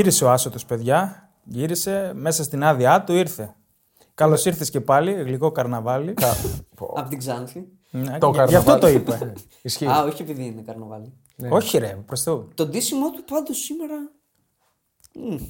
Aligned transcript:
Γύρισε 0.00 0.24
ο 0.24 0.30
Άσοτο, 0.30 0.58
παιδιά. 0.66 1.28
Γύρισε 1.44 2.12
μέσα 2.14 2.42
στην 2.44 2.64
άδειά 2.64 3.04
του, 3.04 3.12
ήρθε. 3.12 3.54
Καλώς 4.14 4.44
ήρθες 4.44 4.70
και 4.70 4.80
πάλι, 4.80 5.12
γλυκό 5.12 5.50
καρναβάλι. 5.52 6.14
Από 6.94 7.08
την 7.08 7.18
Ξάνθη. 7.18 7.68
Ναι, 7.90 8.18
Το 8.18 8.30
γι' 8.30 8.40
αυτό 8.40 8.70
καρναβάλι. 8.70 8.80
το 8.80 8.88
είπε. 8.88 9.32
Ισχύει. 9.62 9.86
Α, 9.86 10.02
όχι 10.04 10.22
επειδή 10.22 10.44
είναι 10.46 10.62
καρναβάλι. 10.62 11.12
Όχι, 11.48 11.78
ρε, 11.78 11.98
προς 12.06 12.22
Θεού. 12.22 12.48
Το 12.54 12.66
ντύσιμό 12.66 13.10
του 13.10 13.24
πάντως 13.24 13.58
σήμερα. 13.58 13.94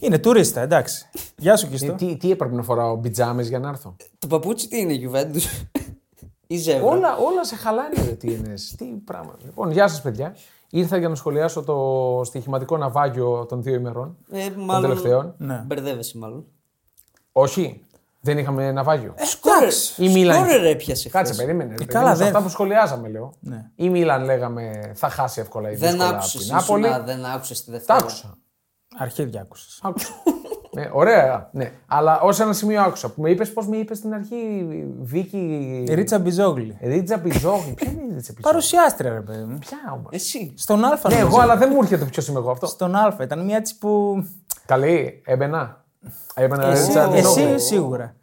Είναι 0.01 0.19
τουρίστα, 0.19 0.61
εντάξει. 0.61 1.09
Γεια 1.37 1.57
σου, 1.57 1.67
Ε, 1.67 1.69
Κιστό. 1.69 1.93
τι, 1.93 2.17
τι 2.17 2.31
έπρεπε 2.31 2.55
να 2.55 2.63
φοράω, 2.63 2.97
μπιτζάμες 2.97 3.49
για 3.49 3.59
να 3.59 3.69
έρθω; 3.69 3.97
Το 4.19 4.27
παπούτσι 4.27 4.69
τι 4.69 4.79
είναι, 4.79 4.93
Γιουβέντους; 4.93 5.47
Ή 6.47 6.57
ζεύγα. 6.57 6.85
όλα, 6.87 7.17
όλα 7.17 7.45
σε 7.45 7.57
χαλάνε, 7.57 7.95
ρε, 8.05 8.13
τι 8.13 8.33
είναι. 8.33 8.55
Τι 8.77 8.85
πράγμα. 8.85 9.37
Λοιπόν, 9.45 9.71
γεια 9.71 9.89
σας, 9.89 10.03
παιδιά. 10.03 10.37
Ήρθα 10.71 10.97
για 10.97 11.09
να 11.09 11.15
σχολιάσω 11.15 11.63
το 11.63 12.21
στοιχηματικό 12.25 12.77
ναυάγιο 12.77 13.47
των 13.49 13.63
δύο 13.63 13.75
ημερών. 13.75 14.17
Ε, 14.31 14.49
Των 14.51 14.65
μάλλον. 14.65 14.83
τελευταίων. 14.89 15.35
Ναι. 15.39 15.63
Μπερδεύεσαι 15.67 16.19
μάλλον. 16.19 16.45
Όχι, 17.33 17.85
δεν 18.21 18.39
είχαμε 18.39 18.73
ναυάγιο. 18.73 19.15
Σκόρε. 19.19 19.69
Η 19.97 20.09
Μίλαν. 20.13 20.37
Σκόρε 20.37 20.57
ρε 20.57 20.75
πιασε. 20.75 21.09
Κάτσε, 21.09 21.33
χθες. 21.33 21.45
περίμενε. 21.45 21.75
ρε, 21.79 21.85
καλά, 21.85 21.87
περίμενε, 21.87 22.15
σε 22.17 22.19
δεν- 22.25 22.27
Αυτά 22.33 22.43
που 22.43 22.49
σχολιάζαμε, 22.49 23.09
λέω. 23.09 23.33
Ναι. 23.41 23.71
Η 23.75 23.91
Μίλαν 23.91 24.25
λέγαμε 24.25 24.93
θα 24.95 25.09
χάσει 25.09 25.41
εύκολα 25.41 25.71
η 25.71 25.75
Δεν 25.75 25.89
δύσκολα 25.91 26.09
από 26.09 26.17
άκουσες. 26.19 26.47
την 26.47 26.55
Νάπολη. 26.55 26.89
Δεν 27.05 27.25
άκουσες 27.25 27.61
τη 27.61 27.67
Τα 27.67 27.73
Δευτέρα. 27.73 27.99
άκουσα. 27.99 28.35
Αρχίδια 28.99 29.41
άκουσες. 29.41 29.81
Άκουσα. 30.73 30.89
ναι, 30.89 30.91
ωραία, 30.93 31.49
ναι. 31.53 31.73
Αλλά 31.87 32.21
ως 32.21 32.41
ένα 32.41 32.53
σημείο 32.53 32.81
άκουσα. 32.83 33.09
Που 33.11 33.21
με 33.23 33.31
είπες, 33.31 33.53
πώς 33.53 33.67
με 33.67 33.77
είπες 33.77 33.99
στην 33.99 34.15
αρχή, 34.15 34.67
Βίκη. 35.01 35.85
Η 35.89 35.95
Ρίτσα 35.95 36.19
Μπιζόγλη. 36.19 36.77
Ρίτσα 36.83 37.19
Πιζόγλη. 37.19 37.73
Ποια 37.75 37.91
είναι 37.91 38.01
η 38.01 38.15
Ρίτσα 38.15 38.33
Πιζόγλη. 38.33 38.43
Παρουσιάστρια, 38.43 39.13
ρε 39.13 39.21
παιδί 39.21 39.43
μου. 39.45 39.59
Ποια 39.59 39.79
όμως; 39.95 40.09
Εσύ. 40.13 40.55
Στον 40.57 40.85
Α. 40.85 40.89
Ναι, 40.89 40.97
νομίζω. 41.03 41.21
εγώ, 41.27 41.41
αλλά 41.41 41.57
δεν 41.57 41.69
μου 41.73 41.79
έρχεται 41.83 42.05
ποιος 42.05 42.27
είμαι 42.29 42.39
εγώ 42.39 42.51
αυτό. 42.51 42.67
Στον 42.67 42.95
Α. 42.95 43.17
Ήταν 43.23 43.45
μια 43.45 43.57
έτσι 43.57 43.79
που. 43.79 44.23
Καλή, 44.67 45.23
έμπαινα. 45.27 45.85
Έμπαινα 46.35 46.67
Εσύ, 46.67 46.85
Ρίτσα 46.87 47.09
Πιζόγλη. 47.09 47.43
εσύ 47.45 47.67
σίγουρα. 47.67 48.15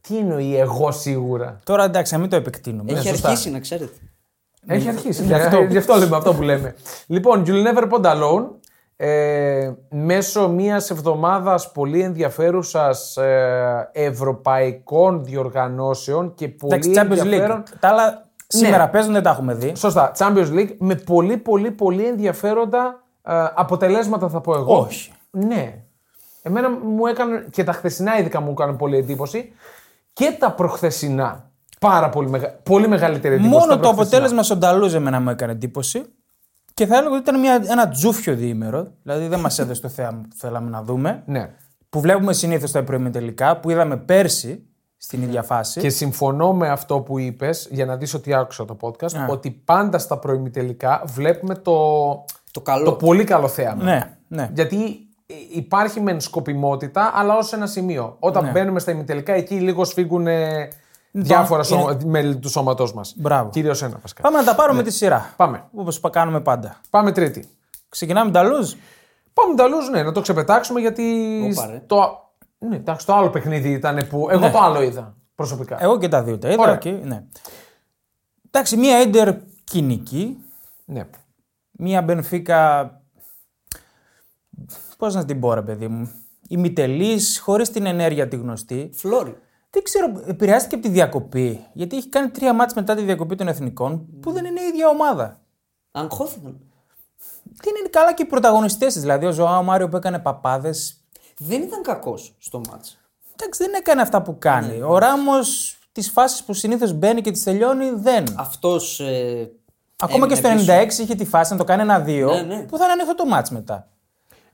Τι 0.00 0.16
εννοεί 0.18 0.56
εγώ 0.56 0.90
σίγουρα; 0.90 1.58
Τώρα 1.64 1.84
εντάξει, 1.84 2.12
να 2.14 2.18
μην 2.20 2.30
το 2.30 2.36
επεκτείνουμε. 2.36 2.92
Έχει 2.92 3.08
σωστά. 3.08 3.28
αρχίσει 3.28 3.50
να 3.50 3.60
ξέρετε. 3.60 3.96
Έχει 4.66 4.88
αρχίσει. 4.88 5.22
Γι' 5.24 5.34
αυτό. 5.34 5.60
Γι' 5.62 5.76
αυτό 5.78 5.94
λέμε 5.96 6.16
αυτό 6.16 6.34
που 6.34 6.42
λέμε. 6.42 6.74
λοιπόν, 7.06 7.44
You'll 7.46 7.66
Never 7.66 7.88
Pond 7.90 8.04
Alone. 8.04 8.44
Ε, 9.00 9.72
μέσω 9.90 10.48
μιας 10.48 10.90
εβδομάδας 10.90 11.72
πολύ 11.72 12.00
ενδιαφέρουσας 12.00 13.16
ε, 13.16 13.90
ευρωπαϊκών 13.92 15.24
διοργανώσεων 15.24 16.34
και 16.34 16.48
πολύ 16.48 16.74
Εντάξει, 16.74 16.92
Champions 16.96 17.18
ενδιαφέρον... 17.18 17.62
League. 17.62 17.76
Τα 17.80 17.88
άλλα 17.88 18.26
σήμερα 18.46 18.88
παίζουν, 18.88 19.12
δεν 19.12 19.22
τα 19.22 19.30
έχουμε 19.30 19.54
δει. 19.54 19.74
Σωστά, 19.76 20.12
Champions 20.16 20.52
League 20.52 20.74
με 20.78 20.94
πολύ 20.94 21.36
πολύ 21.36 21.70
πολύ 21.70 22.06
ενδιαφέροντα 22.06 23.02
ε, 23.22 23.32
αποτελέσματα 23.54 24.28
θα 24.28 24.40
πω 24.40 24.54
εγώ. 24.54 24.78
Όχι. 24.78 25.12
Ναι. 25.30 25.82
Εμένα 26.42 26.70
μου 26.70 27.06
έκανε 27.06 27.46
και 27.50 27.64
τα 27.64 27.72
χθεσινά 27.72 28.18
ειδικά 28.18 28.40
μου 28.40 28.50
έκανε 28.50 28.72
πολύ 28.72 28.96
εντύπωση 28.96 29.52
και 30.12 30.36
τα 30.38 30.52
προχθεσινά 30.52 31.50
πάρα 31.80 32.08
πολύ, 32.08 32.28
μεγα... 32.30 32.48
πολύ 32.62 32.88
μεγαλύτερη 32.88 33.34
εντύπωση. 33.34 33.52
Μόνο 33.52 33.66
τα 33.66 33.74
το 33.74 33.80
προχθεσινά. 33.80 34.02
αποτέλεσμα 34.02 34.42
στον 34.42 34.60
Ταλούζ 34.60 34.94
εμένα 34.94 35.20
μου 35.20 35.30
έκανε 35.30 35.52
εντύπωση. 35.52 36.04
Και 36.78 36.86
θα 36.86 36.96
έλεγα 36.96 37.10
ότι 37.10 37.20
ήταν 37.20 37.40
μια, 37.40 37.62
ένα 37.70 37.88
τζούφιο 37.88 38.34
διήμερο. 38.34 38.92
Δηλαδή 39.02 39.26
δεν 39.26 39.40
μας 39.40 39.58
έδωσε 39.58 39.80
το 39.80 39.88
θέαμα 39.88 40.20
που 40.20 40.36
θέλαμε 40.36 40.70
να 40.70 40.82
δούμε. 40.82 41.22
Ναι. 41.26 41.50
Που 41.88 42.00
βλέπουμε 42.00 42.32
συνήθως 42.32 42.70
στα 42.70 42.84
τελικά, 43.12 43.56
που 43.60 43.70
είδαμε 43.70 43.96
πέρσι 43.96 44.66
στην 44.96 45.22
ίδια 45.22 45.42
φάση. 45.42 45.80
Και 45.80 45.88
συμφωνώ 45.88 46.52
με 46.52 46.68
αυτό 46.68 47.00
που 47.00 47.18
είπες, 47.18 47.68
για 47.70 47.84
να 47.86 47.96
δεις 47.96 48.14
ότι 48.14 48.34
άκουσα 48.34 48.64
το 48.64 48.76
podcast, 48.80 49.14
Α. 49.16 49.26
ότι 49.28 49.50
πάντα 49.50 49.98
στα 49.98 50.18
προημιτελικά 50.18 51.02
βλέπουμε 51.06 51.54
το, 51.54 51.74
Το 52.50 52.60
καλό. 52.60 52.84
το 52.84 52.92
πολύ 52.92 53.24
καλό 53.24 53.48
θέαμα. 53.48 53.82
Ναι, 53.84 54.16
ναι. 54.28 54.50
Γιατί 54.54 54.76
υπάρχει 55.54 56.00
μεν 56.00 56.20
σκοπιμότητα, 56.20 57.12
αλλά 57.14 57.36
ως 57.36 57.52
ένα 57.52 57.66
σημείο. 57.66 58.16
Όταν 58.18 58.44
Ναι. 58.44 58.50
μπαίνουμε 58.50 58.78
στα 58.80 58.90
ημιτελικά, 58.90 59.32
εκεί 59.32 59.54
λίγος 59.54 59.88
σφίγγουν 59.88 60.26
ε, 61.12 61.20
διάφορα 61.20 61.62
είναι- 61.70 61.80
σώμα- 61.80 61.98
μέλη 62.04 62.36
του 62.38 62.48
σώματός 62.48 62.92
μας. 62.94 63.14
Μπράβο. 63.16 63.50
Κυρίως 63.50 63.82
ένα 63.82 63.98
βασικά. 64.02 64.22
Πάμε 64.22 64.38
να 64.38 64.44
τα 64.44 64.54
πάρουμε 64.54 64.82
τη 64.82 64.90
σειρά. 64.90 65.32
Πάμε. 65.36 65.64
Όπως 65.74 66.00
κάνουμε 66.10 66.40
πάντα. 66.40 66.80
Πάμε 66.90 67.12
τρίτη. 67.12 67.48
Ξεκινάμε 67.88 68.30
Ταλούζ. 68.30 68.72
Πάμε 69.32 69.54
τα 69.54 69.64
άλλους, 69.64 69.88
ναι, 69.90 70.02
να 70.02 70.12
το 70.12 70.20
ξεπετάξουμε 70.20 70.80
γιατί. 70.80 71.02
Όπα, 71.52 71.66
ρε. 71.66 71.82
το... 71.86 72.22
Ναι, 72.58 72.76
εντάξει, 72.76 73.06
το 73.06 73.14
άλλο 73.14 73.30
παιχνίδι 73.30 73.70
ήταν 73.72 74.06
που. 74.08 74.26
Εγώ 74.30 74.40
Ναι. 74.46 74.50
το 74.50 74.58
άλλο 74.58 74.82
είδα 74.82 75.14
προσωπικά. 75.34 75.76
Εγώ 75.82 75.98
και 75.98 76.08
τα 76.08 76.22
δύο 76.22 76.38
τα 76.38 76.48
είδα. 76.48 76.62
Ωραία. 76.62 76.76
Και, 76.76 76.90
ναι. 76.90 77.24
Εντάξει, 78.50 78.76
μία 78.76 78.96
έντερ 78.96 79.34
κοινική. 79.64 80.36
Ναι. 80.84 81.06
Μία 81.70 82.02
Μπενφίκα. 82.02 82.92
Πώς 84.98 85.14
να 85.14 85.24
την 85.24 85.40
πω, 85.40 85.54
ρε 85.54 85.62
παιδί 85.62 85.88
μου. 85.88 86.10
Ημιτελής, 86.48 87.38
χωρίς 87.40 87.70
την 87.70 87.86
ενέργεια 87.86 88.28
τη 88.28 88.36
γνωστή. 88.36 88.90
Φλόρι. 88.94 89.36
Δεν 89.70 89.82
ξέρω, 89.82 90.22
επηρεάστηκε 90.26 90.74
από 90.74 90.84
τη 90.84 90.90
διακοπή. 90.90 91.66
Γιατί 91.72 91.96
έχει 91.96 92.08
κάνει 92.08 92.28
τρία 92.30 92.52
μάτς 92.52 92.74
μετά 92.74 92.94
τη 92.94 93.02
διακοπή 93.02 93.34
των 93.36 93.48
εθνικών 93.48 94.06
που 94.20 94.32
δεν 94.32 94.44
είναι 94.44 94.60
η 94.60 94.66
ίδια 94.66 94.88
ομάδα. 94.88 95.40
Αγχώθηκαν. 95.90 96.60
Δεν 97.42 97.74
είναι 97.78 97.88
καλά 97.88 98.14
και 98.14 98.22
οι 98.22 98.26
πρωταγωνιστές 98.26 98.92
της. 98.92 99.02
Δηλαδή, 99.02 99.26
ο 99.26 99.30
Ζωάο 99.32 99.62
Μάριο 99.62 99.88
που 99.88 99.96
έκανε 99.96 100.18
παπάδες. 100.18 101.00
Δεν 101.38 101.62
ήταν 101.62 101.82
κακός 101.82 102.34
στο 102.38 102.60
μάτς. 102.70 102.98
Εντάξει, 103.36 103.64
δεν 103.64 103.74
έκανε 103.74 104.00
αυτά 104.00 104.22
που 104.22 104.38
κάνει. 104.38 104.82
Ο 104.82 104.98
Ράμος, 104.98 105.78
τις 105.92 106.10
φάσεις 106.10 106.44
που 106.44 106.52
συνήθως 106.52 106.92
μπαίνει 106.92 107.20
και 107.20 107.30
τις 107.30 107.42
τελειώνει, 107.42 107.90
δεν. 107.90 108.24
Αυτός. 108.36 109.00
Ε, 109.00 109.50
Ακόμα 109.96 110.28
και 110.28 110.34
στο 110.34 110.48
έμεινε 110.48 110.82
96 110.82 110.86
πίσω. 110.86 111.02
είχε 111.02 111.14
τη 111.14 111.24
φάση 111.24 111.52
να 111.52 111.58
το 111.58 111.64
κάνει 111.64 111.82
ένα-δύο. 111.82 112.32
Ναι, 112.32 112.40
ναι. 112.42 112.62
Που 112.62 112.76
θα 112.76 112.84
είναι 112.84 112.92
ανοιχτό 112.92 113.14
το 113.14 113.26
μάτς 113.26 113.50
μετά. 113.50 113.88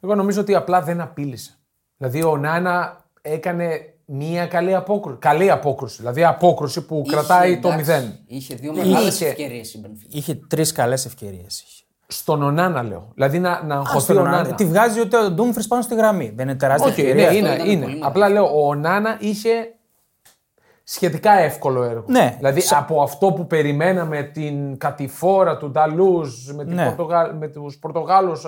Εγώ 0.00 0.14
νομίζω 0.14 0.40
ότι 0.40 0.54
απλά 0.54 0.82
δεν 0.82 1.00
απείλησε. 1.00 1.58
Δηλαδή 1.96 2.22
ο 2.22 2.36
Νάνα 2.36 3.04
έκανε 3.20 3.93
μία 4.06 4.46
καλή 4.46 4.74
απόκρουση. 4.74 5.18
Καλή 5.18 5.50
απόκρουση. 5.50 5.96
Δηλαδή 5.98 6.24
απόκρουση 6.24 6.86
που 6.86 7.02
Είχε, 7.06 7.16
κρατάει 7.16 7.58
το 7.58 7.68
εντάξει, 7.68 7.90
μηδέν. 7.92 8.18
Είχε 8.26 8.54
δύο 8.54 8.72
μεγάλες 8.74 9.14
Είχε. 9.14 9.26
ευκαιρίες 9.26 9.74
η 9.74 9.78
Μπενφίκα. 9.78 10.08
Είχε 10.18 10.34
τρεις 10.48 10.72
καλές 10.72 11.04
ευκαιρίες. 11.06 11.64
Στον 12.06 12.42
Ονάνα 12.42 12.82
λέω. 12.82 13.10
Δηλαδή 13.14 13.38
να, 13.38 13.62
να 13.64 13.74
αγχωθεί 13.76 14.16
ο 14.16 14.22
Νάνα. 14.22 14.54
Τη 14.54 14.64
βγάζει 14.64 15.00
ότι 15.00 15.16
ο 15.16 15.30
Ντούμφρις 15.30 15.66
πάνω 15.66 15.82
στη 15.82 15.94
γραμμή. 15.94 16.32
Δεν 16.36 16.48
είναι 16.48 16.56
τεράστια 16.58 16.90
Όχι, 16.90 17.00
ευκαιρία. 17.00 17.30
ναι, 17.30 17.36
είναι. 17.36 17.48
ήταν 17.54 17.66
είναι. 17.66 17.74
πολύ 17.80 17.94
μεγάλο. 17.94 18.06
Απλά 18.06 18.28
λέω 18.28 18.66
ο 18.66 18.74
Νάνα 18.74 19.16
είχε 19.20 19.50
σχετικά 20.84 21.32
εύκολο 21.32 21.82
έργο. 21.82 22.04
Ναι. 22.06 22.34
Δηλαδή 22.36 22.62
από 22.70 23.02
αυτό 23.02 23.32
που 23.32 23.46
περιμέναμε 23.46 24.22
την 24.22 24.78
κατηφόρα 24.78 25.56
του 25.56 25.70
Ντα 25.70 26.04
Λουζ 26.04 26.50
με, 26.50 26.64
την 26.64 26.74
Ναι. 26.74 26.84
Πορτογα... 26.84 27.32
με 27.38 27.48
τους 27.48 27.78
Πορτογάλους, 27.78 28.46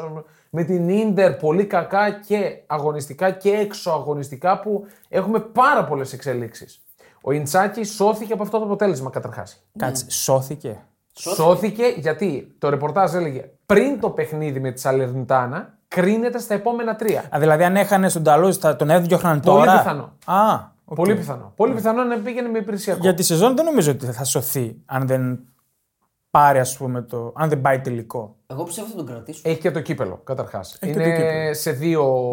με 0.51 0.65
την 0.65 0.89
Ίντερ 0.89 1.33
πολύ 1.33 1.65
κακά 1.65 2.11
και 2.11 2.63
αγωνιστικά 2.67 3.31
και 3.31 3.51
έξω 3.51 3.91
αγωνιστικά 3.91 4.61
που 4.61 4.87
έχουμε 5.09 5.39
πάρα 5.41 5.85
πολλές 5.85 6.13
εξελίξεις. 6.13 6.81
Ο 7.21 7.33
Ιντζάγκι 7.33 7.85
σώθηκε 7.85 8.33
από 8.33 8.43
αυτό 8.43 8.59
το 8.59 8.65
αποτέλεσμα 8.65 9.11
καταρχάς. 9.11 9.67
Κάτσε, 9.79 10.11
σώθηκε. 10.11 10.85
Σώθηκε 11.13 11.85
γιατί 11.97 12.55
το 12.59 12.69
ρεπορτάζ 12.69 13.15
έλεγε 13.15 13.51
πριν 13.67 14.01
το 14.01 14.11
παιχνίδι 14.11 14.61
με 14.61 14.71
τη 14.71 14.81
Σαλερνιτάνα 14.81 15.75
κρίνεται 15.89 16.39
στα 16.39 16.55
επόμενα 16.55 16.97
τρία. 16.97 17.25
Α, 17.35 17.39
δηλαδή, 17.39 17.65
αν 17.65 17.77
έχανε 17.77 18.09
στο 18.09 18.23
Ντα 18.23 18.35
Λουζ, 18.35 18.57
θα 18.57 18.77
τον 18.77 18.91
έδιωχναν 18.91 19.41
Πολύ 19.41 19.59
τώρα; 19.59 19.79
πιθανό. 19.79 20.13
Α, 20.25 20.75
οκ. 20.87 20.97
Πολύ 20.97 21.15
πιθανό. 21.15 21.53
Πολύ 21.57 21.75
πιθανό 21.75 22.05
να 22.05 22.19
πήγαινε 22.19 22.49
με 22.49 22.59
υπηρεσιακό. 22.59 23.01
Για 23.01 23.15
τη 23.15 23.23
σεζόν 23.23 23.57
δεν 23.57 23.65
νομίζω 23.65 23.91
ότι 23.91 24.07
θα 24.07 24.25
σωθεί 24.25 24.77
αν 24.87 25.07
δεν 25.07 25.39
πάρει, 26.31 26.59
ας 26.59 26.77
πούμε, 26.77 27.03
το. 27.03 27.33
αν 27.37 27.49
δεν 27.49 27.61
πάει 27.61 27.81
τελικό. 27.81 28.37
Εγώ 28.47 28.65
πιστεύω 28.65 28.89
θα 28.89 28.97
τον 28.97 29.07
κρατήσω. 29.07 29.41
Έχει 29.45 29.61
και 29.61 29.71
το 29.71 29.81
κύπελο 29.81 30.21
καταρχάς. 30.25 30.79
και 30.79 30.87
Είναι 30.89 31.05
το 31.05 31.11
κύπελλο. 31.11 31.55
σε 31.55 31.71
δύο, 31.71 32.33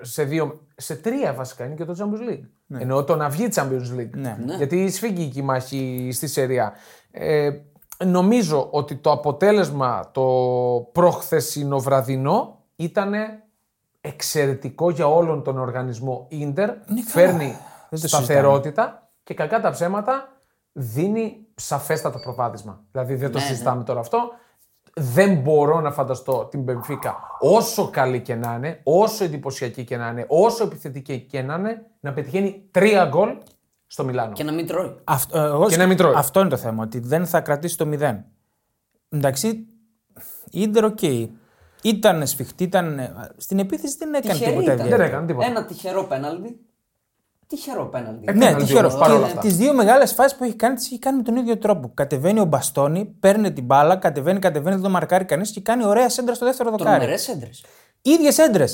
σε 0.00 0.22
δύο. 0.24 0.60
Σε 0.76 0.96
τρία 0.96 1.32
βασικά 1.32 1.64
είναι 1.64 1.74
και 1.74 1.84
το 1.84 1.94
Champions 1.98 2.30
League. 2.30 2.44
Εννοώ 2.80 3.04
το 3.04 3.16
να 3.16 3.28
βγει 3.28 3.48
Champions 3.54 3.98
League. 3.98 4.10
Ναι. 4.16 4.38
Ναι. 4.44 4.54
Γιατί 4.54 4.90
σφίγγει 4.90 5.28
και 5.28 5.40
η 5.40 5.42
μάχη 5.42 6.10
στη 6.12 6.26
Σεριά. 6.26 6.72
Ε, 7.10 7.50
νομίζω 8.04 8.68
ότι 8.70 8.96
το 8.96 9.10
αποτέλεσμα 9.10 10.10
το 10.12 10.24
προχθεσινό 10.92 11.78
βραδινό 11.78 12.58
ήταν 12.76 13.12
εξαιρετικό 14.00 14.90
για 14.90 15.06
όλον 15.06 15.42
τον 15.42 15.58
οργανισμό 15.58 16.26
Ίντερ. 16.30 16.70
Φέρνει 17.06 17.44
Δεν 17.44 17.54
το 17.54 17.75
σταθερότητα 17.92 19.10
και 19.22 19.34
κακά 19.34 19.60
τα 19.60 19.70
ψέματα 19.70 20.28
δίνει 20.72 21.46
σαφέστατα 21.54 22.20
προβάδισμα. 22.20 22.84
Δηλαδή 22.92 23.14
δεν 23.14 23.32
το 23.32 23.38
συζητάμε 23.38 23.84
τώρα 23.84 24.00
αυτό. 24.00 24.18
Δεν 24.94 25.36
μπορώ 25.36 25.80
να 25.80 25.90
φανταστώ 25.92 26.46
την 26.50 26.62
Μπενφίκα 26.62 27.16
όσο 27.40 27.90
καλή 27.90 28.20
και 28.20 28.34
να 28.34 28.54
είναι, 28.54 28.80
όσο 28.82 29.24
εντυπωσιακή 29.24 29.84
και 29.84 29.96
να 29.96 30.08
είναι, 30.08 30.24
όσο 30.28 30.64
επιθετική 30.64 31.20
και 31.20 31.42
να 31.42 31.54
είναι, 31.54 31.86
να 32.00 32.12
πετυχαίνει 32.12 32.68
τρία 32.70 33.04
γκολ 33.04 33.36
στο 33.86 34.04
Μιλάνο. 34.04 34.32
Και 34.32 34.44
να 34.44 34.52
μην 34.52 34.66
τρώει. 34.66 34.96
Αυτό, 35.04 35.38
εγώ, 35.38 35.66
Και 35.68 35.76
να 35.76 35.86
μην 35.86 35.96
τρώει. 35.96 36.14
αυτό 36.16 36.40
είναι 36.40 36.48
το 36.48 36.56
θέμα, 36.56 36.82
ότι 36.82 36.98
δεν 36.98 37.26
θα 37.26 37.40
κρατήσει 37.40 37.76
το 37.76 37.88
0. 37.92 38.24
Εντάξει, 39.08 39.66
Ίντερ, 40.50 40.84
οκ. 40.84 41.02
Ήταν 41.82 42.26
σφιχτή, 42.26 42.64
ήταν. 42.64 43.00
Στην 43.36 43.58
επίθεση 43.58 43.96
δεν 43.98 44.14
έκανε 44.14 44.32
Τυχερή 44.38 44.50
τίποτα 44.50 44.72
ήταν. 44.72 44.86
ιδιαίτερο. 44.86 45.02
Δεν 45.02 45.12
έκανε 45.12 45.26
τίποτα. 45.26 45.46
Ένα 45.46 45.64
τυχερό 45.64 46.04
πέναλτι. 46.04 46.60
Τυχερό 47.46 47.84
πέναλτι. 47.86 48.24
Ε, 48.28 48.32
Ναι, 48.32 48.38
Πέναλτι 48.38 48.64
τυχερό. 48.64 48.88
όμως, 48.88 49.00
παρόλα 49.00 49.24
αυτά. 49.26 49.40
Τις 49.40 49.56
δύο 49.56 49.72
μεγάλες 49.74 50.12
φάσεις 50.12 50.36
που 50.38 50.44
έχει 50.44 50.54
κάνει, 50.54 50.74
τις 50.74 50.86
έχει 50.86 50.98
κάνει 50.98 51.16
με 51.16 51.22
τον 51.22 51.36
ίδιο 51.36 51.58
τρόπο. 51.58 51.90
Κατεβαίνει 51.94 52.40
ο 52.40 52.44
Μπαστόνι, 52.44 53.04
παίρνει 53.20 53.52
την 53.52 53.64
μπάλα, 53.64 53.96
κατεβαίνει, 53.96 54.38
κατεβαίνει, 54.38 54.74
δεν 54.74 54.84
το 54.84 54.90
μαρκάρει 54.90 55.24
κανείς 55.24 55.50
και 55.50 55.60
κάνει 55.60 55.84
ωραία 55.84 56.08
σέντρα 56.08 56.34
στο 56.34 56.44
δεύτερο 56.44 56.70
δοκάρι. 56.70 56.90
Τρομερές 56.98 57.28
έντρε. 57.28 57.50
ίδιες 58.02 58.38
έντρε. 58.38 58.64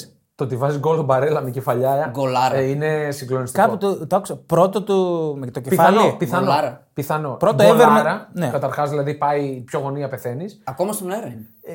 Το 0.43 0.49
ότι 0.49 0.57
βάζει 0.57 0.79
γκολ 0.79 0.99
ο 0.99 1.03
Μπαρέλα 1.03 1.41
με 1.43 1.51
κεφαλιά 1.51 2.09
Γκολάρα. 2.13 2.55
ε, 2.57 2.63
είναι 2.69 3.09
συγκλονιστικό. 3.11 3.65
Κάπου 3.65 3.77
το, 3.79 4.07
το 4.07 4.17
άκουσα. 4.17 4.37
Πρώτο 4.37 4.83
του 4.83 5.35
με 5.39 5.47
το 5.51 5.61
κεφάλι. 5.61 5.97
Πιθανό, 5.97 6.17
πιθανό. 6.17 6.43
Γκολάρα. 6.45 6.87
πιθανό. 6.95 7.31
Πρώτο 7.39 7.65
Γκολάρα, 7.65 8.01
ever 8.01 8.29
με- 8.35 8.41
ναι. 8.47 8.51
Καταρχάς, 8.53 8.91
δηλαδή 8.91 9.15
πάει 9.15 9.63
πιο 9.67 9.79
γωνία 9.81 10.09
πεθαίνεις. 10.09 10.61
Ακόμα 10.65 10.93
στον 10.93 11.11
αέρα 11.11 11.27
είναι. 11.27 11.47
Ε, 11.63 11.75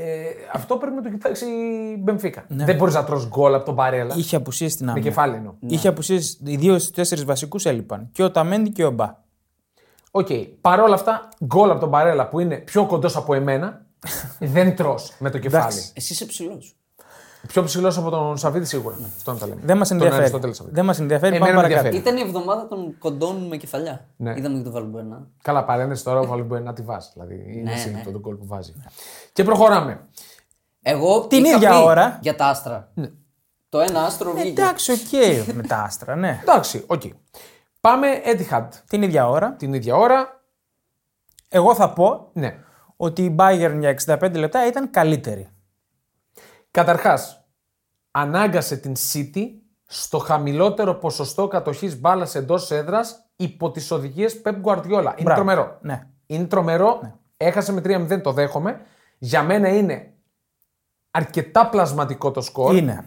αυτό 0.53 0.75
πρέπει 0.77 0.95
να 0.95 1.01
το 1.01 1.09
κοιτάξει 1.09 1.45
η 1.45 1.99
Μπενφίκα. 2.03 2.45
Ναι. 2.47 2.65
Δεν 2.65 2.75
μπορείς 2.75 2.93
να 2.93 3.03
τρως 3.03 3.27
γκολ 3.27 3.53
από 3.53 3.65
τον 3.65 3.73
Μπαρέλα. 3.73 4.13
Είχε 4.17 4.35
απουσίες 4.35 4.71
στην 4.71 4.85
Με 4.85 4.91
άμυνα. 4.91 5.07
κεφάλι 5.07 5.35
εννοώ. 5.35 5.53
Είχε 5.59 5.87
απουσίες. 5.87 6.39
Οι 6.45 6.55
δύο 6.55 6.79
στου 6.79 6.91
τέσσερις 6.91 7.25
βασικούς 7.25 7.65
έλειπαν. 7.65 8.09
Και 8.11 8.23
ο 8.23 8.31
Οταμέντι 8.31 8.69
και 8.69 8.85
ο 8.85 8.91
Μπα. 8.91 9.13
Οκ. 10.11 10.27
Παρ' 10.61 10.79
όλα 10.79 10.93
αυτά, 10.93 11.29
γκολ 11.45 11.69
από 11.71 11.79
τον 11.79 11.89
Μπαρέλα 11.89 12.27
που 12.27 12.39
είναι 12.39 12.55
πιο 12.55 12.85
κοντός 12.85 13.15
από 13.15 13.33
εμένα, 13.33 13.85
δεν 14.39 14.75
τρως 14.75 15.13
με 15.19 15.29
το 15.29 15.37
κεφάλι. 15.37 15.63
Εντάξει. 15.63 15.91
Εσύ 15.95 16.13
είσαι 16.13 16.25
ψηλός. 16.25 16.76
Πιο 17.47 17.63
ψηλός 17.63 17.97
από 17.97 18.09
τον 18.09 18.37
Σαββίδη 18.37 18.65
σίγουρα. 18.65 18.95
Αυτό 19.17 19.31
να 19.31 19.37
τα 19.37 19.47
λέμε. 19.47 19.61
Δεν 19.63 19.77
μας 19.77 19.87
Τον 19.87 19.97
ενδιαφέρει. 19.97 20.21
Αριστοτέλη 20.21 20.53
Σαββίδη. 20.53 20.75
Δεν 20.75 20.85
μας 20.85 20.99
ενδιαφέρει. 20.99 21.35
Εμένα 21.35 21.51
Πάμε 21.51 21.61
με 21.61 21.67
παρακάτω. 21.67 21.87
ενδιαφέρει. 21.95 22.15
Ήταν 22.17 22.27
η 22.27 22.29
εβδομάδα 22.37 22.67
των 22.67 22.97
κοντών 22.99 23.47
με 23.47 23.57
κεφαλιά. 23.57 24.05
Ναι. 24.17 24.33
Είδαμε 24.37 24.57
και 24.57 24.63
το 24.63 24.71
Βαλμπουένα. 24.71 25.27
Καλά, 25.41 25.63
παρένθεση 25.65 26.03
τώρα 26.03 26.19
ο 26.19 26.25
Βαλμπουενά 26.25 26.73
τι 26.73 26.81
βάζει. 26.81 27.09
Δηλαδή 27.13 27.45
είναι 27.47 27.69
Ναι, 27.71 27.75
σύγχρονο 27.77 28.03
ναι. 28.05 28.11
τον 28.11 28.21
γκολ 28.21 28.35
που 28.35 28.45
βάζει. 28.45 28.73
Και 29.33 29.43
προχωράμε. 29.43 29.99
Εγώ 30.81 31.27
Την 31.27 31.43
είχα 31.45 31.55
ίδια 31.55 31.69
πει 31.69 31.75
ώρα. 31.83 32.17
Για 32.21 32.35
τα 32.35 32.45
άστρα. 32.45 32.91
Το 33.69 33.79
ένα 33.79 34.01
άστρο 34.01 34.31
βγήκε. 34.33 34.61
Εντάξει, 34.61 34.91
οκ. 34.91 35.53
με 35.55 35.63
τα 35.63 35.77
άστρα, 35.77 36.15
ναι. 36.15 36.39
Εντάξει, 36.41 36.83
οκ. 36.87 37.01
Πάμε 37.81 38.07
Etihad. 38.25 38.67
Την 38.87 39.01
ίδια 39.01 39.29
ώρα. 39.29 39.53
Την 39.53 39.73
ίδια 39.73 39.95
ώρα. 39.95 40.41
Εγώ 41.49 41.75
θα 41.75 41.93
πω 41.93 42.29
Ναι. 42.33 42.55
ότι 42.97 43.23
η 43.23 43.35
Bayern 43.39 43.75
για 43.79 43.89
65 43.89 44.31
λεπτά 44.35 44.67
ήταν 44.67 44.89
καλύτερη. 44.89 45.47
Καταρχάς, 46.77 47.43
ανάγκασε 48.11 48.77
την 48.77 48.93
City 49.13 49.43
στο 49.87 50.17
χαμηλότερο 50.17 50.93
ποσοστό 50.93 51.47
κατοχής 51.47 51.99
μπάλας 51.99 52.35
εντός 52.35 52.71
έδρας 52.71 53.29
υπό 53.35 53.71
τις 53.71 53.91
οδηγίες 53.91 54.41
Pep 54.45 54.61
Guardiola. 54.63 54.83
Είναι 54.89 55.13
Μπράβο. 55.21 55.35
τρομερό. 55.35 55.77
Ναι. 55.81 56.07
Είναι 56.25 56.45
τρομερό. 56.45 57.19
Έχασε 57.37 57.71
με 57.73 57.81
3-0, 57.81 58.21
το 58.21 58.31
δέχομαι. 58.31 58.81
Για 59.17 59.43
μένα 59.43 59.67
είναι 59.69 60.13
αρκετά 61.11 61.69
πλασματικό 61.69 62.31
το 62.31 62.41
σκορ. 62.41 62.75
Είναι. 62.75 63.05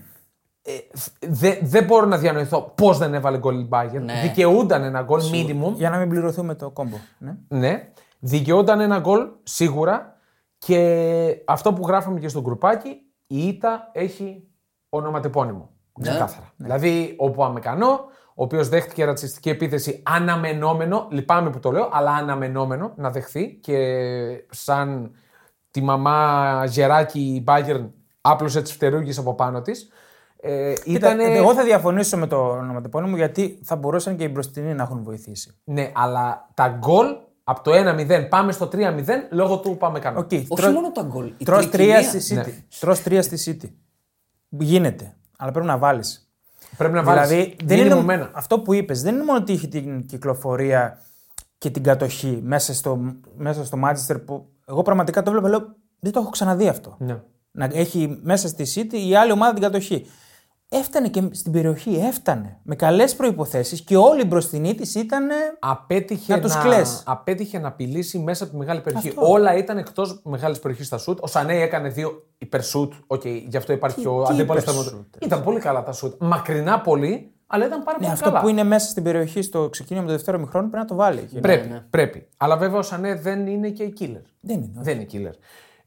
Δε- 1.20 1.58
δεν 1.62 1.84
μπορώ 1.84 2.06
να 2.06 2.18
διανοηθώ 2.18 2.72
πώς 2.76 2.98
δεν 2.98 3.14
έβαλε 3.14 3.38
γκολ 3.38 3.58
η 3.60 3.68
Bayern. 3.72 4.00
Ναι. 4.00 4.20
Δικαιούνταν 4.22 4.82
ένα 4.82 5.02
γκολ 5.02 5.20
minimum. 5.32 5.72
Για 5.74 5.90
να 5.90 5.96
μην 5.98 6.08
πληρωθούμε 6.08 6.54
το 6.54 6.70
κόμπο. 6.70 6.96
Ναι. 7.18 7.36
Ναι. 7.48 7.88
Δικαιούνταν 8.18 8.80
ένα 8.80 8.98
γκολ 8.98 9.28
σίγουρα. 9.42 10.16
Και 10.58 11.42
αυτό 11.46 11.72
που 11.72 11.86
γράφαμε 11.86 12.20
και 12.20 12.28
στο 12.28 12.40
γκρουπάκι, 12.40 12.96
η 13.32 13.46
ήττα 13.46 13.90
έχει 13.92 14.48
ονοματεπώνυμο. 14.88 15.70
Ξεκάθαρα. 16.00 16.52
Δηλαδή, 16.56 17.14
ο 17.18 17.30
Πουαμεκανό, 17.30 18.04
ο 18.34 18.42
οποίος 18.42 18.68
δέχτηκε 18.68 19.04
ρατσιστική 19.04 19.48
επίθεση 19.48 20.02
αναμενόμενο, 20.06 21.08
λυπάμαι 21.10 21.50
που 21.50 21.58
το 21.58 21.70
λέω, 21.70 21.88
αλλά 21.92 22.10
αναμενόμενο 22.10 22.92
να 22.96 23.10
δεχθεί 23.10 23.54
και 23.54 23.76
σαν 24.50 25.14
τη 25.70 25.82
μαμά 25.82 26.64
γεράκι 26.68 27.20
η 27.20 27.44
Bayern 27.46 27.90
άπλωσε 28.20 28.62
τις 28.62 28.72
φτερούγες 28.72 29.18
από 29.18 29.34
πάνω 29.34 29.62
της. 29.62 29.90
Ε, 30.36 30.72
Κοίτα, 30.72 31.12
ήτανε... 31.12 31.24
Εγώ 31.24 31.54
θα 31.54 31.64
διαφωνήσω 31.64 32.16
με 32.16 32.26
το 32.26 32.36
ονοματεπώνυμο 32.36 33.16
γιατί 33.16 33.60
θα 33.62 33.76
μπορούσαν 33.76 34.16
και 34.16 34.24
οι 34.24 34.30
μπροστινοί 34.32 34.74
να 34.74 34.82
έχουν 34.82 35.02
βοηθήσει. 35.02 35.60
Ναι, 35.64 35.92
αλλά 35.94 36.50
τα 36.54 36.68
γκολ 36.68 37.06
από 37.50 37.62
το 37.62 37.70
1-0 37.74 38.26
πάμε 38.28 38.52
στο 38.52 38.68
3-0 38.72 39.04
λόγω 39.30 39.58
του 39.58 39.76
Ουπαμεκανό. 39.76 40.18
Οκ. 40.18 40.30
Όχι 40.32 40.46
τρως- 40.54 40.72
μόνο 40.72 40.92
τα 40.92 41.02
γκολ. 41.02 41.32
η 41.38 41.44
Τρως 41.44 41.68
τρικυμία. 41.68 41.96
τρία 42.08 42.20
στη 42.20 42.34
City. 42.34 42.36
Ναι. 42.46 42.64
Τρως 42.80 43.02
τρία 43.02 43.22
στη 43.22 43.58
City. 43.62 43.68
Γίνεται. 44.48 45.16
Αλλά 45.38 45.50
πρέπει 45.52 45.66
να 45.66 45.78
βάλεις. 45.78 46.30
Πρέπει 46.76 46.94
να 46.94 47.02
βάλεις 47.02 47.28
Δηλαδή, 47.28 47.56
δεν 47.64 47.78
minimum 47.78 48.02
είναι, 48.02 48.12
ένα. 48.14 48.30
αυτό 48.34 48.60
που 48.60 48.72
είπες, 48.72 49.02
δεν 49.02 49.14
είναι 49.14 49.24
μόνο 49.24 49.38
ότι 49.38 49.52
είχε 49.52 49.66
την 49.66 50.06
κυκλοφορία 50.06 50.98
και 51.58 51.70
την 51.70 51.82
κατοχή 51.82 52.40
μέσα 52.42 52.74
στο, 52.74 53.00
μέσα 53.36 53.64
στο 53.64 53.78
Manchester 53.84 54.16
που 54.26 54.48
εγώ 54.66 54.82
πραγματικά 54.82 55.22
το 55.22 55.30
βλέπω, 55.30 55.48
λέω, 55.48 55.74
δεν 56.00 56.12
το 56.12 56.20
έχω 56.20 56.30
ξαναδεί 56.30 56.68
αυτό. 56.68 56.96
Ναι. 56.98 57.20
Να 57.50 57.68
έχει 57.72 58.18
μέσα 58.22 58.48
στη 58.48 58.64
City 58.74 58.94
η 59.08 59.16
άλλη 59.16 59.32
ομάδα 59.32 59.52
την 59.52 59.62
κατοχή. 59.62 60.06
Έφτανε 60.72 61.08
και 61.08 61.22
στην 61.32 61.52
περιοχή, 61.52 61.94
έφτανε. 61.96 62.58
Με 62.62 62.74
καλές 62.74 63.14
προϋποθέσεις 63.14 63.82
και 63.84 63.96
όλοι 63.96 64.20
οι 64.20 64.24
μπροστινοί 64.28 64.74
της 64.74 65.00
ήταν. 65.00 65.28
Απέτυχε 65.58 66.34
Να 66.34 66.40
τους 66.40 66.56
κλαις. 66.58 67.02
απέτυχε 67.06 67.58
να 67.58 67.68
απειλήσει 67.68 68.18
μέσα 68.18 68.42
από 68.44 68.52
τη 68.52 68.58
μεγάλη 68.58 68.80
περιοχή. 68.80 69.08
Αυτό. 69.08 69.30
Όλα 69.30 69.56
ήταν 69.56 69.78
εκτός 69.78 70.20
μεγάλης 70.24 70.58
περιοχής 70.58 70.86
στα 70.86 70.98
σουτ. 70.98 71.18
Ο 71.22 71.26
Σανέ 71.26 71.54
έκανε 71.60 71.88
δύο 71.88 72.26
υπερσουτ. 72.38 72.92
Οκ, 73.06 73.24
γι' 73.24 73.56
αυτό 73.56 73.72
υπάρχει 73.72 74.00
Τι- 74.00 74.06
ο 74.06 74.22
τι 74.26 74.32
αντίπαλος 74.32 74.62
υπερσουτ, 74.62 75.14
Ήταν 75.22 75.42
πολύ 75.42 75.60
καλά 75.60 75.82
τα 75.82 75.92
σουτ. 75.92 76.14
Μακρινά 76.22 76.80
πολύ, 76.80 77.32
αλλά 77.46 77.66
ήταν 77.66 77.82
πάρα 77.82 77.96
Ναι, 78.00 78.04
πολύ 78.04 78.12
αυτό 78.18 78.28
καλά. 78.28 78.40
που 78.40 78.48
είναι 78.48 78.62
μέσα 78.64 78.88
στην 78.88 79.02
περιοχή 79.02 79.42
στο 79.42 79.68
ξεκίνημα 79.68 80.04
του 80.06 80.10
δεύτερου 80.12 80.40
μηχρόνου 80.40 80.68
πρέπει 80.70 80.82
να 80.84 80.88
το 80.90 80.94
βάλει. 80.94 81.20
Και- 81.32 81.40
Πρέπει, 81.40 81.68
Ναι, 81.68 81.74
ναι. 81.74 81.80
πρέπει. 81.90 82.26
Αλλά 82.36 82.56
βέβαια 82.56 82.78
ο 82.78 82.82
Σανέ 82.82 83.14
δεν 83.14 83.46
είναι 83.46 83.68
και 83.70 83.92
killer. 84.00 84.22
Δεν 84.40 84.56
είναι. 84.56 84.70
όχι. 84.74 84.82
Δεν 84.82 84.94
είναι 85.00 85.06
killer. 85.12 85.34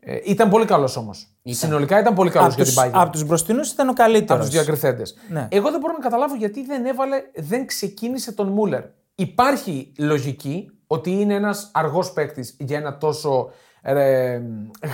Ε, 0.05 0.19
ήταν 0.23 0.49
πολύ 0.49 0.65
καλός 0.65 0.97
όμως. 0.97 1.27
Συνολικά 1.43 1.99
ήταν 1.99 2.13
πολύ 2.13 2.29
καλός 2.29 2.53
Από 2.53 2.63
για 2.63 2.65
την 2.65 2.73
τους, 2.73 2.83
Bayern. 2.83 3.01
από 3.01 3.11
τους 3.11 3.23
μπροστινούς 3.25 3.71
ήταν 3.71 3.89
ο 3.89 3.93
καλύτερος. 3.93 4.31
από 4.41 4.49
τους 4.49 4.49
διακριθέντες. 4.59 5.15
Ναι. 5.29 5.47
Εγώ 5.51 5.71
δεν 5.71 5.79
μπορώ 5.79 5.93
να 5.93 5.99
καταλάβω 5.99 6.35
γιατί 6.35 6.65
δεν 6.65 6.85
έβαλε, 6.85 7.15
δεν 7.35 7.65
ξεκίνησε 7.65 8.31
τον 8.31 8.47
Μούλερ. 8.47 8.83
Υπάρχει 9.15 9.91
λογική 9.97 10.71
ότι 10.87 11.11
είναι 11.11 11.33
ένας 11.33 11.69
αργός 11.73 12.11
παίκτης 12.13 12.55
για 12.59 12.77
ένα 12.77 12.97
τόσο 12.97 13.51
ε, 13.81 14.41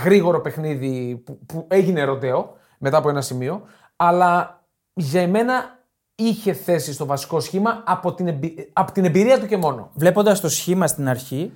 γρήγορο 0.03 0.41
παιχνίδι 0.41 1.21
που, 1.25 1.39
που 1.45 1.65
έγινε 1.69 2.03
ροντέο 2.03 2.57
μετά 2.77 2.97
από 2.97 3.09
ένα 3.09 3.21
σημείο. 3.21 3.62
Αλλά 3.95 4.63
για 4.94 5.27
μένα 5.27 5.79
είχε 6.15 6.53
θέση 6.53 6.94
στο 6.94 7.05
βασικό 7.05 7.39
σχήμα 7.39 7.83
από 7.85 8.13
την, 8.13 8.27
εμπει- 8.27 8.69
από 8.73 8.91
την 8.91 9.05
εμπειρία 9.05 9.39
του 9.39 9.45
και 9.45 9.57
μόνο. 9.57 9.89
Βλέποντας 9.94 10.39
το 10.41 10.50
σχήμα 10.50 10.88
στην 10.88 11.07
αρχή, 11.09 11.51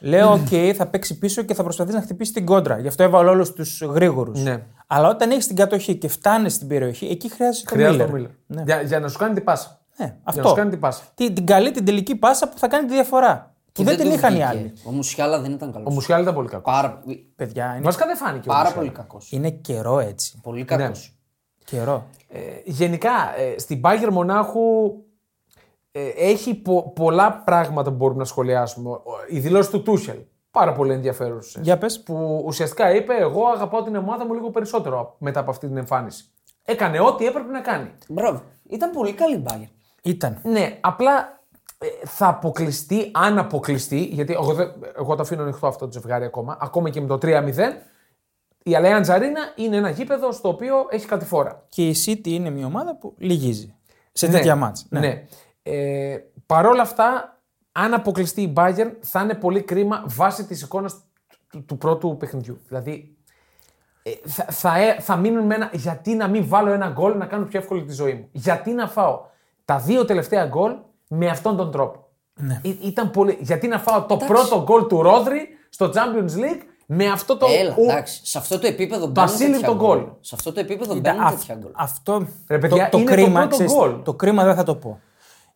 λέω: 0.00 0.32
Οκ, 0.32 0.74
θα 0.76 0.86
παίξει 0.86 1.18
πίσω 1.18 1.42
και 1.42 1.54
θα 1.54 1.62
προσπαθήσει 1.62 1.96
να 1.96 2.02
χτυπήσει 2.02 2.32
την 2.32 2.44
κόντρα. 2.46 2.78
Γι' 2.78 2.88
αυτό 2.88 3.02
έβαλε 3.02 3.30
όλους 3.30 3.52
τους 3.52 3.82
γρήγορους. 3.82 4.40
Ναι. 4.42 4.62
Αλλά 4.86 5.08
όταν 5.08 5.30
έχεις 5.30 5.46
την 5.46 5.56
κατοχή 5.56 5.96
και 5.96 6.08
φτάνεις 6.08 6.54
στην 6.54 6.68
περιοχή, 6.68 7.06
εκεί 7.06 7.28
χρειάζεσαι 7.30 7.64
τον 7.64 7.76
Χρειάζεται 7.76 8.04
Μίλλερ. 8.12 8.28
τον 8.28 8.30
Μίλλερ. 8.46 8.64
Ναι. 8.66 8.72
Για, 8.72 8.82
για 8.88 9.00
να 9.00 9.08
σου 9.08 9.18
κάνει 9.18 9.34
την 9.34 9.44
πάσα. 9.44 9.80
Ναι, 9.96 10.06
Για 10.06 10.16
αυτό. 10.24 10.42
να 10.42 10.48
σου 10.48 10.54
κάνει 10.54 10.70
την 10.70 10.80
πάσα. 10.80 11.02
Τι- 11.14 11.32
την 11.32 11.46
καλή, 11.46 11.70
την 11.70 11.84
τελική 11.84 12.14
πάσα 12.16 12.48
που 12.48 12.58
θα 12.58 12.68
κάνει 12.68 12.86
τη 12.86 12.94
διαφορά. 12.94 13.52
Που 13.64 13.84
Και 13.84 13.88
δεν, 13.90 13.96
την 13.96 14.08
του 14.08 14.14
είχαν 14.14 14.30
οι 14.30 14.36
βγήκε. 14.36 14.48
άλλοι. 14.50 14.72
Ο 14.84 14.90
Μουσιάλα 14.90 15.40
δεν 15.40 15.52
ήταν 15.52 15.72
καλός. 15.72 15.86
Ο 15.88 15.92
Μουσιάλα 15.94 16.22
ήταν 16.22 16.34
πολύ 16.34 16.48
κακός. 16.48 16.74
Πάρα, 16.74 17.02
Παιδιά, 17.36 17.72
είναι, 17.74 17.80
Βασικά 17.84 18.06
δεν 18.06 18.16
φάνηκε. 18.16 18.48
ο 18.48 18.52
πάρα 18.52 18.58
Μουσιάλ. 18.64 18.78
πολύ 18.84 18.90
κακός. 18.96 19.28
είναι 19.32 19.50
καιρό 19.50 19.98
έτσι. 19.98 20.38
Πολύ 20.42 20.64
κακός. 20.64 21.14
Ναι. 21.68 21.78
Καιρό. 21.78 22.06
Ε, 22.28 22.38
γενικά, 22.64 23.10
ε, 23.36 23.58
στην 23.58 23.80
Bayern 23.84 24.08
Μονάχου 24.12 24.60
ε, 24.60 24.92
έχει 26.16 26.54
πο- 26.54 26.92
πολλά 26.94 27.32
πράγματα 27.44 27.90
που 27.90 27.96
μπορούμε 27.96 28.18
να 28.18 28.24
σχολιάσουμε. 28.24 28.90
Ο- 28.90 29.02
Η 29.28 29.38
δηλώση 29.38 29.70
του 29.70 29.82
Τούσελ, 29.82 30.16
πάρα 30.50 30.72
πολύ 30.72 30.92
ενδιαφέρουσες. 30.92 31.62
Για 31.62 31.78
πες. 31.78 32.02
Που 32.02 32.42
ουσιαστικά 32.46 32.94
είπε: 32.94 33.14
Εγώ 33.20 33.46
αγαπάω 33.46 33.82
την 33.82 33.96
ομάδα 33.96 34.26
μου 34.26 34.34
λίγο 34.34 34.50
περισσότερο 34.50 35.14
μετά 35.18 35.40
από 35.40 35.50
αυτή 35.50 35.66
την 35.66 35.76
εμφάνιση. 35.76 36.24
Έκανε 36.64 37.00
ό,τι 37.00 37.26
έπρεπε 37.26 37.50
να 37.52 37.60
κάνει. 37.60 37.90
Μπράβο. 38.08 38.42
Ήταν 38.70 38.90
πολύ 38.90 39.12
καλή 39.12 39.34
η 39.34 39.42
Bayern. 39.48 39.68
Ήταν. 40.02 40.38
Ναι, 40.42 40.78
απλά 40.80 41.40
ε, 41.78 41.86
θα 42.06 42.28
αποκλειστεί, 42.28 43.10
αν 43.14 43.38
αποκλειστεί, 43.38 43.98
γιατί 44.04 44.32
εγώ, 44.32 44.52
δεν- 44.54 44.72
εγώ 44.96 45.14
το 45.14 45.22
αφήνω 45.22 45.42
ανοιχτό 45.42 45.66
αυτό 45.66 45.84
το 45.86 45.92
ζευγάρι 45.92 46.24
ακόμα, 46.24 46.56
ακόμα 46.60 46.90
και 46.90 47.00
με 47.00 47.06
το 47.06 47.18
3-0. 47.18 47.82
Η 48.62 48.74
Αλέα 48.74 49.00
Τζαρίνα 49.00 49.40
είναι 49.56 49.76
ένα 49.76 49.90
γήπεδο 49.90 50.32
στο 50.32 50.48
οποίο 50.48 50.74
έχει 50.90 51.06
κατηφόρα. 51.06 51.64
Και 51.68 51.88
η 51.88 51.96
City 52.06 52.26
είναι 52.28 52.50
μια 52.50 52.66
ομάδα 52.66 52.96
που 52.96 53.14
λυγίζει. 53.18 53.74
Σε 54.12 54.26
Ναι, 54.26 54.32
τέτοια 54.32 54.56
μάτς. 54.56 54.86
Ναι. 54.88 55.24
Ε, 55.70 56.16
Παρ' 56.46 56.66
όλα 56.66 56.82
αυτά, 56.82 57.38
αν 57.72 57.94
αποκλειστεί 57.94 58.42
η 58.42 58.52
Bayern, 58.56 58.90
θα 59.00 59.20
είναι 59.22 59.34
πολύ 59.34 59.62
κρίμα 59.62 60.04
βάσει 60.06 60.44
της 60.46 60.62
εικόνας 60.62 60.96
του, 61.50 61.64
του 61.64 61.78
πρώτου 61.78 62.16
παιχνιδιού. 62.16 62.60
Δηλαδή, 62.68 63.16
ε, 64.02 64.10
θα, 64.28 64.44
θα, 64.48 64.78
ε- 64.78 65.00
θα 65.00 65.16
μείνουν 65.16 65.44
με 65.46 65.54
ένα. 65.54 65.70
Γιατί 65.72 66.14
να 66.14 66.28
μην 66.28 66.48
βάλω 66.48 66.70
ένα 66.72 66.88
γκολ 66.88 67.16
να 67.16 67.26
κάνω 67.26 67.44
πιο 67.44 67.58
εύκολη 67.58 67.84
τη 67.84 67.92
ζωή 67.92 68.14
μου; 68.14 68.28
Γιατί 68.32 68.70
να 68.70 68.88
φάω 68.88 69.20
τα 69.64 69.78
δύο 69.78 70.04
τελευταία 70.04 70.46
γκολ 70.46 70.72
με 71.08 71.26
αυτόν 71.28 71.56
τον 71.56 71.70
τρόπο; 71.72 72.06
Ναι. 72.34 72.60
Ή- 72.62 72.78
ήταν 72.82 73.10
πολύ... 73.10 73.38
Γιατί 73.40 73.68
να 73.68 73.78
φάω 73.78 74.02
το 74.02 74.16
πρώτο 74.16 74.62
γκολ 74.62 74.86
του 74.86 75.02
Ρόδρυ 75.02 75.48
στο 75.68 75.90
Champions 75.94 76.36
League 76.38 76.60
με 76.86 77.06
αυτό 77.08 77.36
το. 77.36 77.46
Έλα, 77.58 77.74
ο- 77.78 77.82
εντάξει. 77.82 78.20
Σε 78.26 78.38
αυτό 78.38 78.58
το 78.58 78.66
επίπεδο 78.66 79.06
μπαίνουν 79.06 79.30
ασύλληπτο 79.30 79.60
τέτοια 79.60 79.74
γκολ. 79.74 80.04
Σε 80.20 80.34
αυτό 80.34 80.52
το 80.52 80.60
επίπεδο 80.60 80.94
Κοίτα, 80.94 81.10
μπαίνουν 81.12 81.26
αυ- 81.26 81.38
τέτοια 81.38 81.54
γκολ. 81.54 81.70
Αυτό 81.74 82.26
Ρε 82.48 82.58
παιδιά, 82.58 82.84
το, 82.84 82.90
το 82.90 82.98
είναι 82.98 83.06
το 83.10 83.14
κρίμα, 83.14 83.40
πρώτο 83.40 83.48
ξέρεις, 83.54 83.72
γκολ. 83.72 84.02
το 84.02 84.14
κρίμα 84.14 84.44
δεν 84.44 84.54
θα 84.54 84.62
το 84.62 84.74
πω. 84.74 85.00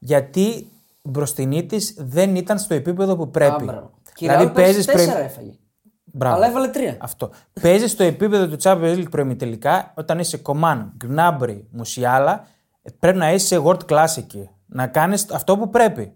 Γιατί 0.05 0.41
η 0.41 0.69
μπροστινή 1.03 1.67
της 1.67 1.95
δεν 1.99 2.37
ήταν 2.37 2.59
στο 2.59 2.75
επίπεδο 2.75 3.17
που 3.17 3.31
πρέπει. 3.31 3.55
Άμπρα. 3.63 3.91
Και 4.15 4.25
η 4.25 4.29
Real 4.29 4.37
πέρσι 4.39 4.53
παίζεις 4.53 4.87
τέσσερα 4.87 5.13
προη- 5.13 5.25
έφαγε. 5.27 5.51
Μπράβο. 6.05 6.35
Αλλά 6.37 6.47
έβαλε 6.47 6.69
τρία. 6.69 6.97
Αυτό. 7.01 7.31
Παίζεις 7.61 7.91
στο 7.91 8.03
επίπεδο 8.03 8.49
του 8.49 8.57
Champions 8.63 8.97
League 8.99 9.11
προημιτελικά 9.11 9.93
όταν 9.97 10.19
είσαι 10.19 10.37
Κομάν, 10.37 10.93
Γκνάμπρι, 10.97 11.69
Μουσιάλα. 11.71 12.47
ε, 12.83 12.91
Πρέπει 12.99 13.19
να 13.19 13.33
είσαι 13.33 13.47
σε 13.47 13.63
world 13.65 13.85
class 13.89 14.17
εκεί. 14.17 14.51
Να 14.67 14.87
κάνεις 14.87 15.31
αυτό 15.31 15.59
που 15.59 15.71
πρέπει. 15.71 16.13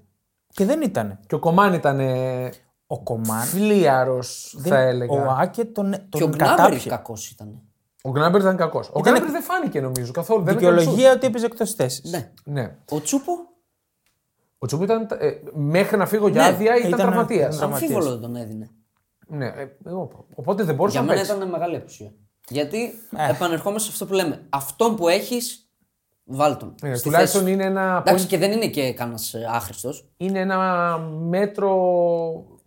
Και 0.53 0.65
δεν 0.65 0.83
ήταν. 0.83 1.19
Και 1.27 1.35
ο 1.35 1.39
Κομάν 1.39 1.73
ήταν 1.75 2.01
ε, 2.01 2.51
Ο 2.87 3.01
Κομάν. 3.03 3.41
φλίαρο, 3.47 4.19
δεν- 4.53 4.73
θα 4.73 4.79
έλεγα. 4.79 5.13
Ο 5.13 5.37
Άκε 5.41 5.65
τον, 5.65 5.91
Και 5.91 5.99
ο 6.11 6.19
τον 6.19 6.29
Γκνάμπρι 6.31 6.57
κατάπιε. 6.57 6.79
κακός 6.91 7.31
ήταν. 7.31 7.61
Ο 8.03 8.11
Γκνάμπερ 8.11 8.41
ήταν 8.41 8.57
κακός. 8.57 8.91
Ο 8.93 9.01
Γκνάμπερ 9.01 9.31
δεν 9.31 9.43
φάνηκε 9.43 9.81
νομίζω 9.81 10.13
καθόλου. 10.13 10.45
Δεν 10.45 10.57
έκανε 10.57 10.77
Δικαιολογία 10.77 11.13
ότι 11.13 11.27
έπαιζε 11.27 11.47
εκτός 11.47 11.73
θέση. 11.75 12.03
Ναι. 12.09 12.19
σουτ. 12.19 12.29
Ναι. 12.45 12.75
Ο 12.91 13.01
Τσούπο, 13.01 13.33
Ο 14.59 14.67
Τσούπ 14.67 14.83
ήταν. 14.83 15.07
ε, 15.19 15.31
μέχρι 15.53 15.97
να 15.97 16.07
φύγω 16.07 16.29
για 16.29 16.43
Ναι, 16.43 16.49
άδεια 16.49 16.77
ήταν, 16.77 16.89
ήταν- 16.89 17.01
τραυματίας. 17.01 17.39
ήταν- 17.47 17.59
Τραυματίας. 17.59 17.91
αμφίβολο 17.91 18.11
δεν 18.19 18.21
τον 18.21 18.37
έδινε. 18.37 18.71
Ναι, 19.29 19.47
ε, 19.47 19.67
εγώ- 19.87 20.27
οπότε 20.35 20.63
δεν 20.65 20.75
μπορούσε 20.75 20.97
Για 20.99 21.07
να 21.07 21.13
μένα 21.13 21.21
παίξει. 21.27 21.37
ήταν 21.37 21.51
μεγάλη 21.51 21.77
απουσία. 21.77 22.13
Γιατί 22.49 22.93
επανερχόμαστε 23.31 23.87
σε 23.89 23.93
αυτό 23.93 24.07
που 24.07 24.13
λέμε. 24.13 24.47
Αυτόν 24.49 24.97
που 24.97 25.09
έχεις, 25.09 25.71
βάλ 26.25 26.57
τον. 26.57 26.75
Ε, 26.83 26.95
στη 26.95 27.03
τουλάχιστον 27.09 27.41
θέση. 27.43 27.53
είναι 27.53 27.65
ένα, 27.65 28.03
Εντάξει, 28.07 28.27
και 28.27 28.39
δεν 28.39 28.53
είναι 28.53 28.67
και 28.69 28.93
κανένας 28.93 29.35
άχρηστος. 29.51 30.09
είναι 30.17 30.39
ένα 30.39 30.99
μέτρο 31.29 31.71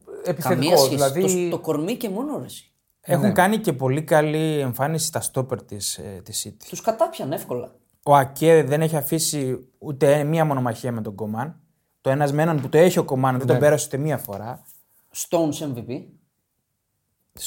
Καμία 0.06 0.24
επιθετικό. 0.26 0.78
σχέση. 0.78 0.90
Δηλαδή, 0.96 1.50
Το, 1.50 1.58
το 1.58 1.62
κορμί 1.64 1.96
και 1.96 2.10
μόνο 2.10 2.38
ρε. 2.40 2.46
Έχουν 3.02 3.34
κάνει 3.34 3.58
και 3.58 3.74
πολύ 3.74 4.04
καλή 4.04 4.60
εμφάνιση 4.60 5.06
στα 5.06 5.22
στόπερ 5.22 5.64
της 5.64 6.00
της 6.24 6.48
City. 6.48 6.66
Τους 6.70 6.82
κατάπιαν 6.82 7.32
εύκολα. 7.32 7.72
Ο 8.04 8.16
Ακέ 8.16 8.64
δεν 8.64 8.82
έχει 8.82 8.96
αφήσει 8.96 9.68
ούτε 9.78 10.24
μία 10.24 10.46
μονομαχία 10.46 10.92
με 10.92 11.02
τον 11.02 11.16
Κομάν. 11.16 11.60
Το 12.02 12.10
ένας 12.10 12.32
με 12.32 12.42
έναν 12.42 12.62
που 12.62 12.70
το 12.70 12.78
έχει 12.78 13.00
ο 13.00 13.04
Κομάν 13.04 13.38
δεν 13.38 13.46
Ναι. 13.46 13.52
τον 13.52 13.62
πέρασε 13.62 13.86
ούτε 13.86 13.98
μία 13.98 14.18
φορά. 14.18 14.64
Stones 15.16 15.64
MVP. 15.74 16.04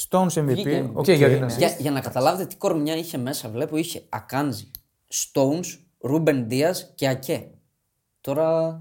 Stones 0.09 0.27
MVP. 0.33 0.43
Βγήκε. 0.45 0.89
οκ, 0.93 1.03
Και 1.03 1.13
για 1.13 1.29
την 1.29 1.39
ναι. 1.39 1.45
assist. 1.53 1.57
Για, 1.57 1.75
για 1.79 1.91
να 1.91 1.99
καταλάβετε 1.99 2.45
τι 2.45 2.55
κορμιά 2.55 2.95
είχε 2.95 3.17
μέσα, 3.17 3.49
βλέπω 3.49 3.77
είχε 3.77 4.03
Ακάντζι, 4.09 4.71
Stones, 5.13 5.65
Ρούμπεν 5.99 6.47
Ντίας 6.47 6.75
και 6.95 7.07
Ακέ. 7.07 7.47
Τώρα 8.21 8.79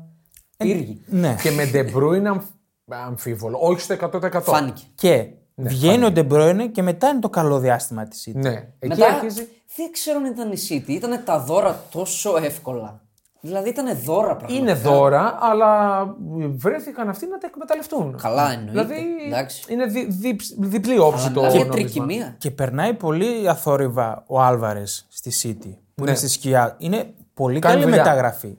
πύργοι. 0.56 1.02
Ναι. 1.06 1.36
και 1.42 1.50
με 1.50 1.70
De 1.72 1.94
Bruyne 1.96 2.24
αμφ- 2.24 2.46
αμφίβολο. 2.88 3.58
Όχι 3.60 3.80
στο 3.80 3.94
100%. 4.00 4.40
Φάνηκε. 4.42 4.82
Και 4.94 5.28
βγαίνει 5.54 6.04
ο 6.04 6.10
De 6.12 6.26
Bruyne 6.26 6.66
και 6.68 6.82
μετά 6.82 7.08
είναι 7.08 7.20
το 7.20 7.30
καλό 7.30 7.58
διάστημα 7.58 8.08
της 8.08 8.28
City. 8.28 8.34
Ναι, 8.40 8.50
εκεί 8.78 8.86
Μετά 8.86 9.06
αρχίζει. 9.06 9.48
δεν 9.76 9.90
ξέρω 9.92 10.18
αν 10.18 10.24
ήταν 10.24 10.52
η 10.52 10.56
City, 10.68 10.88
ήταν 10.88 11.24
τα 11.24 11.40
δώρα 11.40 11.84
τόσο 11.90 12.36
εύκολα. 12.36 13.02
Δηλαδή 13.44 13.68
ήταν 13.68 13.98
δώρα 13.98 14.36
πραγματικά. 14.36 14.60
Είναι 14.60 14.74
δώρα, 14.74 15.38
αλλά 15.40 16.04
βρέθηκαν 16.48 17.08
αυτοί 17.08 17.26
να 17.26 17.38
τα 17.38 17.46
εκμεταλλευτούν. 17.46 18.16
Καλά 18.16 18.52
εννοείται. 18.52 18.70
Δηλαδή 18.70 19.06
Εντάξει. 19.26 19.72
είναι 19.72 19.86
δι, 19.86 20.04
δι, 20.04 20.36
διπλή 20.58 20.98
όψη 20.98 21.30
το 21.30 21.40
Και 21.40 21.46
νόμισμα. 21.46 21.68
τρικυμία. 21.68 22.34
Και 22.38 22.50
περνάει 22.50 22.94
πολύ 22.94 23.48
αθόρυβα 23.48 24.24
ο 24.26 24.40
Άλβαρες 24.40 25.06
στη 25.08 25.32
City 25.42 25.76
που 25.94 26.04
είναι 26.04 26.14
στη 26.14 26.28
σκιά. 26.28 26.74
Είναι 26.78 27.14
πολύ 27.34 27.54
Ναι. 27.54 27.60
Κάνει 27.60 27.74
καλή 27.74 27.84
δουλειά. 27.86 28.02
μεταγραφή. 28.04 28.58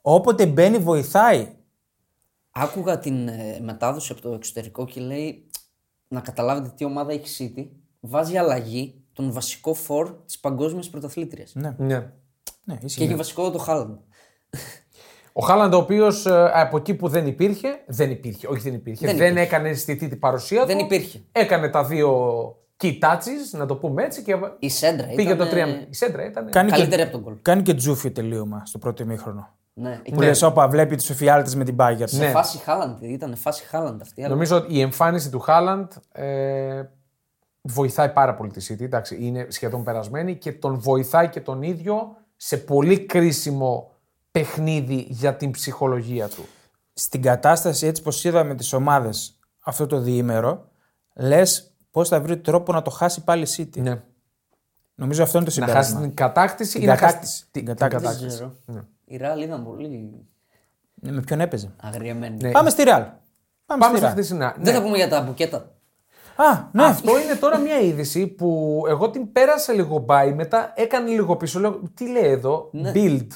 Όποτε 0.00 0.46
μπαίνει, 0.46 0.78
βοηθάει. 0.78 1.48
Άκουγα 2.50 2.98
την 2.98 3.28
ε, 3.28 3.58
μετάδοση 3.62 4.12
από 4.12 4.20
το 4.20 4.32
εξωτερικό 4.32 4.84
και 4.86 5.00
λέει 5.00 5.46
να 6.08 6.20
καταλάβετε 6.20 6.72
τι 6.76 6.84
ομάδα 6.84 7.12
έχει 7.12 7.52
City. 7.56 7.66
Βάζει 8.00 8.36
αλλαγή 8.36 8.94
τον 9.12 9.32
βασικό 9.32 9.74
φορ 9.74 10.12
της 10.26 10.38
παγκόσμιας 10.38 10.90
πρωταθλήτριας. 10.90 11.52
Ναι, 11.54 11.74
Ναι. 11.78 11.98
ναι, 12.64 12.74
Και 12.76 12.86
ισχύει. 12.86 13.02
έχει 13.04 13.14
βασικό 13.14 13.50
το 13.50 13.58
Χάλαντ. 13.58 13.96
Ο 15.32 15.42
Χάλαντ, 15.44 15.74
ο 15.74 15.76
οποίος 15.76 16.26
από 16.52 16.76
εκεί 16.76 16.94
που 16.94 17.08
δεν 17.08 17.26
υπήρχε, 17.26 17.68
δεν 17.86 18.10
υπήρχε, 18.10 18.46
όχι 18.46 18.60
δεν 18.60 18.74
υπήρχε, 18.74 19.06
δεν, 19.06 19.16
Δεν 19.16 19.26
υπήρχε. 19.26 19.46
έκανε 19.46 19.68
αισθητή 19.68 20.08
την 20.08 20.18
παρουσία 20.18 20.64
Δεν 20.66 20.78
του. 20.78 20.84
υπήρχε. 20.84 21.20
Έκανε 21.32 21.68
τα 21.68 21.84
δύο 21.84 22.10
key 22.82 22.92
touches, 23.00 23.50
να 23.58 23.66
το 23.66 23.76
πούμε 23.76 24.02
έτσι, 24.02 24.22
και 24.22 24.36
Η 24.58 24.68
Σέντρα 24.68 25.06
πήγε 25.06 25.32
ήταν, 25.32 25.48
το 25.48 25.54
3 25.54 25.56
ε, 25.56 25.86
Η 25.90 25.94
Σέντρα 25.94 26.24
ήταν. 26.24 26.50
Κάνει 26.50 26.70
Καλύτερη 26.70 26.96
και, 26.96 27.02
από 27.02 27.12
τον 27.12 27.20
γκολ. 27.22 27.34
κάνει 27.42 27.62
και 27.62 27.74
τζούφι 27.74 28.10
τελείωμα 28.10 28.62
στο 28.66 28.78
πρώτο 28.78 29.02
ημίχρονο. 29.02 29.48
Ναι. 29.72 30.00
Που 30.14 30.20
λες, 30.20 30.42
όπα, 30.42 30.68
βλέπει 30.68 30.96
τους 30.96 31.10
εφιάλτες 31.10 31.54
με 31.54 31.64
την 31.64 31.76
Bayern. 31.78 32.02
Σε 32.04 32.18
Ναι. 32.24 32.30
φάση 32.30 32.58
Χάλαντ, 32.58 33.02
ήταν 33.02 33.36
φάση 33.36 33.64
Χάλαντ 33.64 34.00
αυτή. 34.00 34.20
αλλά- 34.24 34.32
Νομίζω 34.32 34.56
ότι 34.56 34.74
η 34.74 34.80
εμφάνιση 34.80 35.30
του 35.30 35.38
Χάλαντ 35.40 35.92
ε, 36.12 36.82
βοηθάει 37.62 38.08
πάρα 38.08 38.34
πολύ 38.34 38.50
τη 38.50 38.66
City. 38.74 38.80
Εντάξει, 38.82 39.16
είναι 39.20 39.46
σχεδόν 39.48 39.84
περασμένη 39.84 40.34
και 40.36 40.52
τον 40.52 40.78
βοηθάει 40.80 41.28
και 41.28 41.40
τον 41.40 41.62
ίδιο 41.62 42.16
σε 42.36 42.56
πολύ 42.56 42.98
κρίσιμο 43.00 43.89
παιχνίδι 44.30 45.06
για 45.08 45.36
την 45.36 45.50
ψυχολογία 45.50 46.28
του. 46.28 46.44
Στην 46.92 47.22
κατάσταση 47.22 47.86
έτσι 47.86 48.02
πως 48.02 48.24
είδαμε 48.24 48.54
τις 48.54 48.72
ομάδες 48.72 49.38
αυτό 49.60 49.86
το 49.86 49.98
διήμερο, 50.00 50.68
λες 51.14 51.72
πώς 51.90 52.08
θα 52.08 52.20
βρει 52.20 52.38
τρόπο 52.38 52.72
να 52.72 52.82
το 52.82 52.90
χάσει 52.90 53.24
πάλι 53.24 53.42
η 53.42 53.48
City. 53.56 53.80
Ναι. 53.82 54.02
Νομίζω 54.94 55.22
αυτό 55.22 55.38
είναι 55.38 55.50
το 55.50 55.60
Να 55.60 55.66
χάσει 55.66 55.76
συμπέρασμα. 55.88 56.00
την 56.00 56.14
κατάκτηση 56.14 56.72
Την 56.72 56.82
ή 56.82 56.86
να 56.86 56.96
χάσει 56.96 57.04
κατάκτηση. 57.12 57.44
την, 57.50 57.64
Την 57.64 57.74
την 57.76 57.88
κατάκτηση. 57.88 58.18
Δεν 58.18 58.28
ξέρω. 58.28 58.52
Η 59.04 59.16
Ρεάλ 59.16 59.42
ήταν 59.42 59.64
πολύ 59.64 59.88
Ναι, 60.94 61.12
με 61.12 61.20
ποιον 61.20 61.40
έπαιζε; 61.40 61.70
αγριεμένη. 61.80 62.36
Ναι. 62.42 62.50
Πάμε 62.50 62.70
στη 62.70 62.82
Real. 62.86 63.06
Πάμε, 63.66 63.82
Πάμε 63.84 63.96
στη 63.96 63.98
σε 63.98 64.06
Real. 64.06 64.10
χθεσινά. 64.10 64.54
Δεν 64.58 64.72
Ναι. 64.72 64.78
θα 64.78 64.82
πούμε 64.84 64.96
για 64.96 65.08
τα 65.08 65.22
μπουκέτα. 65.22 65.56
Α, 66.36 66.68
ναι. 66.72 66.84
Αυτό 66.84 67.18
είναι 67.20 67.34
τώρα 67.34 67.58
μια 67.58 67.78
είδηση 67.80 68.26
που 68.26 68.82
εγώ 68.88 69.10
την 69.10 69.32
πέρασα 69.32 69.72
λίγο 69.72 70.04
by, 70.08 70.32
μετά 70.34 70.72
έκανε 70.76 71.10
λίγο 71.10 71.36
πίσω. 71.36 71.60
Λέω, 71.60 71.80
τι 71.94 72.08
λέει 72.10 72.30
εδώ, 72.30 72.70
build. 72.94 73.26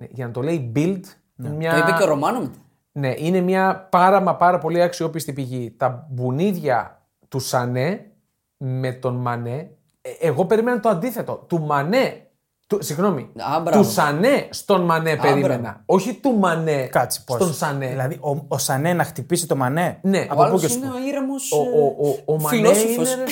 Ναι, 0.00 0.06
για 0.10 0.26
να 0.26 0.32
το 0.32 0.42
λέει 0.42 0.72
build, 0.76 1.00
μια... 1.34 1.70
Το 1.72 1.76
είπε 1.78 1.94
και 1.98 2.02
ο 2.02 2.06
Ρομάνο 2.06 2.38
μετά. 2.40 2.58
Ναι, 2.92 3.14
είναι 3.16 3.40
μια 3.40 3.86
πάρα 3.90 4.20
μα 4.20 4.36
πάρα 4.36 4.58
πολύ 4.58 4.82
αξιόπιστη 4.82 5.32
πηγή. 5.32 5.74
Τα 5.76 6.06
μπουνίδια 6.10 7.02
του 7.28 7.38
Σανέ 7.40 8.10
με 8.56 8.92
τον 8.92 9.14
Μανέ, 9.16 9.70
ε, 10.00 10.10
εγώ 10.20 10.44
περίμενα 10.44 10.80
το 10.80 10.88
αντίθετο. 10.88 11.44
Του 11.48 11.60
Μανέ, 11.60 12.24
του, 12.66 12.78
συγγνώμη, 12.82 13.30
Α, 13.56 13.60
μπράβο. 13.60 13.82
του 13.82 13.90
Σανέ 13.90 14.46
στον 14.50 14.80
Μανέ 14.84 15.16
περίμενα. 15.16 15.58
μπράβο. 15.58 15.80
Όχι 15.86 16.14
του 16.14 16.38
Μανέ 16.38 16.86
Κάτσε 16.90 17.22
πώς. 17.26 17.36
στον 17.36 17.52
Σανέ. 17.54 17.88
Δηλαδή 17.88 18.18
ο, 18.20 18.44
ο 18.48 18.58
Σανέ 18.58 18.92
να 18.92 19.04
χτυπήσει 19.04 19.46
το 19.46 19.56
Μανέ; 19.56 19.98
Ναι. 20.02 20.18
Ο 20.18 20.22
Από 20.28 20.34
πού 20.34 20.42
άλλος 20.42 20.60
και 20.60 20.68
σου. 20.68 20.78
είναι 20.78 20.86
ο 20.88 21.06
ήρεμος 21.08 21.52
ο, 21.52 21.56
ο, 21.58 22.08
ο, 22.08 22.34
ο 22.34 22.40
Μανέ 22.40 22.56
φιλόσοφος. 22.56 23.12
είναι... 23.14 23.24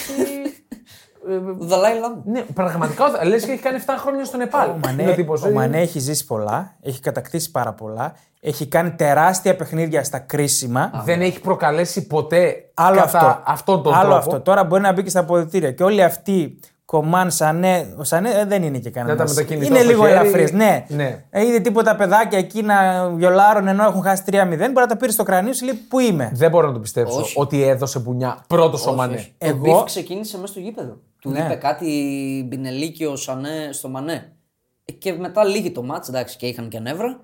ρε, 1.28 1.34
εσύ, 1.34 1.44
Ο 1.60 1.64
Δαλάι 1.64 1.98
Λάμα. 1.98 2.16
ναι, 2.24 2.40
πραγματικά 2.40 3.04
λες 3.24 3.44
και 3.44 3.52
έχει 3.52 3.62
κάνει 3.62 3.78
7 3.86 3.90
χρόνια 3.98 4.24
στο 4.24 4.36
Νεπάλ. 4.36 4.68
Ο 4.70 4.78
Μανέ, 4.84 5.02
Είναι 5.02 5.12
τύπος, 5.14 5.42
ο 5.42 5.48
ε, 5.48 5.52
Μανέ 5.52 5.80
έχει 5.80 5.98
ζήσει 5.98 6.26
πολλά, 6.26 6.74
έχει 6.82 7.00
κατακτήσει 7.00 7.50
πάρα 7.50 7.72
πολλά, 7.72 8.12
έχει 8.40 8.66
κάνει 8.66 8.90
τεράστια 8.90 9.56
παιχνίδια 9.56 10.04
στα 10.04 10.18
κρίσιμα. 10.18 11.02
Δεν 11.04 11.20
έχει 11.20 11.40
προκαλέσει 11.40 12.06
ποτέ 12.06 12.54
Άλλο 12.74 12.96
κατά 13.00 13.18
αυτό. 13.18 13.42
αυτόν 13.46 13.82
τον 13.82 13.92
Άλλο 13.94 14.02
τρόπο. 14.02 14.16
αυτό. 14.18 14.40
Τώρα 14.40 14.64
μπορεί 14.64 14.82
να 14.82 14.92
μπει 14.92 15.02
και 15.02 15.10
στα 15.10 15.20
αποδυτήρια. 15.20 15.72
Και 15.72 15.82
όλοι 15.82 16.02
αυτοί, 16.02 16.58
Κομάν, 16.90 17.30
Σανέ. 17.30 17.94
Ο 17.98 18.04
Σανέ 18.04 18.30
ε, 18.30 18.44
δεν 18.44 18.62
είναι 18.62 18.78
και 18.78 18.90
κανένα. 18.90 19.16
τα 19.16 19.24
μετακινητό 19.28 19.66
Είναι 19.66 19.78
στο 19.78 19.88
λίγο 19.88 20.02
χέρι. 20.06 20.18
ελαφρύς. 20.18 20.52
Ναι. 20.52 20.84
Ναι. 20.88 21.24
Ε, 21.30 21.46
είδε 21.46 21.60
τίποτα 21.60 21.96
παιδάκια 21.96 22.38
εκεί 22.38 22.62
να 22.62 23.08
βιολάρουν 23.10 23.66
ενώ 23.68 23.84
έχουν 23.84 24.02
χάσει 24.02 24.22
3-0. 24.26 24.32
Μπορεί 24.48 24.72
να 24.74 24.86
τα 24.86 24.96
πήρε 24.96 25.12
στο 25.12 25.22
κρανίο 25.22 25.52
σου 25.52 25.64
λέει 25.64 25.74
Πού 25.88 25.98
είμαι; 25.98 26.30
Δεν 26.34 26.50
μπορώ 26.50 26.66
να 26.66 26.72
το 26.72 26.78
πιστέψω 26.78 27.20
Όχι. 27.20 27.34
ότι 27.40 27.62
έδωσε 27.62 27.98
μπουνιά 27.98 28.44
πρώτο 28.46 28.90
ο 28.90 28.94
Μανέ. 28.94 29.14
Όχι. 29.14 29.34
Εγώ- 29.38 29.54
Το 29.54 29.60
beef 29.74 29.82
ξεκίνησε 29.84 30.36
μέσα 30.38 30.52
στο 30.52 30.60
γήπεδο. 30.60 30.96
Του 31.20 31.30
Ναι. 31.30 31.38
είπε 31.38 31.54
κάτι 31.54 31.86
Μπινελίκη 32.48 33.04
ο 33.04 33.16
Σανέ 33.16 33.68
στο 33.72 33.88
Μανέ. 33.88 34.32
Ε, 34.84 34.92
Και 34.92 35.12
μετά 35.12 35.44
λίγη 35.44 35.70
το 35.70 35.82
μάτς, 35.82 36.08
εντάξει, 36.08 36.36
και 36.36 36.46
είχαν 36.46 36.68
και 36.68 36.78
νεύρα. 36.80 37.20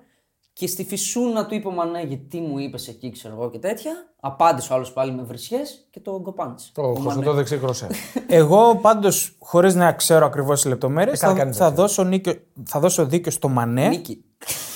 Και 0.57 0.67
στη 0.67 0.83
φυσούνα 0.85 1.45
του 1.45 1.55
είπε 1.55 1.67
ο 1.67 1.71
Μανέ, 1.71 2.01
γιατί 2.01 2.39
μου 2.39 2.57
είπες 2.59 2.87
εκεί, 2.87 3.11
ξέρω 3.11 3.33
εγώ 3.33 3.49
και 3.49 3.57
τέτοια. 3.59 3.91
Απάντησε 4.19 4.73
ο 4.73 4.75
άλλος 4.75 4.93
πάλι 4.93 5.11
με 5.11 5.23
βρισιές 5.23 5.87
και 5.89 5.99
το 5.99 6.19
γκοπάνησε. 6.21 6.69
Το 6.73 6.81
Ο 6.81 6.87
Μανέ. 6.87 7.01
χωσωτό 7.03 7.33
δεξί 7.33 7.57
κροσέ. 7.57 7.87
Εγώ 8.27 8.75
πάντως, 8.81 9.35
χωρίς 9.39 9.75
να 9.75 9.91
ξέρω 9.93 10.25
ακριβώς 10.25 10.61
τις 10.61 10.69
λεπτομέρειες, 10.69 11.19
καλά 11.19 11.33
θα, 11.33 11.39
κάνεις 11.39 11.57
θα, 11.57 11.65
αυτό. 11.65 11.81
δώσω 11.81 12.03
νίκιο, 12.03 12.33
θα 12.65 12.79
δώσω 12.79 13.05
δίκιο 13.05 13.31
στο 13.31 13.47
Μανέ. 13.47 13.87
Νίκη. 13.87 14.23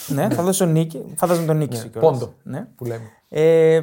ναι, 0.07 0.29
θα 0.29 0.43
δώσω 0.43 0.65
νίκη. 0.65 1.03
Φαντάζομαι 1.15 1.45
τον 1.47 1.57
νίκη. 1.57 1.77
σου 1.77 1.89
κιόλας. 1.89 2.11
Πόντο. 2.19 2.33
Ναι. 2.43 2.67
που 2.75 2.85
λέμε. 2.85 3.09
Ε, 3.29 3.81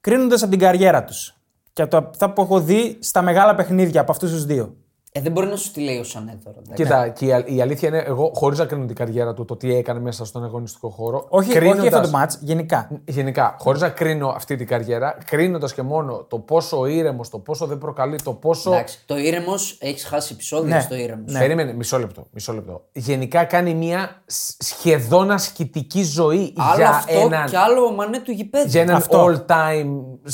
Κρίνοντας 0.00 0.42
από 0.42 0.50
την 0.50 0.60
καριέρα 0.60 1.04
τους 1.04 1.34
και 1.72 1.82
από 1.82 1.90
το- 2.00 2.08
αυτά 2.10 2.32
που 2.32 2.42
έχω 2.42 2.60
δει 2.60 2.96
στα 3.00 3.22
μεγάλα 3.22 3.54
παιχνίδια 3.54 4.00
από 4.00 4.10
αυτούς 4.12 4.30
τους 4.30 4.44
δύο. 4.44 4.76
Ε, 5.18 5.20
δεν 5.20 5.32
μπορεί 5.32 5.46
να 5.46 5.56
σου 5.56 5.72
τη 5.72 5.80
λέει 5.80 5.98
ο 5.98 6.04
Σανέ 6.04 6.38
τώρα. 6.44 6.56
εντάξει. 6.64 6.82
Κοίτα, 6.82 7.08
και 7.08 7.26
η, 7.26 7.32
α- 7.32 7.44
η 7.46 7.60
αλήθεια 7.60 7.88
είναι, 7.88 7.98
εγώ 8.06 8.30
χωρίς 8.34 8.58
να 8.58 8.64
κρίνω 8.64 8.86
την 8.86 8.96
καριέρα 8.96 9.34
του, 9.34 9.44
το 9.44 9.56
τι 9.56 9.74
έκανε 9.74 10.00
μέσα 10.00 10.24
στον 10.24 10.44
αγωνιστικό 10.44 10.88
χώρο. 10.88 11.26
Όχι, 11.28 11.50
κρίνοντας- 11.52 11.78
όχι 11.84 11.94
αυτό 11.94 12.00
το 12.10 12.16
μάτς, 12.16 12.38
γενικά. 12.40 12.88
Γενικά, 13.04 13.56
χωρίς 13.58 13.80
να 13.80 13.88
κρίνω 13.88 14.28
αυτή 14.28 14.56
την 14.56 14.66
καριέρα, 14.66 15.18
κρίνοντας 15.26 15.74
και 15.74 15.82
μόνο 15.82 16.24
το 16.28 16.38
πόσο 16.38 16.86
ήρεμος, 16.86 17.28
το 17.28 17.38
πόσο 17.38 17.66
δεν 17.66 17.78
προκαλεί, 17.78 18.16
το 18.24 18.32
πόσο. 18.32 18.72
Εντάξει, 18.72 18.98
το 19.06 19.16
ήρεμος 19.16 19.76
έχεις 19.80 20.04
χάσει 20.04 20.30
επεισόδια 20.32 20.74
Ναι. 20.74 20.80
στο 20.80 20.94
ήρεμος. 20.94 21.32
Ναι. 21.32 21.38
Περίμενε, 21.38 21.72
μισό 21.72 21.98
λεπτό, 21.98 22.26
μισό 22.30 22.52
λεπτό. 22.52 22.84
Γενικά 22.92 23.44
κάνει 23.44 23.74
μια 23.74 24.22
σ- 24.26 24.62
σχεδόν 24.62 25.30
ασκητική 25.30 26.02
ζωή 26.02 26.52
Άλλο 26.56 26.76
για 26.76 26.88
αυτό 26.88 27.18
έναν, 27.18 27.46
και 27.50 27.56
άλλο 27.56 27.84
ο 27.84 27.90
Μανέ 27.92 28.18
του 28.18 28.30
γηπέδου. 28.30 28.68
για 28.68 28.80
έναν 28.80 28.96
Αυτό. 28.96 29.24
all-time 29.48 29.86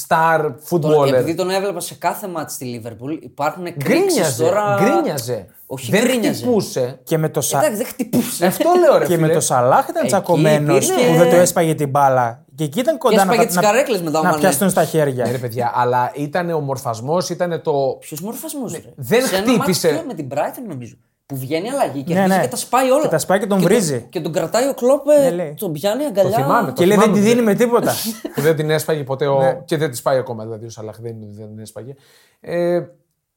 star 0.06 0.40
Τον- 0.40 0.82
footballer. 0.82 1.06
επειδή 1.12 1.34
τον 1.34 1.50
έβλεπα 1.50 1.80
σε 1.80 1.94
κάθε 1.94 2.28
μάτς 2.28 2.52
στη 2.52 2.64
Λίβερπουλ, 2.64 3.12
υπάρχουν 3.20 3.66
εκρήξεις 3.66 3.94
Γκρίνιαζε, 4.04 4.42
τώρα. 4.44 4.73
Γκρίνιαζε. 4.80 5.46
Όχι 5.66 5.90
δεν 5.90 6.02
γκρίνιαζε. 6.04 6.42
χτυπούσε. 6.42 6.98
Και 7.02 7.18
με 7.18 7.28
το, 7.28 7.40
Σα... 7.40 7.58
Εντάξει, 7.58 7.76
δεν 7.76 7.86
χτυπούσε. 7.86 8.46
Αυτό 8.46 8.70
λέω 8.80 8.98
ρε 8.98 9.06
και 9.06 9.14
φίλε. 9.14 9.26
με 9.26 9.32
το 9.34 9.40
Σαλάχ 9.40 9.82
ήταν 9.88 9.96
Εκεί 9.96 10.06
τσακωμένος 10.06 10.86
υπήρχε- 10.88 11.10
που 11.10 11.16
δεν 11.18 11.30
το 11.30 11.36
έσπαγε 11.36 11.74
την 11.74 11.88
μπάλα. 11.88 12.44
Και 12.54 12.64
εκεί 12.64 12.78
ήταν 12.80 12.98
κοντά 12.98 13.14
να, 13.16 13.20
έσπαγε 13.22 13.40
τα- 13.40 13.46
τις 13.46 13.56
να, 13.56 13.62
καρέκλες 13.62 14.02
μετά 14.02 14.18
ο 14.18 14.22
να 14.22 14.28
Μανέ. 14.28 14.40
πιαστούν 14.40 14.70
στα 14.70 14.84
χέρια. 14.84 15.24
Ναι, 15.24 15.30
ρε 15.30 15.38
παιδιά, 15.38 15.72
αλλά 15.74 16.12
ήταν 16.14 16.50
ο 16.50 16.60
μορφασμός, 16.60 17.28
ήταν 17.30 17.60
το. 17.62 17.96
Ποιος 18.00 18.20
μορφασμός, 18.20 18.72
ρε; 18.72 18.78
Ναι, 18.78 18.84
δεν 18.96 19.26
σε 19.26 19.36
ένα 19.36 19.46
χτύπησε. 19.52 19.92
μάτς 19.92 20.04
με 20.06 20.14
την 20.14 20.28
Brighton 20.32 20.64
νομίζω. 20.68 20.94
Που 21.26 21.36
βγαίνει 21.36 21.70
αλλαγή 21.70 22.02
και 22.02 22.12
Ναι, 22.14 22.18
αρχίζει 22.20 22.38
ναι. 22.38 22.44
και 22.44 22.50
τα 22.50 22.56
σπάει 22.56 22.90
όλα. 22.90 23.02
Και 23.02 23.08
τα 23.08 23.18
σπάει 23.18 23.38
και 23.38 23.46
τον 23.46 23.58
τον- 23.58 23.66
βρίζει. 23.66 24.06
Και 24.10 24.20
τον 24.20 24.32
κρατάει 24.32 24.68
ο 24.68 24.74
Κλόπ, 24.74 25.08
ε, 25.08 25.22
Ναι, 25.22 25.30
λέει. 25.30 25.54
τον 25.58 25.72
πιάνει 25.72 26.04
αγκαλιά. 26.04 26.36
θυμάμαι, 26.36 26.66
το 26.66 26.72
Και 26.72 26.84
λέει 26.86 26.96
δεν 26.96 27.04
θυμάμαι, 27.04 27.22
τη 27.22 27.28
δίνει 27.28 27.42
με 27.42 27.54
τίποτα. 27.54 27.92
που 28.34 28.40
δεν 28.40 28.56
την 28.56 28.70
έσπαγε 28.70 29.04
ποτέ 29.04 29.26
ο... 29.26 29.38
Ναι. 29.42 29.60
και 29.64 29.76
δεν 29.76 29.90
τη 29.90 30.00
πάει 30.02 30.18
ακόμα 30.18 30.44
δηλαδή 30.44 30.66
ο 30.66 30.70
Σαλάχ 30.70 30.96
δεν 31.00 31.12
είναι 31.16 31.24
ότι 31.24 31.34
δεν 31.36 31.46
την 31.48 31.58
έσπαγε. 31.58 31.94
Ε, 32.40 32.80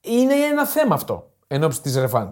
είναι 0.10 0.34
ένα 0.34 0.66
θέμα 0.66 0.96
αυτό. 0.96 1.32
εν 1.48 1.64
ώψη 1.64 1.82
της 1.82 1.96
ρεφάν. 1.98 2.30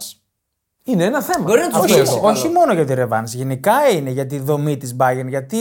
Είναι 0.84 1.04
ένα 1.04 1.22
θέμα. 1.22 1.44
Μπορεί 1.46 1.60
να 1.60 1.68
τους 1.68 1.76
Αυτό 1.78 1.94
βγει. 1.94 2.00
εδώ. 2.02 2.16
Καλό. 2.16 2.28
Όχι 2.28 2.48
μόνο 2.48 2.74
για 2.74 2.86
τη 2.86 2.94
Ρεβάνς, 2.94 3.34
γενικά 3.34 3.90
είναι 3.90 4.10
για 4.10 4.26
τη 4.26 4.40
δομή 4.40 4.78
της 4.78 4.96
Bayern. 5.00 5.26
Γιατί 5.28 5.58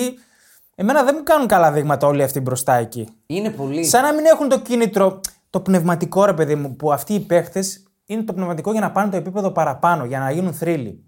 εμένα 0.75 1.05
δεν 1.05 1.15
μου 1.19 1.23
κάνουν 1.23 1.47
καλά 1.47 1.73
δείγματα 1.73 2.07
όλοι 2.07 2.23
αυτοί 2.23 2.41
μπροστά 2.41 2.75
εκεί. 2.75 3.09
Είναι 3.27 3.51
πολύ. 3.51 3.85
Σαν 3.85 4.03
να 4.03 4.13
μην 4.15 4.25
έχουν 4.25 4.49
το 4.49 4.61
κίνητρο, 4.61 5.21
το 5.51 5.61
πνευματικό 5.61 6.25
ρε 6.25 6.33
παιδί 6.33 6.55
μου, 6.55 6.77
που 6.77 6.93
αυτοί 6.93 7.15
οι 7.15 7.21
παίχτες 7.21 7.83
είναι 8.07 8.23
το 8.23 8.33
πνευματικό 8.33 8.73
για 8.73 8.81
να 8.81 8.91
πάνε 8.91 9.11
το 9.11 9.17
επίπεδο 9.17 9.51
παραπάνω, 9.51 10.05
για 10.05 10.19
να 10.19 10.31
γίνουν 10.31 10.53
θρύλοι. 10.55 11.05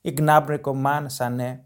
Η 0.00 0.14
Gnabry, 0.20 0.58
Κομάν, 0.60 1.10
Σανέ. 1.10 1.64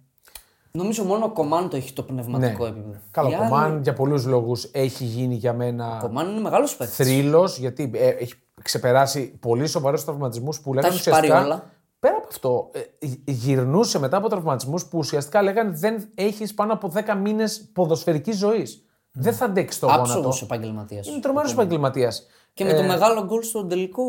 Νομίζω 0.71 1.05
μόνο 1.05 1.25
ο 1.25 1.31
Κομάν 1.31 1.69
το 1.69 1.77
έχει 1.77 1.93
το 1.93 2.03
πνευματικό 2.03 2.65
Ναι. 2.65 2.71
επίπεδο. 2.71 2.95
Καλά, 3.11 3.29
Οι 3.29 3.33
ο 3.33 3.37
άλλοι- 3.39 3.49
Κομάν 3.49 3.81
για 3.83 3.93
πολλούς 3.93 4.25
λόγους 4.27 4.69
έχει 4.73 5.05
γίνει 5.05 5.35
για 5.35 5.53
μένα 5.53 5.97
Ο 5.97 6.07
Κομάν 6.07 6.31
είναι 6.31 6.41
μεγάλος 6.41 6.77
παίκτης. 6.77 6.97
θρύλος, 6.97 7.59
γιατί 7.59 7.91
ε, 7.95 8.09
έχει 8.09 8.35
ξεπεράσει 8.67 9.39
πολύ 9.41 9.67
σοβαρούς 9.67 10.05
τραυματισμούς 10.05 10.61
που 10.61 10.75
λέγανε 10.75 10.95
έχεις 10.95 11.09
πάρει 11.09 11.27
ουσιαστικά. 11.27 11.45
όλα. 11.55 11.71
Πέρα 12.01 12.17
από 12.17 12.27
αυτό, 12.31 12.71
ε, 12.73 12.81
γυρνούσε 13.25 13.99
μετά 13.99 14.17
από 14.17 14.29
τραυματισμούς 14.29 14.87
που 14.87 14.99
ουσιαστικά 14.99 15.43
λέγανε 15.43 15.71
δεν 15.75 16.09
έχεις 16.15 16.55
πάνω 16.55 16.73
από 16.73 16.89
10 16.89 17.15
μήνες 17.15 17.71
ποδοσφαιρικής 17.73 18.37
ζωής. 18.37 18.85
Δεν 19.13 19.33
θα 19.35 19.45
αντέξεις 19.45 19.81
το 19.81 19.87
γόνατο. 19.87 20.03
Άψογο 20.13 20.39
επαγγελματίας. 20.43 21.07
Είναι 21.07 21.21
τρομερός 21.21 21.53
επαγγελματίας. 21.53 22.27
Και 22.55 22.65
με 22.65 22.73
το 22.75 22.83
μεγάλο 22.83 23.25
γκολ 23.25 23.43
στο 23.43 23.65
τελικό. 23.67 24.03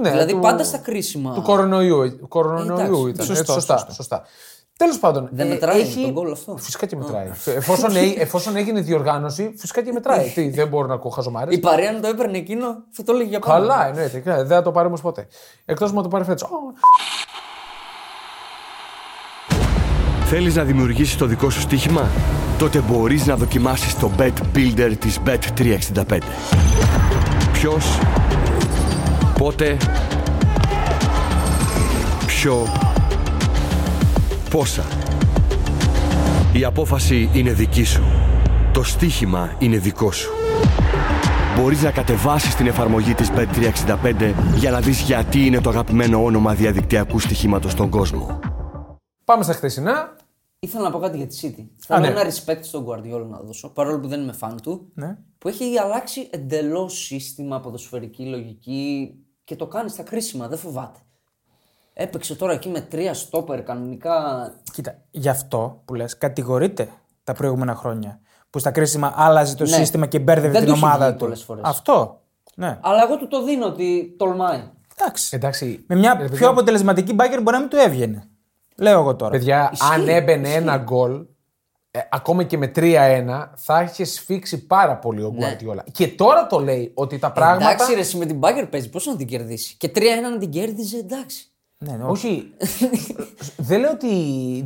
ναι, 0.00 0.10
δηλαδή 0.10 0.32
του- 0.32 0.38
πάντα 0.40 0.64
στα 0.64 0.78
κρίσιμα. 0.78 1.34
Του 1.34 1.42
κορονοϊού, 1.42 2.18
κορονοϊού 2.28 2.72
Εντάξει, 2.72 3.08
ήταν. 3.08 3.26
σωστό, 3.26 3.40
έτσι, 3.40 3.52
σωστά. 3.52 3.76
σωστό. 3.78 3.92
σωστά. 3.92 4.22
Τέλος 4.78 4.98
πάντων. 4.98 5.28
Δεν 5.32 5.46
ε, 5.46 5.48
μετράει 5.48 5.80
έχει... 5.80 6.02
τον 6.02 6.12
γκολ 6.12 6.32
αυτό. 6.32 6.56
Φυσικά 6.56 6.86
και 6.86 6.96
μετράει. 6.96 7.30
εφόσον, 7.56 7.96
έ- 7.96 8.18
εφόσον 8.18 8.56
έγινε 8.56 8.80
διοργάνωση, 8.80 9.54
φυσικά 9.56 9.82
και 9.82 9.92
μετράει. 9.92 10.28
Τι, 10.28 10.50
δεν 10.50 10.68
μπορώ 10.68 10.86
να 10.86 10.94
ακούω 10.94 11.10
χαζομάρες. 11.10 11.54
Η 11.54 11.58
παρέα 11.58 11.90
αν 11.90 12.00
το 12.00 12.08
έπαιρνε 12.08 12.38
εκείνο 12.38 12.66
θα 12.90 13.02
το 13.02 13.12
έλεγε 13.12 13.28
για 13.28 13.38
πάντα. 13.38 13.58
Καλά, 13.58 13.86
εννοείται. 13.88 14.22
Δεν 14.24 14.46
θα 14.46 14.62
το 14.62 14.72
πάρει 14.72 14.86
όμως 14.86 15.00
ποτέ. 15.00 15.26
Εκτός 15.64 15.90
μου 15.90 15.96
να 15.96 16.02
το 16.02 16.08
πάρει 16.08 16.24
φέτος. 16.24 16.48
Θέλεις 20.24 20.54
να 20.54 20.62
δημιουργήσεις 20.64 21.16
το 21.16 21.26
δικό 21.26 21.50
σου 21.50 21.60
στοίχημα; 21.60 22.08
Τότε 22.58 22.78
μπορείς 22.78 23.26
να 23.26 23.36
δοκιμάσεις 23.36 23.98
το 23.98 24.10
Bet 24.18 24.32
Builder 24.54 24.92
της 24.98 25.18
Bet365. 25.26 26.18
Ποιος, 27.52 27.98
πότε, 29.38 29.76
ποιο, 32.26 32.66
πόσα. 34.54 34.84
Η 36.52 36.64
απόφαση 36.64 37.30
είναι 37.34 37.52
δική 37.52 37.84
σου. 37.84 38.02
Το 38.72 38.82
στοίχημα 38.82 39.56
είναι 39.58 39.78
δικό 39.78 40.12
σου. 40.12 40.30
Μπορείς 41.56 41.82
να 41.82 41.90
κατεβάσεις 41.90 42.54
την 42.54 42.66
εφαρμογή 42.66 43.14
της 43.14 43.30
Bet365 43.30 44.34
για 44.56 44.70
να 44.70 44.80
δεις 44.80 45.00
γιατί 45.00 45.46
είναι 45.46 45.60
το 45.60 45.70
αγαπημένο 45.70 46.24
όνομα 46.24 46.54
διαδικτυακού 46.54 47.18
στοιχήματος 47.18 47.72
στον 47.72 47.90
κόσμο. 47.90 48.40
Πάμε 49.24 49.42
στα 49.42 49.52
χθεσινά. 49.52 50.16
Ήθελα 50.58 50.82
να 50.82 50.90
πω 50.90 50.98
κάτι 50.98 51.16
για 51.16 51.26
τη 51.26 51.38
City. 51.42 51.64
Θέλω 51.86 52.00
ναι. 52.00 52.08
ένα 52.08 52.24
respect 52.24 52.60
στον 52.60 52.86
Guardiola 52.86 53.26
να 53.30 53.40
δώσω, 53.40 53.68
παρόλο 53.68 54.00
που 54.00 54.08
δεν 54.08 54.20
είμαι 54.20 54.32
φαν 54.32 54.60
του. 54.62 54.90
Ναι. 54.94 55.16
Που 55.38 55.48
έχει 55.48 55.78
αλλάξει 55.78 56.28
εντελώς 56.30 57.04
σύστημα, 57.04 57.60
ποδοσφαιρική 57.60 58.24
λογική 58.24 59.14
και 59.44 59.56
το 59.56 59.66
κάνει 59.66 59.88
στα 59.88 60.02
κρίσιμα, 60.02 60.48
δεν 60.48 60.58
φοβάται. 60.58 60.98
Έπαιξε 61.96 62.34
τώρα 62.36 62.52
εκεί 62.52 62.68
με 62.68 62.80
τρία 62.80 63.14
στόπερ 63.14 63.62
κανονικά. 63.62 64.12
Κοίτα, 64.72 64.94
γι' 65.10 65.28
αυτό 65.28 65.82
που 65.84 65.94
λες, 65.94 66.18
κατηγορείται 66.18 66.88
τα 67.24 67.32
προηγούμενα 67.32 67.74
χρόνια. 67.74 68.20
Που 68.50 68.58
στα 68.58 68.70
κρίσιμα 68.70 69.12
άλλαζε 69.16 69.54
το 69.56 69.62
Ναι. 69.64 69.68
σύστημα 69.70 70.06
και 70.06 70.18
μπέρδευε 70.18 70.52
Δεν 70.52 70.60
την 70.64 70.68
του 70.70 70.74
έχει 70.76 70.84
ομάδα 70.84 71.04
βγει 71.04 71.12
του. 71.12 71.18
πολλές 71.18 71.42
φορές. 71.42 71.62
Αυτό. 71.66 72.20
Ναι. 72.56 72.78
Αλλά 72.82 73.02
εγώ 73.02 73.16
του 73.16 73.28
το 73.28 73.44
δίνω 73.44 73.66
ότι 73.66 74.14
τολμάει. 74.18 74.62
Εντάξει. 74.98 75.36
Εντάξει. 75.36 75.84
Με 75.86 75.94
μια 75.96 76.12
ρε, 76.14 76.18
παιδιά, 76.22 76.36
πιο 76.36 76.48
αποτελεσματική 76.48 77.12
μπάγκερ 77.14 77.42
μπορεί 77.42 77.56
να 77.56 77.60
μην 77.62 77.70
του 77.70 77.76
έβγαινε. 77.76 78.28
Λέω 78.76 79.00
εγώ 79.00 79.16
τώρα. 79.16 79.30
Παιδιά, 79.30 79.70
Ισχύει, 79.72 79.92
αν 79.94 80.08
έμπαινε 80.08 80.48
ισχύει. 80.48 80.56
ένα 80.60 80.76
γκολ, 80.76 81.24
ε, 81.90 82.00
ακόμα 82.10 82.42
και 82.42 82.58
με 82.58 82.66
3-1, 82.74 83.52
θα 83.56 83.82
είχε 83.82 84.04
σφίξει 84.04 84.66
πάρα 84.66 84.96
πολύ 84.96 85.22
ο 85.22 85.30
Ναι. 85.36 85.56
Guardiola. 85.60 85.84
Και 85.92 86.08
τώρα 86.08 86.46
το 86.46 86.58
λέει 86.58 86.90
ότι 86.94 87.18
τα 87.18 87.32
πράγματα. 87.32 87.70
Εντάξει, 87.70 87.94
ρε, 87.94 88.00
εσύ 88.00 88.16
με 88.16 88.26
την 88.26 88.36
Μπάγκερ 88.36 88.66
παίζει, 88.66 88.88
πώς 88.90 89.06
να 89.06 89.16
την 89.16 89.26
κερδίσει; 89.26 89.76
Και 89.76 89.88
3-1 89.94 90.30
να 90.32 90.38
την 90.38 90.50
κέρδιζε, 90.50 90.96
εντάξει. 90.98 91.48
Ναι, 91.78 91.92
ναι, 91.96 92.04
Όχι. 92.04 92.54
δεν 93.56 93.80
λέω 93.80 93.90
ότι 93.90 94.10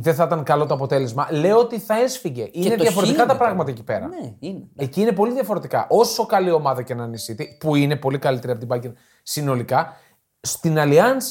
δεν 0.01 0.15
θα 0.15 0.23
ήταν 0.23 0.43
καλό 0.43 0.65
το 0.65 0.73
αποτέλεσμα. 0.73 1.27
Λέω 1.31 1.57
ότι 1.57 1.79
θα 1.79 1.99
έσφυγε. 1.99 2.49
Είναι 2.51 2.75
το 2.75 2.81
διαφορετικά 2.81 3.03
χείλη 3.05 3.15
τα 3.17 3.25
μετά. 3.25 3.37
πράγματα 3.37 3.71
εκεί 3.71 3.83
πέρα. 3.83 4.07
Ναι, 4.07 4.33
είναι. 4.39 4.63
Εκεί 4.75 5.01
είναι 5.01 5.11
πολύ 5.11 5.33
διαφορετικά. 5.33 5.87
Όσο 5.89 6.25
καλή 6.25 6.51
ομάδα 6.51 6.81
και 6.81 6.93
να 6.93 7.03
είναι 7.03 7.15
η 7.17 7.19
City, 7.27 7.43
που 7.59 7.75
είναι 7.75 7.95
πολύ 7.95 8.17
καλύτερη 8.19 8.51
από 8.53 8.65
την 8.65 8.91
Bayern 8.91 8.93
συνολικά, 9.23 9.93
στην 10.41 10.75
Allianz 10.77 11.21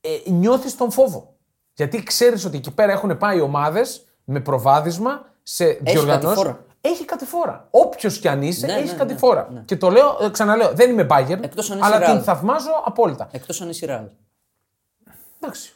ε, 0.00 0.30
νιώθεις 0.30 0.76
τον 0.76 0.90
φόβο. 0.90 1.34
Γιατί 1.74 2.02
ξέρεις 2.02 2.44
ότι 2.44 2.56
εκεί 2.56 2.70
πέρα 2.74 2.92
έχουν 2.92 3.16
πάει 3.18 3.40
ομάδες 3.40 4.04
με 4.24 4.40
προβάδισμα 4.40 5.24
σε 5.42 5.64
διοργανώσεις. 5.66 6.22
κατηφόρα. 6.24 6.64
Έχει 6.80 7.04
κατηφόρα. 7.04 7.68
Όποιος 7.70 8.18
κι 8.18 8.28
αν 8.28 8.42
είσαι, 8.42 8.66
Ναι, 8.66 8.72
έχει 8.72 8.84
ναι, 8.84 8.90
ναι, 8.92 8.98
κατηφόρα. 8.98 9.48
ναι. 9.52 9.60
Και 9.60 9.76
το 9.76 9.90
λέω, 9.90 10.18
ε, 10.20 10.28
ξαναλέω, 10.30 10.70
δεν 10.74 10.90
είμαι 10.90 11.06
Bayern, 11.10 11.42
Εκτός 11.42 11.70
αν 11.70 11.78
είσαι 11.78 11.86
αλλά 11.92 12.00
Real. 12.02 12.12
την 12.14 12.22
θαυμάζω 12.22 12.70
απόλυτα. 12.84 13.28
Εκτός 13.32 13.60
αν 13.60 13.68
είσαι 13.68 13.86
Real. 13.88 14.08
Εντάξει. 15.40 15.70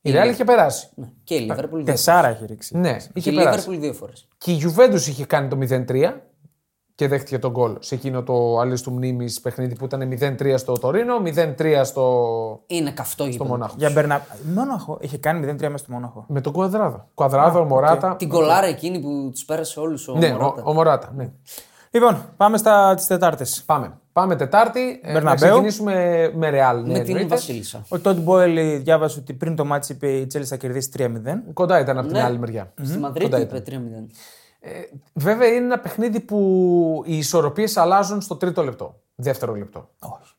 Η 0.00 0.10
Real 0.14 0.28
είχε 0.30 0.44
περάσει. 0.44 0.88
Ναι. 0.94 1.08
Και 1.24 1.34
η 1.34 1.52
Liverpool. 1.52 1.68
δύο 1.72 1.82
Τεσάρα 1.84 2.28
έχει 2.28 2.44
ρίξει. 2.46 2.76
Ναι, 2.78 2.96
Και 2.96 3.08
είχε 3.14 3.30
η 3.30 3.34
περάσει. 3.34 3.68
Liverpool 3.70 3.78
δύο 3.78 3.92
φορές. 3.92 4.28
Και 4.38 4.52
η 4.52 4.62
Juventus 4.64 5.06
είχε 5.08 5.24
κάνει 5.26 5.48
το 5.48 5.58
0-3 5.60 6.12
και 6.94 7.08
δέχτηκε 7.08 7.38
τον 7.38 7.50
γκολ 7.50 7.76
σε 7.80 7.94
εκείνο 7.94 8.22
το 8.22 8.58
αλλή 8.58 8.80
του 8.80 8.92
μνήμης 8.92 9.40
παιχνίδι 9.40 9.74
που 9.74 9.84
ήταν 9.84 10.18
0-3 10.20 10.54
στο 10.56 10.72
Τωρίνο, 10.72 11.16
0-3 11.24 11.80
στο, 11.84 12.60
Είναι 12.66 12.90
καυτό 12.90 13.22
στο 13.22 13.26
γήπεδο. 13.32 13.50
Μονάχο. 13.50 13.74
Για 13.78 13.90
Μπερνα... 13.90 14.26
Μόναχο. 14.54 14.98
Είχε 15.00 15.18
κάνει 15.18 15.52
0-3 15.52 15.60
μέσα 15.60 15.76
στο 15.76 15.92
Μόναχο. 15.92 16.24
Με 16.28 16.40
τον 16.40 16.52
Κουαδράδο. 16.52 17.08
Κουαδράδο, 17.14 17.64
Μωράτα. 17.64 18.16
Την 18.16 18.28
κολάρα 18.28 18.66
εκείνη 18.66 18.98
που 19.00 19.28
τους 19.32 19.44
πέρασε 19.44 19.80
όλους 19.80 20.08
ο 20.08 20.14
Ναι, 20.18 20.28
Μωράτα. 20.32 20.62
ο, 20.62 20.70
ο 20.70 20.72
Μωράτα. 20.72 21.12
Ναι. 21.16 21.30
Λοιπόν, 21.90 22.24
πάμε 22.36 22.56
στα 22.56 22.94
τις 22.94 23.06
Τετάρτες. 23.06 23.62
Πάμε. 23.66 23.98
Πάμε 24.18 24.36
Τετάρτη. 24.36 25.00
Ε, 25.02 25.06
να 25.06 25.12
Μπερναμπέου. 25.12 25.48
ξεκινήσουμε 25.50 26.30
με 26.34 26.48
Ρεάλ. 26.50 26.86
με 26.86 26.98
την 26.98 27.28
Βασίλισσα. 27.28 27.84
Ο 27.88 27.98
Τόντ 27.98 28.18
Μπόελι 28.18 28.82
διάβασα 28.82 29.18
ότι 29.20 29.32
πριν 29.34 29.56
το 29.56 29.64
ματς 29.64 29.92
είπε 29.92 30.08
η 30.08 30.26
Τσέλσι 30.26 30.44
θα 30.44 30.56
κερδίσει 30.56 30.90
3-0. 30.96 31.42
Κοντά 31.52 31.80
ήταν 31.80 31.98
από 31.98 32.06
την 32.06 32.16
Ναι. 32.16 32.22
άλλη 32.22 32.38
μεριά. 32.38 32.72
Στη 32.82 32.98
Μαδρίτη 32.98 33.30
Κοντά 33.30 33.40
είπε 33.42 33.60
3-0. 33.60 34.06
Ε, 34.60 34.70
βέβαια 35.12 35.48
είναι 35.48 35.64
ένα 35.64 35.78
παιχνίδι 35.78 36.20
που 36.20 37.02
οι 37.06 37.16
ισορροπίες 37.16 37.76
αλλάζουν 37.76 38.20
στο 38.20 38.36
τρίτο 38.36 38.62
λεπτό. 38.62 39.00
Δεύτερο 39.14 39.54
λεπτό. 39.54 39.88
Όχι. 39.98 40.32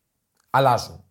Αλλάζουν. 0.50 1.04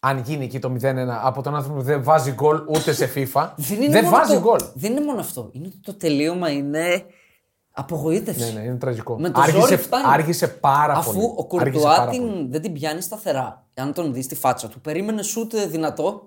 Αν 0.00 0.18
γίνει 0.18 0.44
εκεί 0.44 0.58
το 0.58 0.72
0-1 0.82 1.18
από 1.22 1.42
τον 1.42 1.54
άνθρωπο 1.54 1.76
που 1.78 1.82
δεν 1.84 2.02
βάζει 2.02 2.32
γκολ 2.32 2.62
ούτε 2.68 2.92
σε 2.92 3.10
FIFA, 3.14 3.50
Δεν, 3.56 3.82
είναι 3.82 4.02
μόνο 4.02 4.16
βάζει 4.16 4.34
το- 4.34 4.40
γκολ. 4.40 4.58
Δεν 4.74 4.90
είναι 4.92 5.04
μόνο 5.04 5.20
αυτό. 5.20 5.48
Είναι 5.52 5.66
ότι 5.66 5.78
το 5.82 5.94
τελείωμα 5.94 6.50
είναι 6.50 7.04
απογοήτευση. 7.76 8.52
Ναι, 8.52 8.60
ναι, 8.60 8.66
είναι 8.66 8.74
τραγικό. 8.76 9.18
Με 9.18 9.30
το 9.30 9.40
άργησε, 9.40 9.60
ζόρι 9.60 9.76
φτάνει. 9.76 10.04
άργησε 10.06 10.48
πάρα 10.48 10.92
Αφού 10.92 11.12
πολύ. 11.12 11.24
ο 11.24 11.56
Άργησε 11.60 11.78
Κουρτουά 11.78 11.96
πάρα 11.96 12.10
την, 12.10 12.20
πολύ. 12.28 12.46
δεν 12.50 12.62
την 12.62 12.72
πιάνει 12.72 13.00
σταθερά. 13.00 13.64
Αν 13.74 13.92
τον 13.92 14.12
δεις 14.12 14.24
στη 14.24 14.34
φάτσα 14.34 14.68
του, 14.68 14.80
περίμενε 14.80 15.22
σούτ 15.22 15.56
δυνατό 15.56 16.24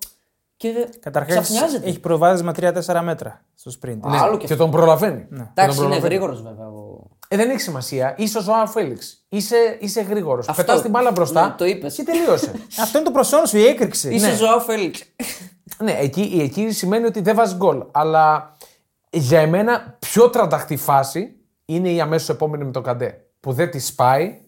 και 0.57 0.87
Καταρχάς 0.99 1.33
ξαφνιάζεται. 1.43 1.87
έχει 1.87 1.99
προβάδισμα 1.99 2.53
3-4 2.59 3.01
μέτρα 3.03 3.41
στο 3.55 3.71
sprint. 3.81 3.97
Ναι. 3.99 4.17
Άλλο 4.17 4.37
και 4.37 4.45
και 4.45 4.53
αυτό. 4.53 4.55
τον 4.65 4.71
προλαβαίνει. 4.71 5.19
Και 5.29 5.35
τον 5.35 5.37
Εντάξει, 5.51 5.63
είναι 5.77 5.87
προλαβαίνει. 5.87 6.07
γρήγορος 6.07 6.41
βέβαια. 6.41 6.67
ο- 6.67 7.07
Ε, 7.27 7.35
δεν 7.35 7.49
έχει 7.49 7.59
σημασία. 7.59 8.13
Είσαι 8.17 8.37
ο 8.37 8.41
Ζωάο 8.41 8.65
Φέληξ. 8.67 9.25
Είσαι, 9.29 9.77
είσαι 9.79 10.01
γρήγορος. 10.01 10.47
Αυτό. 10.49 10.63
Πετάς 10.63 10.81
την 10.81 10.89
μπάλα 10.91 11.11
μπροστά. 11.11 11.47
Ναι, 11.47 11.53
το 11.57 11.65
είπες. 11.65 11.95
Και 11.95 12.03
τελείωσε. 12.03 12.51
Αυτό 12.83 12.97
είναι 12.97 13.07
το 13.07 13.13
προσόν 13.13 13.45
σου, 13.47 13.57
η 13.57 13.65
έκρηξη. 13.65 14.13
Είσαι 14.13 14.27
Ναι. 14.27 14.35
Ζωάο 14.35 14.59
Φέληξ. 14.59 15.03
ναι, 15.83 15.91
εκεί, 15.99 16.39
εκεί 16.41 16.71
σημαίνει 16.71 17.05
ότι 17.05 17.21
δεν 17.21 17.35
βάζει 17.35 17.55
γκολ. 17.55 17.83
Αλλά 17.91 18.55
για 19.11 19.39
εμένα 19.39 19.95
πιο 19.99 20.29
τρανταχτή 20.29 20.75
φάση 20.75 21.35
είναι 21.73 21.89
η 21.89 22.01
αμέσως 22.01 22.29
επόμενη 22.29 22.63
με 22.63 22.71
τον 22.71 22.83
Καντέ. 22.83 23.17
Που 23.39 23.53
δεν 23.53 23.69
τη 23.71 23.79
σπάει 23.79 24.39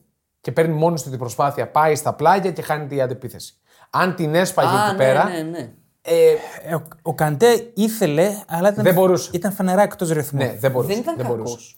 και 0.42 0.52
παίρνει 0.52 0.74
μόνος 0.74 1.04
του 1.04 1.10
την 1.10 1.20
προσπάθεια. 1.20 1.72
Πάει 1.72 1.96
στα 1.96 2.14
πλάγια 2.14 2.52
και 2.52 2.62
χάνει 2.62 2.88
την 2.88 3.02
αντεπίθεση. 3.02 3.54
Αν 3.90 4.16
την 4.16 4.36
έσπαγε 4.36 4.76
Α, 4.76 4.84
εκεί 4.84 4.92
ναι, 4.92 4.98
πέρα. 4.98 5.30
ναι, 5.30 5.42
ναι. 5.42 5.72
Ε, 6.02 6.32
Ε, 6.64 6.76
ο, 6.76 6.88
ο 7.02 7.14
Καντέ 7.16 7.72
ήθελε, 7.76 8.30
αλλά 8.48 8.70
ήταν, 8.72 8.84
Δεν 8.84 8.94
μπορούσε. 8.94 9.30
ήταν 9.34 9.52
φανερά 9.52 9.82
εκτός 9.82 10.10
ρυθμού. 10.10 10.40
ναι, 10.40 10.56
δεν 10.60 10.72
μπορούσε. 10.72 10.94
Δεν 10.94 11.02
ήταν 11.02 11.16
δεν 11.18 11.26
κακός. 11.26 11.42
μπορούσε. 11.44 11.74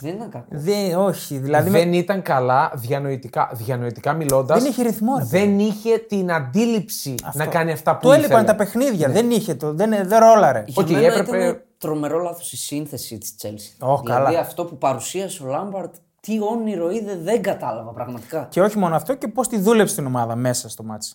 Δεν 0.00 0.14
ήταν 0.14 0.30
κακό. 0.30 0.46
Δεν- 0.50 0.94
όχι, 0.98 1.38
δηλαδή. 1.38 1.70
με- 1.70 1.78
δεν 1.78 1.92
ήταν 1.92 2.22
καλά 2.22 2.72
διανοητικά, 2.74 3.50
διανοητικά 3.54 4.12
μιλώντας. 4.12 4.62
Δεν 4.62 4.70
είχε 4.70 4.82
ρυθμό, 4.82 5.18
ρε 5.18 5.24
Δεν 5.24 5.58
είχε 5.58 5.98
την 5.98 6.32
αντίληψη 6.32 7.14
να 7.34 7.46
κάνει 7.46 7.72
αυτά 7.72 7.96
που 7.96 8.00
Του 8.06 8.12
έλειπαν 8.12 8.30
ήθελε. 8.30 8.44
τα 8.46 8.54
παιχνίδια. 8.54 9.08
Δεν 9.08 9.30
είχε 9.30 9.54
το. 9.54 9.72
Δεν, 9.74 9.90
δεν 10.08 10.18
ρόλαρε. 10.18 10.64
Για 10.66 10.82
Ότι 10.82 10.92
μένα 10.92 11.06
έπρεπε- 11.06 11.42
ήταν 11.42 11.62
τρομερό 11.78 12.18
λάθος 12.18 12.52
η 12.52 12.56
σύνθεση 12.56 13.18
της 13.18 13.34
Chelsea. 13.42 13.88
Ω, 13.88 14.00
δηλαδή 14.00 14.24
καλά. 14.24 14.38
αυτό 14.40 14.64
που 14.64 14.78
παρουσίασε 14.78 15.42
ο 15.42 15.46
Λάμπαρντ, 15.46 15.94
τι 16.20 16.38
όνειρο 16.42 16.90
είδε, 16.90 17.16
δεν 17.16 17.42
κατάλαβα 17.42 17.90
πραγματικά. 17.92 18.46
Και 18.50 18.60
όχι 18.62 18.78
μόνο 18.78 18.94
αυτό, 18.94 19.14
και 19.14 19.28
πώς 19.28 19.48
τη 19.48 19.58
δούλεψε 19.58 19.94
την 19.94 20.06
ομάδα 20.06 20.36
μέσα 20.36 20.68
στο 20.68 20.82
ματς. 20.82 21.14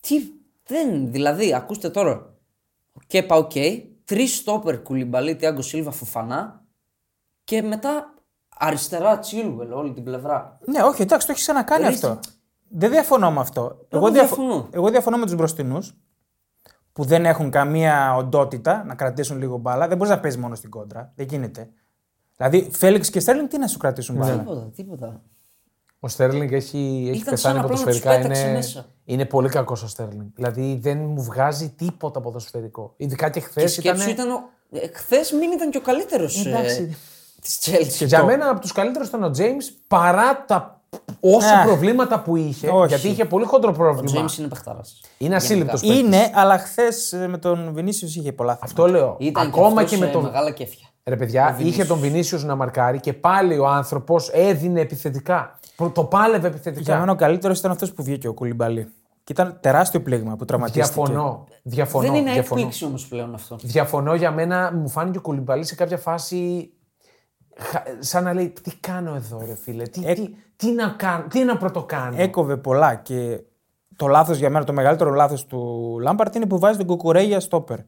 Τι, 0.00 0.14
δεν, 0.66 1.10
δηλαδή, 1.12 1.54
ακούστε 1.54 1.88
τώρα. 1.90 2.32
Και 3.06 3.22
πάω 3.22 3.38
οκ, 3.38 3.52
τρεις 4.04 4.36
στόπερ 4.36 4.82
Κουλιμπαλί, 4.82 5.36
Τιάγκο 5.36 5.62
Σίλβα, 5.62 5.90
Φοφανά 5.90 6.62
και 7.48 7.62
μετά 7.62 8.14
αριστερά 8.58 9.18
Τσίλουελ 9.18 9.72
όλη 9.72 9.92
την 9.92 10.04
πλευρά. 10.04 10.58
Ναι, 10.64 10.82
όχι, 10.82 11.02
εντάξει, 11.02 11.26
το 11.26 11.32
έχεις 11.32 11.44
ξανακάνει 11.44 11.86
Ρίστε. 11.88 12.06
αυτό. 12.08 12.30
Δεν 12.68 12.90
διαφωνώ 12.90 13.30
με 13.30 13.40
αυτό. 13.40 13.86
Εγώ, 13.88 14.10
διαφωνώ. 14.10 14.68
εγώ 14.70 14.90
διαφωνώ 14.90 15.16
με 15.16 15.24
τους 15.24 15.34
μπροστινούς 15.34 15.94
που 16.92 17.04
δεν 17.04 17.26
έχουν 17.26 17.50
καμία 17.50 18.14
οντότητα 18.16 18.84
να 18.84 18.94
κρατήσουν 18.94 19.38
λίγο 19.38 19.56
μπάλα. 19.56 19.88
Δεν 19.88 19.96
μπορείς 19.96 20.12
να 20.12 20.20
παίζεις 20.20 20.40
μόνο 20.40 20.54
στην 20.54 20.70
κόντρα. 20.70 21.12
Δεν 21.16 21.26
γίνεται. 21.26 21.68
Δηλαδή, 22.36 22.68
Φέληξ 22.72 23.10
και 23.10 23.20
Στέρλινγκ 23.20 23.48
τι 23.48 23.58
να 23.58 23.66
σου 23.66 23.78
κρατήσουν 23.78 24.16
μπάλα; 24.16 24.38
Τίποτα, 24.38 24.70
τίποτα. 24.76 25.22
Ο 26.00 26.08
Στέρλινγκ 26.08 26.52
έχει, 26.52 27.06
έχει 27.10 27.20
Ήταν 27.20 27.34
πεθάνει 27.34 27.38
σαν 27.38 27.56
απλά 27.56 27.62
να 27.62 27.68
τους 27.68 27.80
ποδοσφαιρικά. 27.84 28.20
πέταξε 28.20 28.42
Είναι, 28.42 28.52
μέσα. 28.52 28.86
είναι 29.04 29.24
πολύ 29.24 29.48
κακός 29.48 29.82
ο 29.82 29.88
Στέρλινγκ. 29.88 30.28
Δηλαδή 30.34 30.78
δεν 30.82 30.98
μου 30.98 31.22
βγάζει 31.22 31.70
τίποτα 31.70 32.20
ποδοσφαιρικό. 32.20 32.94
Ειδικά 32.96 33.30
και 33.30 33.40
χθες 33.40 33.74
Και 33.74 33.80
ήταν. 33.88 33.98
σκέψου 33.98 34.22
ήταν. 34.22 34.30
Ο... 34.30 34.42
Χθες 34.94 35.32
μην 35.32 35.52
ήταν 35.52 35.70
και 35.70 35.78
ο 35.78 35.80
καλύτερος 35.80 36.46
Εντάξει. 36.46 36.96
Της 37.42 37.58
Chelsea. 37.62 38.06
Για 38.06 38.24
μένα 38.24 38.48
από 38.50 38.60
τους 38.60 38.72
καλύτερους 38.72 39.08
ήταν 39.08 39.22
ο 39.22 39.30
Τζέιμ 39.30 39.56
παρά 39.88 40.44
τα 40.44 40.80
όσα 41.20 41.60
Ε. 41.60 41.64
προβλήματα 41.64 42.20
που 42.20 42.36
είχε. 42.36 42.68
Όχι. 42.68 42.88
Γιατί 42.88 43.08
είχε 43.08 43.24
πολύ 43.24 43.44
χοντρό 43.44 43.70
Ο 43.70 43.72
πρόβλημα. 43.78 44.24
James 44.24 44.38
είναι 44.38 44.48
παιχτάρα. 44.48 44.80
Είναι 45.18 45.34
ασύλληπτος. 45.34 45.82
Είναι, 45.82 46.30
αλλά 46.34 46.58
χθες 46.58 47.16
με 47.28 47.38
τον 47.38 47.70
Βινίσιο 47.72 48.08
είχε 48.14 48.32
πολλά 48.32 48.52
θέματα. 48.56 48.66
Αυτό 48.66 48.86
λέω. 48.88 49.16
Ήταν 49.18 49.46
Ακόμα 49.46 49.84
και, 49.84 49.88
και 49.88 49.96
με 49.96 50.04
τον. 50.06 50.12
τον. 50.22 50.30
Μεγάλα 50.30 50.50
κέφια. 50.50 50.86
Ρε 51.04 51.16
παιδιά, 51.16 51.56
είχε 51.58 51.84
τον 51.84 51.98
Βινίσιο 51.98 52.38
να 52.38 52.54
μαρκάρει 52.56 53.00
και 53.00 53.12
πάλι 53.12 53.58
ο 53.58 53.66
άνθρωπος 53.68 54.28
έδινε 54.32 54.80
επιθετικά. 54.80 55.58
Προ- 55.76 55.92
Το 55.94 56.04
πάλευε 56.04 56.38
Για 56.38 56.48
επιθετικά. 56.48 56.98
μένα 56.98 57.12
ο 57.12 57.14
καλύτερος 57.14 57.58
ήταν 57.58 57.70
αυτός 57.70 57.92
που 57.92 58.02
βγήκε 58.02 58.28
ο 58.28 58.32
Κουλιμπαλί. 58.34 58.92
Και 59.24 59.32
ήταν 59.32 59.58
τεράστιο 59.60 60.00
πλήγμα 60.02 60.36
που 60.36 60.44
τραυματίστηκε. 60.44 60.86
Διαφωνώ. 60.86 61.46
Διαφωνώ. 61.62 62.04
Δεν 62.06 62.14
είναι 62.14 62.32
διαφωνώ. 62.32 62.60
έκπληξη 62.60 62.84
όμως 62.84 63.06
πλέον 63.06 63.34
αυτό. 63.34 63.56
Διαφωνώ 63.62 64.14
για 64.14 64.30
μένα, 64.30 64.72
μου 64.74 64.88
φάνηκε 64.88 65.18
ο 65.18 65.20
Κουλιμπαλή 65.20 65.64
σε 65.64 65.74
κάποια 65.74 65.96
φάση. 65.96 66.70
Χα- 67.58 67.82
Σαν 67.98 68.24
να 68.24 68.32
λέει, 68.34 68.52
τι 68.62 68.76
κάνω 68.80 69.14
εδώ, 69.14 69.42
ρε 69.46 69.54
φίλε, 69.54 69.82
τι, 69.82 70.02
Ε- 70.06 70.14
τι, 70.14 70.28
τι 70.56 70.70
να 70.70 70.88
κάνω, 70.88 71.24
τι 71.30 71.44
να 71.44 71.56
πρωτοκάνω. 71.56 72.14
Έκοβε 72.16 72.56
πολλά 72.56 72.94
και 72.94 73.40
το 73.96 74.06
λάθος 74.06 74.38
για 74.38 74.50
μένα, 74.50 74.64
το 74.64 74.72
μεγαλύτερο 74.72 75.10
λάθος 75.10 75.46
του 75.46 75.96
Λάμπαρτ 76.02 76.34
είναι 76.34 76.46
που 76.46 76.58
βάζει 76.58 76.78
τον 76.78 76.86
Κουκουρέγια 76.86 77.40
στόπερ. 77.40 77.78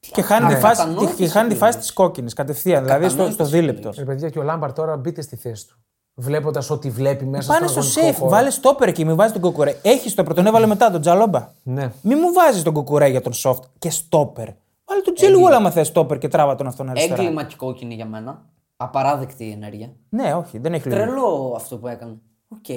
Και 0.00 0.22
χάνει, 0.22 0.54
τη, 0.54 0.60
φάση, 0.60 0.76
κατανόηση 0.82 1.14
και 1.14 1.28
χάνει 1.28 1.48
τη 1.48 1.54
πλέον. 1.54 1.72
φάση 1.72 1.78
της 1.78 1.92
κόκκινης 1.92 2.32
κατευθείαν, 2.32 2.84
δηλαδή 2.84 3.04
στο, 3.08 3.12
στο 3.22 3.26
Κατανόηση 3.30 3.56
δίλεπτο. 3.58 3.90
Ρε 3.98 4.04
παιδιά, 4.04 4.28
και 4.30 4.38
ο 4.38 4.42
Λάμπαρ 4.42 4.72
τώρα 4.72 4.96
μπείτε 4.96 5.20
στη 5.22 5.36
θέση 5.36 5.66
του. 5.66 5.76
Βλέποντας 6.14 6.70
ό,τι 6.70 6.90
βλέπει 6.90 7.24
μέσα 7.24 7.52
Πάνε 7.52 7.66
στον 7.66 7.82
στο 7.82 8.00
αγωνιστικό 8.00 8.08
safe, 8.08 8.18
χώρο. 8.18 8.30
βάλε 8.30 8.50
στόπερ 8.50 8.92
και 8.92 9.04
μην 9.04 9.16
βάζει 9.16 9.32
τον 9.32 9.42
Κουκουρέ. 9.42 9.76
Έχεις 9.82 10.12
στόπερ, 10.12 10.34
τον 10.34 10.46
έβαλε 10.46 10.66
μετά 10.66 10.90
τον 10.90 11.00
Τζαλόμπα. 11.00 11.48
Ναι. 11.62 11.92
Μην 12.02 12.18
μου 12.22 12.32
βάζεις 12.32 12.62
τον 12.62 12.72
Κουκουρέ 12.72 13.06
για 13.08 13.20
τον 13.20 13.32
soft 13.42 13.60
και 13.78 13.90
στόπερ. 13.90 14.48
Βάλε 14.84 15.00
τον 15.04 15.14
Τζίλου 15.14 15.54
άμα 15.54 15.70
θες 15.70 15.86
στόπερ 15.86 16.18
και 16.18 16.28
τράβα 16.28 16.54
τον 16.54 16.66
αυτόν 16.66 16.88
αριστερά. 16.90 17.14
Έγκλημα 17.22 17.44
και 17.44 17.54
κόκκινη 17.56 17.94
για 17.94 18.06
μένα. 18.06 18.42
Απαράδεκτη 18.80 19.44
η 19.44 19.50
ενέργεια. 19.50 19.92
Ναι, 20.08 20.34
όχι, 20.34 20.58
δεν 20.58 20.74
έχει 20.74 20.88
λόγο. 20.88 21.00
Τρελό 21.02 21.52
αυτό 21.56 21.76
που 21.78 21.88
έκανε. 21.88 22.16
Οκ. 22.48 22.70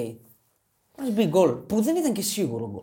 Α 1.08 1.10
μπει 1.12 1.26
γκολ. 1.26 1.50
Που 1.50 1.82
δεν 1.82 1.96
ήταν 1.96 2.12
και 2.12 2.22
σίγουρο 2.22 2.70
γκολ. 2.72 2.82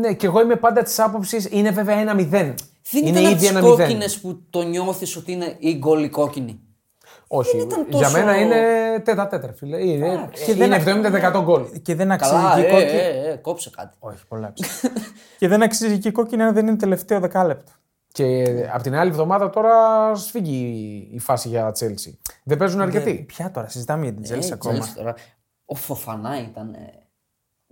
Ναι, 0.00 0.14
και 0.14 0.26
εγώ 0.26 0.40
είμαι 0.40 0.56
πάντα 0.56 0.82
της 0.82 0.98
άποψης, 0.98 1.48
είναι 1.50 1.70
βέβαια 1.70 1.96
ένα 1.98 2.14
μηδέν. 2.14 2.54
Δεν 2.90 3.06
είναι 3.06 3.20
ήταν 3.20 3.32
ήδη 3.32 3.48
από 3.48 3.58
ένα 3.58 3.60
τις 3.60 3.70
μηδέν. 3.70 3.86
κόκκινες 3.86 4.20
που 4.20 4.42
το 4.50 4.62
νιώθεις 4.62 5.16
ότι 5.16 5.32
είναι 5.32 5.56
η 5.58 5.74
γκολ 5.78 6.04
η 6.04 6.08
κόκκινη; 6.08 6.60
Όχι, 7.26 7.56
ήταν 7.56 7.86
για 7.88 7.98
τόσο- 8.00 8.12
μένα 8.18 8.40
είναι 8.40 8.60
τέτα 9.04 9.26
τέτρα, 9.28 9.52
φίλε. 9.52 9.84
Είναι, 9.86 10.28
Και 10.46 10.54
δεν- 10.54 10.66
είναι 10.66 10.76
70% 10.76 11.42
γκολ. 11.42 11.64
Και 11.82 11.94
δεν 11.94 12.10
αξίζει 12.10 12.34
Καλά, 12.34 12.54
και 12.54 12.60
η 12.60 12.64
ε, 12.64 12.70
κόκκινη. 12.70 12.90
ε, 13.00 13.30
ε, 13.32 13.36
κόψε 13.36 13.70
κάτι. 13.70 13.96
Όχι, 13.98 14.26
πολλά 14.26 14.52
ψηλά. 14.52 14.92
και 15.38 15.48
δεν 15.48 15.62
αξίζει 15.62 15.98
και 15.98 16.08
η 16.08 16.12
κόκκινη 16.12 16.42
αν 16.42 16.54
δεν 16.54 16.66
είναι 16.66 16.76
τελευταίο 16.76 17.20
δεκάλεπτο. 17.20 17.72
Και 18.14 18.44
από 18.72 18.82
την 18.82 18.94
άλλη 18.94 19.10
εβδομάδα 19.10 19.50
τώρα 19.50 20.14
σφίγγει 20.14 21.08
η 21.12 21.18
φάση 21.18 21.48
για 21.48 21.70
Chelsea. 21.78 22.12
Δεν 22.44 22.58
παίζουν 22.58 22.80
αρκετοί. 22.80 23.14
Ποια 23.14 23.50
τώρα, 23.50 23.68
συζητάμε 23.68 24.02
για 24.02 24.12
την 24.12 24.20
Ε, 24.22 24.24
Τζέλση 24.24 24.48
η 24.48 24.52
ακόμα. 24.52 24.78
Chelsea 24.78 24.92
τώρα. 24.96 25.14
Ο 25.64 25.74
Φοφανά 25.74 26.40
ήταν. 26.40 26.74
ε, 26.74 26.92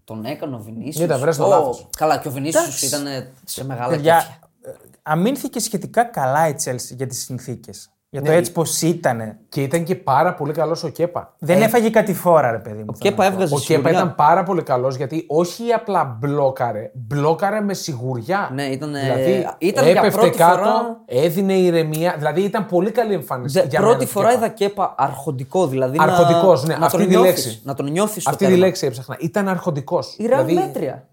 Τον 0.05 0.24
έκανε 0.24 0.55
ο 0.55 0.59
Βινίσιο. 0.59 1.00
Κοίτα, 1.02 1.18
βρες 1.18 1.37
το 1.37 1.46
λάθος. 1.46 1.88
Καλά, 1.96 2.18
και 2.18 2.28
ο 2.28 2.31
Βινίσιο 2.31 2.61
Εντάξει. 2.61 2.87
ήταν 2.87 3.07
ε, 3.07 3.33
σε 3.44 3.64
μεγάλα 3.64 3.88
Παιδιά, 3.88 4.16
κέφια. 4.18 4.38
ε, 4.62 4.72
αμύνθηκε 5.02 5.61
σχετικά 5.61 6.05
καλά 6.05 6.48
η 6.48 6.55
Chelsea 6.64 6.96
για 6.96 7.07
τις 7.07 7.22
συνθήκες. 7.24 7.91
Για 8.14 8.22
το 8.22 8.31
Ναι. 8.31 8.37
έτσι 8.37 8.53
πώς 8.52 8.62
ήταν. 8.83 9.37
Και 9.48 9.62
ήταν 9.62 9.85
και 9.85 9.94
πάρα 9.94 10.35
πολύ 10.35 10.53
καλός 10.53 10.85
ο 10.85 10.88
Κέπα. 10.88 11.35
Δεν 11.38 11.62
έφαγε 11.62 11.90
κατηφόρα, 11.90 12.50
ρε 12.51 12.59
παιδί 12.59 12.79
μου. 12.79 12.85
Ο 12.88 12.98
Κέπα 12.98 13.25
έβγαζε 13.25 13.55
Ο 13.55 13.59
Κέπα 13.59 13.79
σιγουριά. 13.81 13.90
ήταν 13.90 14.14
πάρα 14.14 14.42
πολύ 14.42 14.62
καλός 14.62 14.96
γιατί 14.96 15.25
όχι 15.29 15.72
απλά 15.72 16.16
μπλόκαρε, 16.20 16.90
μπλόκαρε 16.94 17.61
με 17.61 17.75
σιγουριά. 17.75 18.51
Ναι, 18.55 18.62
ήταν, 18.62 18.94
ε, 18.94 19.01
Δηλαδή 19.01 19.46
ήταν 19.59 19.85
για 19.85 19.92
έπεφτε 19.92 20.20
πρώτη 20.20 20.37
κάτω, 20.38 20.57
φορά- 20.57 21.01
έδινε 21.07 21.53
ηρεμία. 21.55 22.14
Δηλαδή 22.18 22.40
ήταν 22.40 22.66
πολύ 22.66 22.90
καλή 22.90 23.14
εμφάνιση. 23.14 23.61
Δε- 23.61 23.66
για 23.66 23.79
πρώτη 23.81 23.94
μένα 23.94 24.05
του 24.07 24.11
φορά 24.12 24.29
Κέπα. 24.29 24.38
είδα 24.44 24.55
Κέπα 24.55 24.94
αρχοντικό, 24.98 25.66
δηλαδή 25.66 25.96
Αρχοντικός, 26.01 26.62
να, 26.62 26.68
ναι, 26.68 26.77
να 26.79 26.87
αυτή 26.87 26.98
τον 26.98 27.07
τη 27.09 27.12
νιώθεις, 27.14 27.44
λέξη. 27.44 27.61
Να 27.64 27.75
τον 27.75 27.90
νιώθεις 27.90 28.27
Αυτή 28.27 28.46
τη 28.46 28.57
λέξη 28.57 28.87
έψαχνα. 28.87 29.16
Ήταν 29.20 29.48
αρχοντικός. 29.48 30.14
Η 30.18 30.27
Ρεάλ 30.27 30.53
μέτρια. 30.55 31.07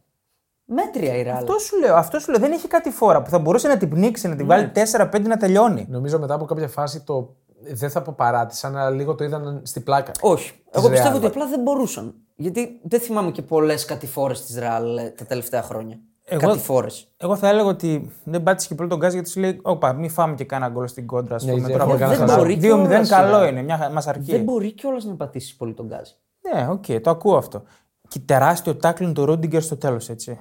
Μέτρια 0.71 1.15
η 1.15 1.21
Ρεάλ. 1.21 1.37
Αυτό 1.37 1.57
σου 1.59 1.79
λέω, 1.79 1.95
αυτό 1.95 2.19
σου 2.19 2.31
λέω. 2.31 2.39
Δεν 2.39 2.51
έχει 2.51 2.67
κατηφόρα 2.67 3.21
που 3.21 3.29
θα 3.29 3.39
μπορούσε 3.39 3.67
να 3.67 3.77
την 3.77 3.89
πνίξει, 3.89 4.27
να 4.27 4.35
την 4.35 4.45
Ναι. 4.45 4.53
βάλει 4.55 4.71
4-5 4.73 5.27
να 5.27 5.37
τελειώνει. 5.37 5.85
Νομίζω 5.89 6.19
μετά 6.19 6.33
από 6.33 6.45
κάποια 6.45 6.67
φάση 6.67 7.03
το. 7.03 7.35
Δεν 7.73 7.89
θα 7.89 8.01
πω 8.01 8.13
παράτησαν, 8.17 8.77
αλλά 8.77 8.89
λίγο 8.89 9.15
το 9.15 9.23
είδαν 9.23 9.61
στην 9.63 9.83
πλάκα. 9.83 10.11
Όχι. 10.21 10.51
Εγώ 10.71 10.87
Real. 10.87 10.91
πιστεύω 10.91 11.17
ότι 11.17 11.25
απλά 11.25 11.45
δεν 11.47 11.61
μπορούσαν. 11.61 12.13
Γιατί 12.35 12.79
δεν 12.83 12.99
θυμάμαι 12.99 13.31
και 13.31 13.41
πολλές 13.41 13.85
κατηφόρες 13.85 14.45
της 14.45 14.57
Ρεάλ 14.59 14.97
ε, 14.97 15.09
τα 15.17 15.25
τελευταία 15.25 15.61
χρόνια. 15.61 15.99
Εγώ- 16.25 16.47
Κατηφόρες. 16.47 17.07
Εγώ 17.17 17.35
θα 17.35 17.47
έλεγα 17.49 17.67
ότι 17.67 18.11
δεν 18.23 18.43
πάτησε 18.43 18.67
και 18.67 18.75
πολύ 18.75 18.89
το 18.89 18.97
γκάζι 18.99 19.13
γιατί 19.13 19.29
σου 19.29 19.39
λέει: 19.39 19.59
Όπα, 19.63 19.93
μην 19.93 20.09
φάμε 20.09 20.35
και 20.35 20.43
κάνα 20.43 20.67
γκολ 20.69 20.87
στην 20.87 21.05
κόντρα. 21.07 21.35
Α 21.35 21.39
Ναι, 21.43 21.51
πούμε. 21.51 21.61
δεν 21.63 21.71
Τώρα 21.71 21.83
έχουμε 21.83 21.95
από 21.95 22.03
κανένα 22.13 22.25
το 22.25 22.31
χαζό. 22.31 22.45
φινάλ. 22.45 22.59
Δεν 22.59 22.69
μπορεί 22.69 22.83
2-0 22.83 22.89
κιόλας, 22.89 23.09
καλό 23.09 23.39
ρε. 23.43 23.47
είναι, 23.47 23.61
μια, 23.61 23.89
μας 23.93 24.07
αρκεί. 24.07 24.31
Δεν 24.31 24.43
μπορεί 24.43 24.71
κιόλας 24.71 25.03
να 25.05 25.15
πατήσει 25.15 25.57
πολύ 25.57 25.73
το 25.73 25.85
γκάζι. 25.85 26.13
Ναι, 26.53 26.67
οκ, 26.69 26.85
το 27.01 27.09
ακούω 27.09 27.37
αυτό. 27.37 27.63
Και 28.07 28.19
τεράστιο 28.19 28.75
τάκλιν 28.75 29.13
του 29.13 29.25
Ρούντιγκερ 29.25 29.61
στο 29.61 29.77
τέλος, 29.77 30.09
έτσι. 30.09 30.39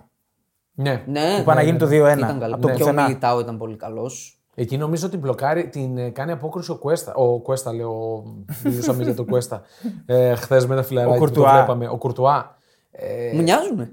Ναι. 0.81 1.03
Ναι, 1.07 1.35
Που 1.39 1.45
πάει 1.45 1.57
να 1.57 1.63
γίνει 1.63 1.79
το 1.79 1.87
2-1. 1.87 1.91
Ήταν 1.91 2.39
καλό. 2.41 2.55
Από 2.55 2.63
το 2.63 2.69
και 2.69 2.75
ο 2.75 2.77
πουθενά. 2.79 3.03
Μιλιτάου 3.03 3.39
ήταν 3.41 3.59
πολύ 3.59 3.77
καλός. 3.77 4.39
Εκεί 4.55 4.77
νομίζω 4.77 5.07
ότι 5.07 5.17
μπλοκάρει, 5.17 5.69
την 5.69 5.99
ε, 5.99 6.11
κάνει 6.11 6.33
απόκρουση 6.33 6.71
ο 6.71 6.77
Κουέστα. 6.77 7.15
Ο 7.15 7.39
Κουέστα, 7.39 7.73
λέω. 7.75 8.23
Μιλούσαμε 8.65 9.03
για 9.03 9.15
τον 9.15 9.27
Κουέστα. 9.27 9.63
Ε, 10.07 10.35
Χθες 10.35 10.67
με 10.67 10.75
ένα 10.75 10.83
φιλαράκι 10.83 11.17
Ο 11.17 11.19
που 11.19 11.25
το 11.25 11.33
Κουρτουά. 11.33 11.53
βλέπαμε. 11.57 11.89
Ο 11.89 11.97
Κουρτουά. 11.97 12.57
Ε, 12.91 13.33
Μοιάζουνε. 13.43 13.93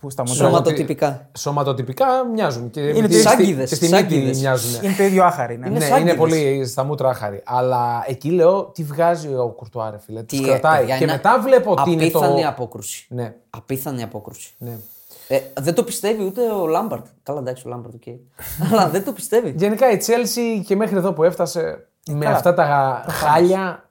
Που 0.00 0.10
στα 0.10 0.22
μοντέλα. 0.26 0.48
Σωματοτυπικά. 0.48 1.30
Σωματοτυπικά 1.38 2.06
μοιάζουν. 2.32 2.70
Και 2.70 2.80
Είναι 2.80 2.92
με 2.92 3.00
τη- 3.00 3.06
τις 3.08 3.18
στη- 3.20 3.28
σάγκηδες, 3.28 3.68
Και 3.68 3.74
στη 3.74 3.84
μύτη 3.84 3.96
σάγκηδες. 3.96 4.38
μοιάζουν. 4.40 4.82
Είναι 4.84 4.94
το 4.96 5.02
ίδιο 5.02 5.24
άχαροι. 5.24 5.58
Ναι. 5.58 5.66
Είναι 5.66 5.78
Ναι, 5.78 5.84
σάγκηδες. 5.84 6.10
είναι 6.12 6.20
πολύ 6.20 6.66
στα 6.66 6.84
μούτρα 6.84 7.08
άχαροι. 7.08 7.42
Αλλά 7.44 8.04
εκεί 8.06 8.30
λέω 8.30 8.64
τι 8.64 8.82
βγάζει 8.84 9.28
ο 9.34 9.48
Κουρτουά, 9.56 9.90
ρε 9.90 9.98
φίλε. 9.98 10.22
Τι 10.22 10.36
Τι, 10.38 10.44
κρατάει. 10.44 10.78
παιδιά, 10.78 10.96
Και 10.96 11.02
είναι 11.04 11.12
μετά 11.12 11.40
βλέπω 11.40 11.70
ότι 11.70 11.90
είναι 11.90 12.10
το. 12.10 12.18
Απίθανη 12.18 12.44
απόκρουση. 12.44 13.06
Ναι, 13.10 13.34
Απίθανη 13.50 14.02
απόκρουση. 14.02 14.54
ναι. 14.58 14.78
Ε, 15.28 15.40
δεν 15.60 15.74
το 15.74 15.82
πιστεύει 15.84 16.24
ούτε 16.24 16.40
ο 16.50 16.66
Λάμπαρντ. 16.66 17.06
Καλά, 17.22 17.38
εντάξει, 17.38 17.62
ο 17.66 17.70
Λάμπαρτ, 17.70 17.94
οκ. 17.94 18.02
Αλλά 18.72 18.88
δεν 18.88 19.04
το 19.04 19.12
πιστεύει. 19.12 19.54
Γενικά 19.56 19.90
η 19.90 19.98
Chelsea 20.06 20.62
και 20.66 20.76
μέχρι 20.76 20.96
εδώ 20.96 21.12
που 21.12 21.24
έφτασε 21.24 21.88
με 22.08 22.24
καλά. 22.24 22.36
αυτά 22.36 22.54
τα 22.54 23.04
χάλια. 23.08 23.88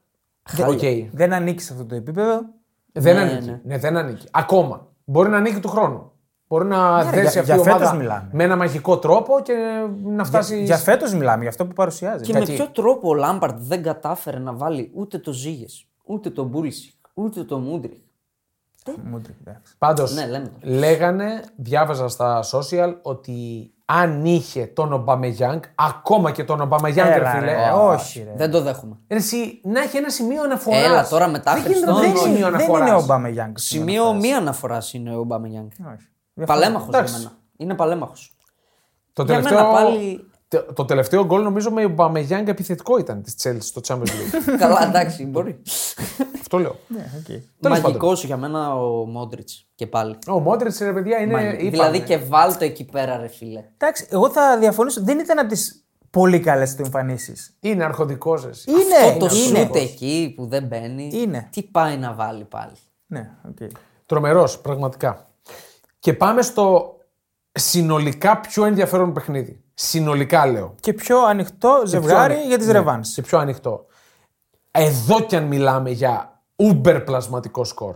Οκ. 0.68 0.80
Δεν 1.12 1.34
ανήκει 1.34 1.62
σε 1.64 1.74
αυτό 1.74 1.86
το 1.86 1.96
επίπεδο. 1.96 2.42
Δεν 2.92 3.16
Ναι, 3.16 3.22
ανήκει. 3.22 3.46
ναι. 3.50 3.60
Ναι, 3.64 3.78
δεν 3.78 3.98
ανήκει. 3.98 4.28
Ακόμα. 4.32 4.88
Μπορεί 5.06 5.30
να 5.30 5.38
ανήκει 5.38 5.60
του 5.60 5.68
χρόνου. 5.70 6.12
Μπορεί 6.48 6.66
να 6.66 7.04
Ναι, 7.04 7.10
δέσει 7.10 7.20
για- 7.20 7.28
αυτή 7.42 7.44
για 7.46 7.56
η 7.56 7.60
ομάδα 7.60 7.78
φέτος 7.78 7.98
μιλάμε. 7.98 8.30
με 8.32 8.44
ένα 8.44 8.56
μαγικό 8.56 8.98
τρόπο 9.00 9.40
και 9.44 9.54
να 10.04 10.24
φτάσει. 10.24 10.64
Για 10.64 10.78
φέτος 10.78 11.14
μιλάμε, 11.14 11.40
για 11.42 11.50
αυτό 11.50 11.66
που 11.66 11.74
παρουσιάζει. 11.74 12.24
Και 12.24 12.32
Γιατί- 12.32 12.52
με 12.52 12.58
ποιο 12.58 12.68
τρόπο 12.68 13.10
ο 13.10 13.14
Λάμπαρντ 13.14 13.56
δεν 13.60 13.84
κατάφερε 13.84 14.40
να 14.40 14.54
βάλει 14.54 14.92
ούτε 14.94 15.18
το 15.18 15.32
Ζιγιές, 15.34 15.88
ούτε 16.06 16.30
το 16.30 16.44
Πούλισικ, 16.44 16.94
ούτε 17.14 17.44
το 17.44 17.58
Μούντρικ. 17.58 17.98
Μούντρικ, 19.04 19.36
εντάξει. 19.46 19.74
Πάντως, 19.78 20.14
Ναι, 20.14 20.26
λέμε 20.28 20.48
το. 20.48 20.70
λέγανε, 20.70 21.42
διάβαζα 21.56 22.08
στα 22.08 22.44
social 22.52 22.96
ότι 23.02 23.70
αν 23.86 24.26
είχε 24.26 24.66
τον 24.66 24.94
Ομπαμεγιάνγκ, 24.94 25.62
ακόμα 25.76 26.32
και 26.32 26.44
τον 26.44 26.62
Ομπαμεγιάνγκ, 26.62 27.10
ρε 27.10 27.16
Έλα, 27.16 27.30
φίλε. 27.32 27.46
ρε, 27.46 27.72
όχι, 27.72 28.24
ρε. 28.24 28.34
Δεν 28.36 28.52
το 28.52 28.62
δέχομαι. 28.62 28.98
ρε, 29.10 29.18
εσύ, 29.18 29.62
να 29.64 29.82
έχει 29.82 29.98
ένα 29.98 30.10
σημείο 30.10 30.44
αναφοράς. 30.44 30.84
Έλα 30.86 31.08
τώρα 31.08 31.28
μετά 31.28 31.54
Δεν 31.54 31.62
γίνεται 31.62 31.74
Χριστόν, 31.86 31.94
να 31.96 32.00
Δεν, 32.02 32.10
έχει 32.10 32.18
όχι. 32.20 32.26
σημείο 32.28 32.48
είναι, 32.48 32.58
δεν 32.58 32.66
αναφοράς. 32.66 32.88
είναι 32.90 32.98
ο 32.98 33.06
Μπάμε 33.06 33.30
Γιάνγκ. 33.30 33.54
Σημείο 33.58 34.14
μία 34.14 34.38
αναφοράς 34.38 34.94
είναι 34.94 35.16
ο 35.16 35.24
Μπάμεγιάνγκ. 35.24 35.70
Όχι. 35.80 36.46
Παλέμαχος 36.46 36.88
για 36.90 36.98
Εντάξει. 37.00 37.18
μένα. 37.18 37.32
Είναι 37.58 37.74
παλέμαχος. 37.76 38.38
Το 39.14 39.24
Για 39.24 39.34
τελευταίο, 39.36 39.60
μένα 39.60 39.72
πάλι- 39.74 40.30
το, 40.56 40.74
το 40.74 40.86
τελευταίο 40.86 41.26
γκολ 41.26 41.44
νομίζω 41.44 41.72
με 41.72 41.84
Ομπαμεγιάνγκ 41.86 42.48
επιθετικό 42.48 42.98
ήταν 42.98 43.22
της 43.24 43.36
Chelsea 43.44 43.58
στο 43.60 43.82
Champions 43.88 43.98
League. 44.02 44.58
Καλά, 44.60 44.88
εντάξει, 44.88 45.26
μπορεί. 45.26 45.62
Αυτό 46.40 46.58
λέω. 46.58 46.76
Ναι, 46.88 47.06
οκ. 47.18 47.42
Τέλος 47.60 47.80
Μαγικός 47.82 48.24
για 48.24 48.38
μένα 48.38 48.76
ο 48.76 49.06
Μόντριτς 49.06 49.68
και 49.76 49.88
πάλι. 49.88 50.18
Ο 50.28 50.40
Μόντριτς, 50.40 50.80
ρε 50.80 50.94
παιδιά, 50.94 51.18
είναι. 51.18 51.34
είπαμε. 51.34 51.70
Δηλαδή 51.70 52.00
και 52.00 52.18
βάλτε 52.18 52.66
εκεί 52.66 52.86
πέρα, 52.86 53.18
ρε 53.18 53.28
φίλε. 53.28 53.64
Εντάξει, 53.78 54.08
εγώ 54.10 54.30
θα 54.30 54.58
διαφωνήσω. 54.60 55.04
Δεν 55.04 55.20
ήταν 55.20 55.40
από 55.40 55.48
τις 55.48 55.86
πολύ 56.10 56.40
καλές 56.40 56.76
του 56.76 56.82
εμφανίσεις. 56.82 57.58
Είναι 57.60 57.84
αρχοντικός. 57.84 58.44
Είναι, 58.66 59.08
Αυτό 59.08 59.28
το 59.28 59.36
είναι. 59.36 59.60
σουτ 59.60 59.76
εκεί 59.76 60.34
που 60.36 60.46
δεν 60.46 60.64
μπαίνει. 60.64 61.10
Είναι. 61.14 61.50
Τι 61.52 61.64
πάει 61.64 61.98
να 61.98 62.14
βάλει 62.14 62.44
πάλι. 62.44 62.74
Ναι, 63.06 63.32
οκ. 63.50 63.70
Τρομερός, 64.06 64.60
πραγματικά. 64.60 65.28
Και 66.00 66.14
πάμε 66.14 66.42
στο 66.42 66.96
συνολικά 67.52 68.40
πιο 68.40 68.66
ενδιαφέρον 68.66 69.14
παιχνίδι. 69.14 69.64
Συνολικά 69.78 70.46
λέω. 70.48 70.76
Και 70.80 70.94
πιο 70.94 71.24
ανοιχτό 71.26 71.82
ζευγάρι 71.86 72.34
πιο 72.34 72.40
ανοι- 72.40 72.48
για 72.48 72.58
τις 72.58 72.68
ναι, 72.68 72.72
ρεβάνς. 72.74 73.14
Και 73.14 73.22
πιο 73.22 73.38
ανοιχτό. 73.40 73.86
Εδώ 74.72 75.22
κι 75.22 75.36
αν 75.36 75.44
μιλάμε 75.44 75.90
για 75.90 76.42
uber 76.56 77.02
πλασματικό 77.06 77.64
σκορ. 77.64 77.96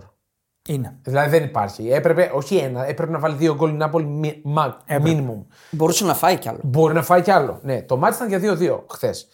Είναι. 0.67 0.97
Δηλαδή 1.03 1.29
δεν 1.29 1.43
υπάρχει. 1.43 1.89
Έπρεπε, 1.89 2.31
όχι 2.33 2.55
ένα, 2.55 2.85
έπρεπε 2.85 3.11
να 3.11 3.19
βάλει 3.19 3.35
δύο 3.35 3.55
γκολ 3.55 3.69
η 3.69 3.73
Νάπολη 3.73 4.05
μι- 4.05 4.41
μα- 4.43 4.77
minimum. 4.89 5.45
Μπορούσε 5.71 6.05
να 6.05 6.13
φάει 6.13 6.37
κι 6.37 6.49
άλλο. 6.49 6.59
Μπορεί 6.63 6.93
να 6.93 7.03
φάει 7.03 7.21
κι 7.21 7.31
άλλο. 7.31 7.59
Ναι, 7.63 7.81
το 7.81 7.97
μάτι 7.97 8.15
ήταν 8.15 8.27
για 8.27 8.39
2-2 8.39 8.83
χθες. 8.89 9.27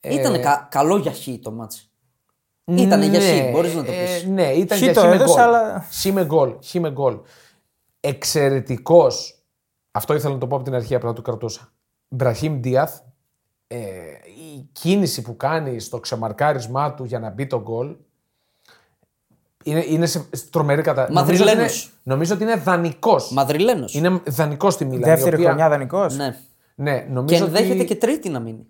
Ήταν 0.00 0.40
κα- 0.40 0.68
καλό 0.70 0.96
για 0.96 1.12
χ 1.12 1.28
το 1.42 1.50
μάτς. 1.50 1.88
Ήταν 2.64 3.02
για 3.02 3.20
χ, 3.20 3.50
μπορείς 3.52 3.74
να 3.74 3.84
το 3.84 3.90
πεις. 3.92 4.24
ναι, 4.26 4.46
ήταν 4.52 4.78
Χ 4.78 4.80
για 4.82 4.94
το 4.94 5.00
χ 5.00 5.04
με 5.04 5.10
έδωσε, 5.14 5.32
γκολ. 5.32 5.42
αλλά- 5.42 5.86
Χ 6.00 6.04
με 6.04 6.24
γκολ. 6.24 6.54
Χ 6.64 6.74
με 6.74 6.90
γκολ. 6.90 7.18
Εξαιρετικός. 8.00 9.38
Αυτό 9.90 10.14
ήθελα 10.14 10.32
να 10.34 10.38
το 10.40 10.46
πω 10.46 10.54
από 10.56 10.64
την 10.64 10.74
αρχή, 10.74 10.94
απλά 10.94 11.12
το 11.12 11.22
κρατούσα. 11.22 11.72
Μπραχήμ 12.14 12.60
Ντίαθ. 12.60 12.98
Ε, 13.66 13.78
η 14.56 14.68
κίνηση 14.72 15.22
που 15.22 15.36
κάνει 15.36 15.80
στο 15.80 16.00
ξεμαρκάρισμά 16.00 16.94
του 16.94 17.04
για 17.04 17.18
να 17.18 17.30
μπει 17.30 17.46
το 17.46 17.60
γκολ 17.62 17.94
είναι, 19.64 19.84
είναι 19.88 20.06
σε 20.06 20.24
σε 20.30 20.44
τρομερή 20.50 20.82
κατάσταση. 20.82 21.18
Νομίζω, 21.18 21.42
ότι 21.42 21.52
είναι- 21.52 21.60
Μαδριλένος. 21.62 21.92
νομίζω 22.02 22.34
ότι 22.34 22.42
είναι 22.42 22.56
δανεικός. 22.56 23.32
Μαδριλένος. 23.32 23.94
Είναι 23.94 24.20
δανεικός 24.26 24.74
στη 24.74 24.84
Μίλαν. 24.84 25.00
η 25.00 25.04
Δεύτερη 25.04 25.34
οποία- 25.36 25.48
χρονιά 25.48 25.68
δανεικός. 25.68 26.16
Ναι. 26.16 26.36
Ναι, 26.74 26.98
Και 27.00 27.06
νομίζω 27.10 27.44
ότι... 27.44 27.56
ενδέχεται 27.56 27.84
και 27.84 27.94
τρίτη 27.96 28.28
να 28.28 28.40
μείνει. 28.40 28.66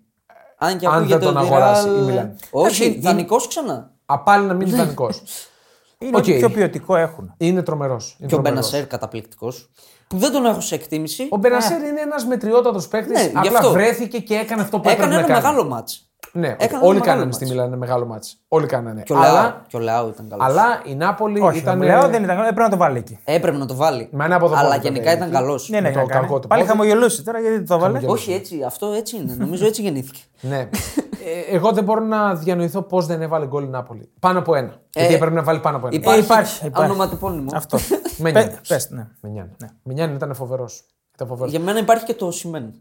Αν 0.57 0.77
και 0.77 0.85
Αν 0.87 0.93
ακούγεται 0.93 1.17
δεν 1.17 1.27
τον 1.27 1.37
ότι 1.37 1.45
αγοράσει 1.45 1.87
Real- 1.89 1.97
η 2.01 2.05
Μίλαν. 2.05 2.35
Όχι, 2.51 2.83
Εντάξει, 2.83 2.99
δανεικός 3.01 3.47
ξανά. 3.47 3.91
Πάλι 4.05 4.45
να 4.45 4.53
μείνει 4.53 4.71
δανεικός. 4.71 5.23
Είναι 5.97 6.17
Οκ. 6.17 6.23
ό,τι 6.23 6.37
πιο 6.37 6.49
ποιοτικό 6.49 6.95
έχουν. 6.95 7.33
είναι 7.37 7.61
τρομερός. 7.63 8.17
Και 8.27 8.35
ο 8.35 8.39
Μπενασέρ 8.39 8.87
καταπληκτικός. 8.87 9.71
Που 10.07 10.17
δεν 10.17 10.31
τον 10.31 10.45
έχω 10.45 10.59
σε 10.61 10.75
εκτίμηση. 10.75 11.27
Ο 11.31 11.37
Μπενασέρ 11.37 11.83
είναι 11.83 12.01
ένας 12.01 12.25
μετριότατος 12.25 12.87
παίκτης. 12.87 13.21
Ναι, 13.21 13.29
γι' 13.41 13.47
απλά 13.47 13.57
αυτό. 13.59 13.71
βρέθηκε 13.71 14.19
και 14.19 14.35
έκανε 14.35 14.61
αυτό 14.61 14.79
που 14.79 14.89
έπρεπε 14.89 15.01
Έκανε 15.03 15.13
να 15.15 15.19
ένα 15.25 15.27
κάνει. 15.27 15.43
μεγάλο 15.45 15.69
μάτς. 15.69 16.04
Ναι, 16.37 16.47
Έκανε 16.47 16.63
ένα 16.69 16.79
όλοι 16.79 16.87
μεγάλο 16.87 17.03
κάνανε 17.03 17.23
μάτς. 17.25 17.35
στη 17.35 17.45
Μιλάνη 17.45 17.67
ένα 17.67 17.77
μεγάλο 17.77 18.05
μάτς. 18.05 18.37
Όλοι 18.47 18.65
κάνανε. 18.65 19.01
Και 19.01 19.13
ο 19.13 19.17
Λεάο, 19.17 19.29
Αλλά, 19.37 19.63
και 19.67 19.77
ο 19.77 19.79
Λεάο 19.79 20.07
ήταν 20.07 20.29
καλός. 20.29 20.45
αλλά 20.45 20.81
η 20.85 20.95
Νάπολη 20.95 21.39
Όχι, 21.41 21.57
ήταν. 21.57 21.81
ήταν... 21.81 21.87
λέω 21.99 22.09
δεν 22.09 22.23
ήταν 22.23 22.27
καλός, 22.35 22.41
έπρεπε 22.49 22.61
να 22.61 22.69
το 22.69 22.77
βάλει 22.77 22.97
εκεί. 22.97 23.19
Έπρεπε 23.23 23.57
να 23.57 23.65
το 23.65 23.75
βάλει. 23.75 24.07
Με 24.11 24.25
ένα 24.25 24.35
από 24.35 24.47
το 24.47 24.55
Αλλά 24.55 24.67
πόδι, 24.69 24.79
γενικά 24.81 24.99
βέβαια, 25.03 25.13
ήταν 25.13 25.27
εκεί. 25.27 25.35
καλός. 25.37 25.69
Ναι, 25.69 25.79
ναι, 25.79 25.91
το 25.91 25.99
ναι, 25.99 26.05
κάνει. 26.05 26.25
κακό 26.25 26.39
του 26.39 26.47
Πάλι 26.47 26.61
πόδι. 26.61 26.73
χαμογελούσε 26.73 27.23
τώρα 27.23 27.39
γιατί 27.39 27.55
δεν 27.55 27.67
το 27.67 27.79
βάλε. 27.79 27.99
Όχι 28.05 28.33
έτσι, 28.33 28.63
αυτό 28.65 28.87
έτσι 28.91 29.15
είναι. 29.17 29.35
Νομίζω 29.39 29.65
έτσι 29.65 29.81
γεννήθηκε. 29.81 30.19
Ναι. 30.41 30.69
Ε, 31.49 31.55
εγώ 31.55 31.71
δεν 31.71 31.83
μπορώ 31.83 32.01
να 32.03 32.35
διανοηθώ 32.35 32.81
πώς 32.81 33.05
δεν 33.05 33.21
έβαλε 33.21 33.45
γκολ 33.47 33.63
η 33.63 33.67
Νάπολη. 33.67 34.09
Πάνω 34.19 34.39
από 34.39 34.55
ένα. 34.55 34.73
Γιατί 34.93 35.13
έπρεπε 35.13 35.35
να 35.35 35.43
βάλει 35.43 35.59
πάνω 35.59 35.77
από 35.77 35.87
ένα. 35.87 35.95
Υπάρχει, 35.95 36.19
υπάρχει, 36.19 36.65
υπάρχει. 36.65 36.89
ονοματεπώνυμο. 36.91 37.49
Αυτό. 37.53 37.77
Με 38.17 38.31
Πε- 38.31 38.43
νιάνει. 38.45 38.59
πες, 38.67 38.89
ναι. 38.89 39.07
Με 39.21 39.29
νιάνει. 39.29 39.49
Με 39.83 39.93
νιάνει, 39.93 40.13
ήταν 40.15 40.33
φοβερός. 40.35 40.83
Ήταν 41.15 41.27
φοβερός. 41.27 41.51
Για 41.51 41.59
μένα 41.59 41.79
υπάρχει 41.79 42.05
και 42.05 42.13
το 42.13 42.31
Σιμέν. 42.31 42.73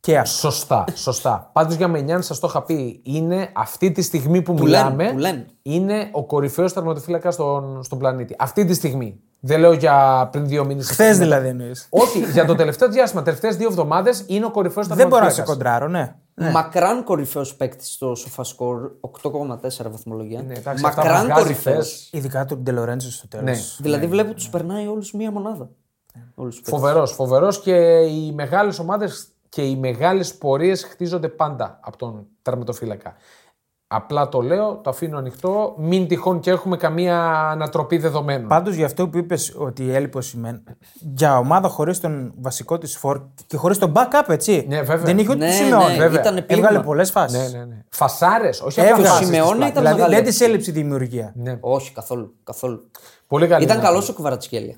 Και 0.00 0.18
αυτό. 0.18 0.32
Σωστά, 0.50 0.84
σωστά. 0.94 1.50
Πάντως 1.52 1.74
για 1.74 1.88
Μενιάν, 1.88 2.22
σας 2.22 2.38
το 2.38 2.46
είχα 2.50 2.62
πει, 2.62 3.00
είναι 3.04 3.50
αυτή 3.54 3.92
τη 3.92 4.02
στιγμή 4.02 4.42
που 4.42 4.54
Του 4.54 4.62
μιλάμε. 4.62 4.96
λένε, 5.02 5.12
του 5.12 5.18
λένε. 5.18 5.46
Είναι 5.62 6.08
ο 6.12 6.24
κορυφαίος 6.24 6.72
τερματοφύλακας 6.72 7.34
στον, 7.34 7.82
στον 7.82 7.98
πλανήτη. 7.98 8.34
Αυτή 8.38 8.64
τη 8.64 8.74
στιγμή. 8.74 9.20
Δεν 9.42 9.60
λέω 9.60 9.72
για 9.72 10.28
πριν 10.32 10.46
δύο 10.46 10.64
μήνες. 10.64 10.90
Χθες 10.90 11.18
δηλαδή 11.18 11.48
εννοείς. 11.48 11.86
Όχι, 11.90 12.18
για 12.32 12.44
το 12.44 12.54
τελευταίο 12.54 12.88
διάστημα, 12.88 13.22
τελευταίες 13.22 13.56
δύο 13.56 13.68
εβδομάδες 13.68 14.24
είναι 14.26 14.44
ο 14.44 14.50
κορυφαίος 14.50 14.86
Δεν 14.86 15.08
μπορώ 15.08 15.24
να 15.24 15.30
σε 15.30 15.36
τερματοφύλακας. 15.42 15.78
κοντράρω, 15.80 16.14
ναι. 16.44 16.50
Μακράν 16.52 17.04
κορυφαίος 17.04 17.54
παίκτη 17.56 17.86
στο 17.86 18.14
σοφασκόρ, 18.14 18.90
8,4 19.00 19.90
βαθμολογία. 19.90 20.42
Ναι, 20.42 20.54
εντάξει, 20.54 20.84
αυτά 20.86 21.02
Μακράν 21.02 21.14
μας 21.14 21.24
βγάζει 21.24 21.42
κορυφαίος. 21.42 21.76
χθες. 21.86 22.08
Ειδικά 22.12 22.44
του 22.44 22.56
Ντελορέντζο 22.58 23.10
στο 23.10 23.28
τέλος. 23.28 23.44
Ναι. 23.44 23.56
Δηλαδή 23.90 24.06
βλέπω 24.06 24.32
τους 24.34 24.48
περνάει 24.48 24.86
όλους 24.86 25.12
μία 25.12 25.30
μονάδα. 25.30 25.68
Όλους 26.34 26.54
τους 26.56 26.64
παίκτες. 26.64 26.80
Φοβερό, 26.80 27.06
φοβερός 27.06 27.60
και 27.60 27.74
οι 28.00 28.32
μεγάλες 28.32 28.78
ομάδες 28.78 29.29
και 29.50 29.62
οι 29.62 29.76
μεγάλες 29.76 30.34
πορείες 30.34 30.84
χτίζονται 30.84 31.28
πάντα 31.28 31.78
από 31.82 31.96
τον 31.96 32.26
τερματοφύλακα. 32.42 33.14
Απλά 33.92 34.28
το 34.28 34.40
λέω, 34.40 34.76
το 34.76 34.90
αφήνω 34.90 35.18
ανοιχτό. 35.18 35.74
Μην 35.78 36.08
τυχόν 36.08 36.40
και 36.40 36.50
έχουμε 36.50 36.76
καμία 36.76 37.20
ανατροπή 37.50 37.98
δεδομένων. 37.98 38.48
Πάντως 38.48 38.74
για 38.74 38.86
αυτό 38.86 39.08
που 39.08 39.18
είπες 39.18 39.54
ότι 39.58 39.90
έλειπε 39.94 40.18
ο 40.18 40.20
Σιμέν, 40.20 40.62
για 41.16 41.38
ομάδα 41.38 41.68
χωρίς 41.68 42.00
τον 42.00 42.32
βασικό 42.36 42.78
της 42.78 42.96
φόρ 42.96 43.20
και 43.46 43.56
χωρίς 43.56 43.78
τον 43.78 43.92
backup, 43.96 44.28
έτσι. 44.28 44.64
Ναι, 44.68 44.82
βέβαια. 44.82 45.04
Δεν 45.04 45.18
είχε 45.18 45.28
ούτε 45.30 45.38
Ναι, 45.44 45.50
του 45.50 45.56
Σιμεών. 45.56 45.90
ναι, 45.90 45.96
βέβαια. 45.96 46.20
ήταν 46.20 46.34
πλήγμα. 46.46 46.66
Έβγαλε 46.66 46.84
πολλές 46.84 47.10
φάσεις. 47.10 47.52
Ναι, 47.52 47.58
ναι, 47.58 47.64
ναι. 47.64 47.82
Φασάρες, 47.90 48.60
όχι 48.60 48.80
Έβγαλε. 48.80 48.96
απλά 48.98 49.10
Ο 49.10 49.12
φάσεις 49.12 49.26
Σιμεώνε 49.26 49.48
της 49.50 49.56
πλάτης. 49.58 49.70
ήταν- 49.70 49.82
Δηλαδή 49.82 50.00
μεγάλη 50.00 50.14
δεν 50.14 50.24
της 50.24 50.34
άποψη. 50.36 50.52
έλειψε 50.52 50.70
η 50.70 50.74
δημιουργία. 50.82 51.32
Ναι. 51.36 51.58
Όχι, 51.60 51.92
καθόλου. 51.92 52.34
καθόλου. 52.44 52.90
Πολύ 53.26 53.46
καλή. 53.46 53.64
Ήταν 53.64 53.76
είναι. 53.76 53.86
καλός 53.86 54.08
ο 54.08 54.12
Κουβαρατσχέλια. 54.14 54.76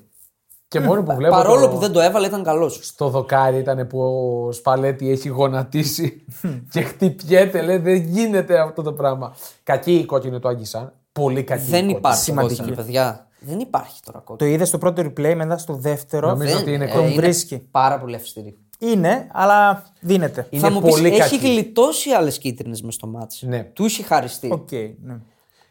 Και 0.79 0.85
μόνο 0.85 1.03
που 1.03 1.15
βλέπω. 1.15 1.35
Παρόλο 1.35 1.61
το- 1.65 1.71
που 1.71 1.77
δεν 1.77 1.91
το 1.91 1.99
έβαλε, 1.99 2.27
ήταν 2.27 2.43
καλός. 2.43 2.79
Στο 2.81 3.09
δοκάρι 3.09 3.57
ήταν 3.57 3.87
που 3.87 3.99
ο 4.01 4.51
Σπαλέτη 4.51 5.11
έχει 5.11 5.29
γονατίσει 5.29 6.25
και 6.71 6.81
χτυπιέται. 6.81 7.61
Λέει 7.61 7.77
δεν 7.77 7.95
γίνεται 7.95 8.59
αυτό 8.59 8.81
το 8.81 8.93
πράγμα. 8.93 9.35
Κακή 9.63 9.93
η 9.93 10.05
κόκκινη 10.05 10.39
του 10.39 10.47
Άγγισα. 10.47 10.93
Πολύ 11.11 11.43
κακή. 11.43 11.61
η 11.61 11.65
Δεν 11.65 11.73
κόκκινη. 11.79 11.97
υπάρχει 11.97 12.19
Σημαντική. 12.23 12.55
κόκκινη, 12.59 12.75
παιδιά. 12.75 13.27
Δεν 13.39 13.59
υπάρχει 13.59 13.99
τώρα 14.05 14.17
Το 14.19 14.23
κόκκινη. 14.25 14.51
είδες 14.51 14.67
στο 14.67 14.77
πρώτο 14.77 15.01
replay, 15.01 15.33
μετά 15.35 15.57
στο 15.57 15.73
δεύτερο. 15.73 16.27
Νομίζω 16.27 16.53
Δεν- 16.53 16.61
ότι 16.61 16.73
είναι 16.73 16.85
ε, 16.85 16.93
Τον 16.93 17.13
βρίσκει. 17.13 17.57
Πάρα 17.71 17.99
πολύ 17.99 18.15
αυστηρή. 18.15 18.57
Είναι, 18.79 19.27
αλλά 19.31 19.83
δίνεται. 19.99 20.47
Είναι 20.49 20.61
Θα 20.61 20.71
μου 20.71 20.81
πεις, 20.81 20.89
πολύ 20.93 21.07
έχει 21.07 21.19
κακή. 21.19 21.37
γλιτώσει 21.37 22.09
άλλες 22.09 22.37
κίτρινες 22.37 22.81
μες 22.81 22.93
στο 22.93 23.07
ματς. 23.07 23.47
Ναι. 23.47 23.63
Του 23.63 23.85
είχε 23.85 24.03
χαριστεί. 24.03 24.49
Οκ, 24.51 24.71
ναι. 24.71 25.17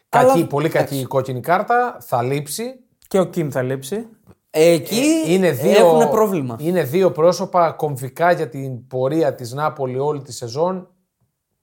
Κακή, 0.08 0.30
Αλλά- 0.30 0.46
πολύ 0.46 0.68
κακή 0.68 0.98
η 0.98 1.04
κόκκινη 1.04 1.40
κάρτα. 1.40 1.96
Θα 2.00 2.22
λείψει. 2.22 2.62
Και 3.08 3.18
ο 3.18 3.24
Κιμ 3.24 3.48
θα 3.50 3.62
λείψει. 3.62 4.06
Εκεί 4.54 5.22
Είναι 5.26 5.50
δύο, 5.50 5.86
έχουν 5.86 6.10
πρόβλημα. 6.10 6.56
Είναι 6.60 6.82
δύο 6.82 7.12
πρόσωπα 7.12 7.70
κομβικά 7.70 8.32
για 8.32 8.48
την 8.48 8.86
πορεία 8.86 9.34
της 9.34 9.52
Νάπολη 9.52 9.98
όλη 9.98 10.22
τη 10.22 10.32
σεζόν. 10.32 10.88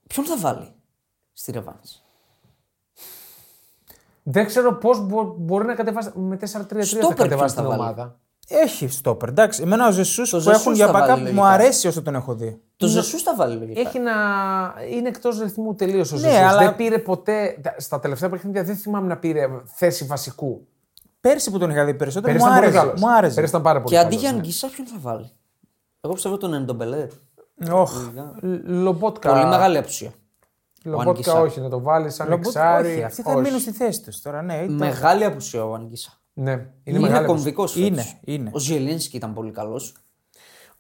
Ποιον 0.08 0.25
θα 0.25 0.38
βάλει 0.38 0.71
στη 1.34 1.52
Ρεβάνς. 1.52 2.02
Δεν 4.23 4.45
ξέρω 4.45 4.73
πώς 4.78 4.99
μπορεί 5.38 5.65
να 5.65 5.73
κατεβάσει. 5.75 6.12
Με 6.15 6.36
4-3-3 6.36 6.41
θα 6.41 6.84
Στόπερ 6.84 7.15
κατεβάσει 7.15 7.36
ποιον 7.36 7.47
την 7.47 7.49
θα 7.56 7.63
βάλει; 7.63 7.82
ομάδα. 7.82 8.19
Έχει 8.47 8.88
στόπερ. 8.88 9.30
Εντάξει, 9.30 9.62
εμένα 9.62 9.88
ο 9.88 9.91
Ζεσούς 9.91 10.30
που 10.30 10.38
Ζεσούς 10.39 10.60
έχουν 10.62 10.73
για 10.73 10.86
θα 10.86 10.91
βάλει 10.91 11.12
backup 11.12 11.17
μου 11.17 11.23
λογικά. 11.23 11.47
αρέσει 11.47 11.88
όσο 11.88 12.02
τον 12.02 12.15
έχω 12.15 12.36
δει. 12.36 12.62
Το 12.78 12.88
Ζεσούς 12.88 13.21
θα 13.23 13.36
βάλει 13.36 13.56
λογικά. 13.58 13.80
Έχει 13.80 13.99
να... 13.99 14.12
Είναι 14.91 15.08
εκτός 15.08 15.39
ρυθμού 15.39 15.75
τελείως 15.75 16.12
ο 16.12 16.15
Ναι, 16.15 16.21
Ζεσούς. 16.21 16.38
αλλά- 16.38 16.60
Δεν 16.63 16.75
πήρε 16.75 16.97
ποτέ. 16.99 17.62
Στα 17.78 17.99
τελευταία 17.99 18.30
παιχνίδια 18.30 18.63
δεν 18.63 18.75
θυμάμαι 18.75 19.08
να 19.08 19.17
πήρε 19.17 19.47
θέση 19.65 20.06
βασικού. 20.06 20.67
Πέρσι 21.21 21.51
που 21.51 21.58
τον 21.58 21.69
είχα 21.69 21.86
δει 21.86 21.93
περισσότερο 21.93 22.34
Πέρυσι 22.34 22.45
μου 22.45 22.51
ήταν 22.51 22.63
πολύ 22.63 22.77
άρεσε. 22.77 22.86
καλός. 22.88 23.01
Μου 23.01 23.15
άρεσε. 23.17 23.34
Πέρυσι 23.36 23.51
ήταν 23.51 23.63
πάρα 23.63 23.82
πολύ 23.82 23.93
Και 23.95 23.99
αντί 23.99 24.08
καλός, 24.08 24.21
για 24.21 24.32
ναι. 24.32 24.38
Αγγισά, 24.38 24.67
ποιον 24.67 24.88
θα 24.88 24.95
βάλει; 24.99 25.29
Εγώ 26.01 26.13
πιστεύω 26.13 26.38
τον 26.38 26.53
Εντομπελέ. 26.53 27.08
Οχ. 27.71 27.91
Λ- 28.41 28.67
Λομπότκα. 28.69 29.29
Πολύ 29.34 29.45
μεγάλη 29.45 29.77
απουσία. 29.77 30.12
Λομπότκα 30.84 31.10
Αγγισά. 31.12 31.39
όχι, 31.39 31.60
να 31.60 31.69
το 31.69 31.82
βάλεις 31.82 32.13
σαν 32.15 32.29
Λομπότ- 32.29 32.45
εξάρι. 32.45 32.88
όχι, 32.91 33.03
αυτοί 33.03 33.21
θα 33.21 33.32
όχι. 33.32 33.41
μείνουν 33.41 33.60
στη 33.60 33.71
θέση 33.71 34.01
τους 34.01 34.21
τώρα. 34.21 34.41
Ναι, 34.41 34.53
ήταν- 34.55 34.75
Μεγάλη 34.75 35.23
απουσία 35.25 35.65
ο 35.65 35.73
Ανγκισά. 35.73 36.12
Ναι, 36.34 36.51
είναι, 36.51 36.67
Είναι, 36.84 36.99
μεγάλη 36.99 37.25
κομβικός 37.25 37.75
Είναι, 37.75 38.05
είναι. 38.23 38.49
Ο 38.53 38.60
Ζιελίνσκι 38.60 39.15
ήταν 39.17 39.34
πολύ 39.34 39.51
καλός. 39.51 39.93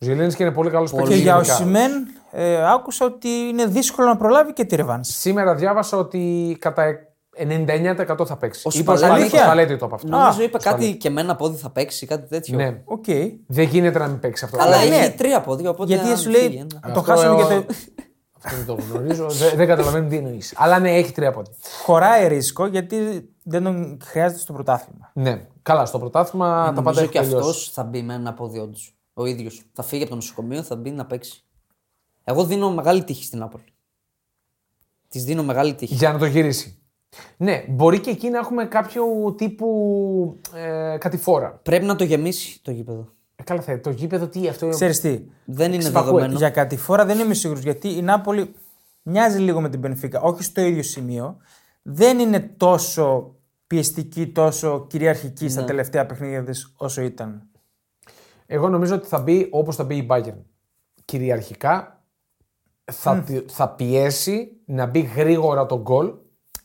Ο 0.01 0.05
Ζιελίνσκι 0.05 0.41
είναι 0.43 0.51
πολύ 0.51 0.69
καλός 0.69 0.91
Και 0.91 0.97
παίκτης. 0.97 1.19
για 1.19 1.37
Οσιμέν 1.37 1.91
ε, 2.31 2.71
άκουσα 2.71 3.05
ότι 3.05 3.27
είναι 3.29 3.65
δύσκολο 3.65 4.07
να 4.07 4.17
προλάβει 4.17 4.53
και 4.53 4.65
τη 4.65 4.75
ρεβάνς. 4.75 5.11
Σήμερα 5.11 5.55
διάβασα 5.55 5.97
ότι 5.97 6.57
κατά 6.59 6.83
99% 7.39 8.25
θα 8.25 8.37
παίξει. 8.37 8.67
Ο 8.67 8.71
Είπε 8.73 8.91
ο 8.91 8.97
Σπαλέτι- 8.97 9.27
Σπαλέτι, 9.27 9.35
ο 9.35 9.39
Σπαλέτι 9.39 9.77
το 9.77 9.85
από 9.85 9.95
αυτό. 9.95 10.07
Νομίζω 10.07 10.41
Α, 10.41 10.43
είπε 10.43 10.57
κάτι 10.57 10.97
και 10.97 11.09
με 11.09 11.21
ένα 11.21 11.35
πόδι 11.35 11.57
θα 11.57 11.69
παίξει, 11.69 12.05
κάτι 12.05 12.27
τέτοιο. 12.27 12.55
Ναι. 12.57 12.81
Οκ. 12.85 13.05
Δεν 13.47 13.67
γίνεται 13.67 13.99
να 13.99 14.07
μην 14.07 14.19
παίξει 14.19 14.45
αυτό. 14.45 14.57
Αλλά 14.61 14.77
Ναι, 14.77 14.83
έχει 14.95 14.99
ναι. 15.07 15.09
τρία 15.17 15.41
πόδια. 15.41 15.69
Οπότε 15.69 15.93
Γιατί 15.93 16.09
αν 16.09 16.17
σου 16.17 16.29
λέει. 16.29 16.41
φύγει 16.41 16.55
ένα- 16.57 16.67
να 16.87 16.93
Το 16.93 16.99
Αυτό, 16.99 17.01
χάσουμε 17.01 17.33
ε, 17.33 17.37
και 17.37 17.53
ο- 17.53 17.63
το. 17.65 17.73
Αυτό 18.43 18.57
δεν 18.57 18.65
το 18.65 18.77
γνωρίζω. 18.89 19.29
δεν, 19.29 19.51
δεν 19.55 19.67
καταλαβαίνω 19.67 20.07
τι 20.07 20.15
εννοείς. 20.15 20.53
Αλλά 20.57 20.79
ναι, 20.79 20.91
έχει 20.95 21.11
τρία 21.11 21.31
πόδια. 21.31 21.53
Χωράει 21.85 22.27
ρίσκο 22.27 22.65
γιατί 22.65 23.29
δεν 23.43 23.63
τον 23.63 23.97
χρειάζεται 24.03 24.39
στο 24.39 24.53
πρωτάθλημα. 24.53 25.11
Ναι. 25.13 25.45
Καλά, 25.61 25.85
στο 25.85 25.99
πρωτάθλημα 25.99 26.47
τα 26.55 26.63
πάντα 26.63 26.81
Νομίζω 26.81 27.01
έχει 27.01 27.09
και 27.11 27.19
αυτός 27.19 27.39
τελειώσει. 27.39 27.69
θα 27.73 27.83
μπει 27.83 28.01
με 28.01 28.13
ένα 28.13 28.33
πόδι 28.33 28.59
όντως. 28.59 28.93
Ο 29.13 29.25
ίδιος. 29.25 29.61
Θα 29.73 29.83
φύγει 29.83 30.01
από 30.01 30.09
το 30.09 30.15
νοσοκομείο, 30.15 30.63
θα 30.63 30.75
μπει 30.75 30.91
να 30.91 31.05
παίξει. 31.05 31.43
Εγώ 32.23 32.43
δίνω 32.45 32.71
μεγάλη 32.71 33.03
τύχη 33.03 33.23
στην 33.23 33.39
Νάπολη. 33.39 33.63
Της 35.07 35.23
δίνω 35.23 35.43
μεγάλη 35.43 35.73
τύχη. 35.75 35.93
Για 35.93 36.11
να 36.11 36.19
το 36.19 36.25
γυρίσει. 36.25 36.78
Ναι, 37.37 37.63
μπορεί 37.69 37.99
και 37.99 38.09
εκεί 38.09 38.29
να 38.29 38.37
έχουμε 38.37 38.65
κάποιο 38.65 39.03
τύπου 39.37 40.39
ε, 40.55 40.97
κατηφόρα. 40.99 41.59
Πρέπει 41.63 41.85
να 41.85 41.95
το 41.95 42.03
γεμίσει 42.03 42.61
το 42.63 42.71
γήπεδο. 42.71 43.13
Ε, 43.35 43.43
καλά, 43.43 43.61
θα, 43.61 43.79
το 43.79 43.89
γήπεδο 43.89 44.27
τι 44.27 44.47
αυτό. 44.47 44.69
Ξέρεις 44.69 44.99
τι. 44.99 45.21
Δεν 45.45 45.67
είναι 45.73 45.77
Ξυπακούε. 45.83 46.11
δεδομένο. 46.11 46.37
Για 46.37 46.49
κατηφόρα 46.49 47.05
δεν 47.05 47.19
είμαι 47.19 47.33
σίγουρος 47.33 47.63
γιατί 47.63 47.97
η 47.97 48.01
Νάπολη 48.01 48.53
μοιάζει 49.01 49.39
λίγο 49.39 49.61
με 49.61 49.69
την 49.69 49.79
Πενφύκα. 49.81 50.21
Όχι 50.21 50.43
στο 50.43 50.61
ίδιο 50.61 50.83
σημείο. 50.83 51.37
Δεν 51.81 52.19
είναι 52.19 52.39
τόσο 52.57 53.35
πιεστική, 53.67 54.27
τόσο 54.27 54.85
κυριαρχική 54.89 55.43
Ναι. 55.43 55.49
στα 55.49 55.63
τελευταία 55.63 56.05
παιχνίδια 56.05 56.43
της 56.43 56.73
όσο 56.77 57.01
ήταν. 57.01 57.43
Εγώ 58.45 58.69
νομίζω 58.69 58.95
ότι 58.95 59.07
θα 59.07 59.19
μπει 59.21 59.47
όπως 59.51 59.75
θα 59.75 59.83
μπει 59.83 59.95
η 59.95 60.07
Bayern. 60.09 60.37
Κυριαρχικά 61.05 62.03
θα, 62.91 63.19
τη- 63.25 63.43
θα 63.47 63.69
πιέσει 63.69 64.51
να 64.65 64.85
μπει 64.85 64.99
γρήγορα 64.99 65.65
το 65.65 65.81
γκολ 65.81 66.13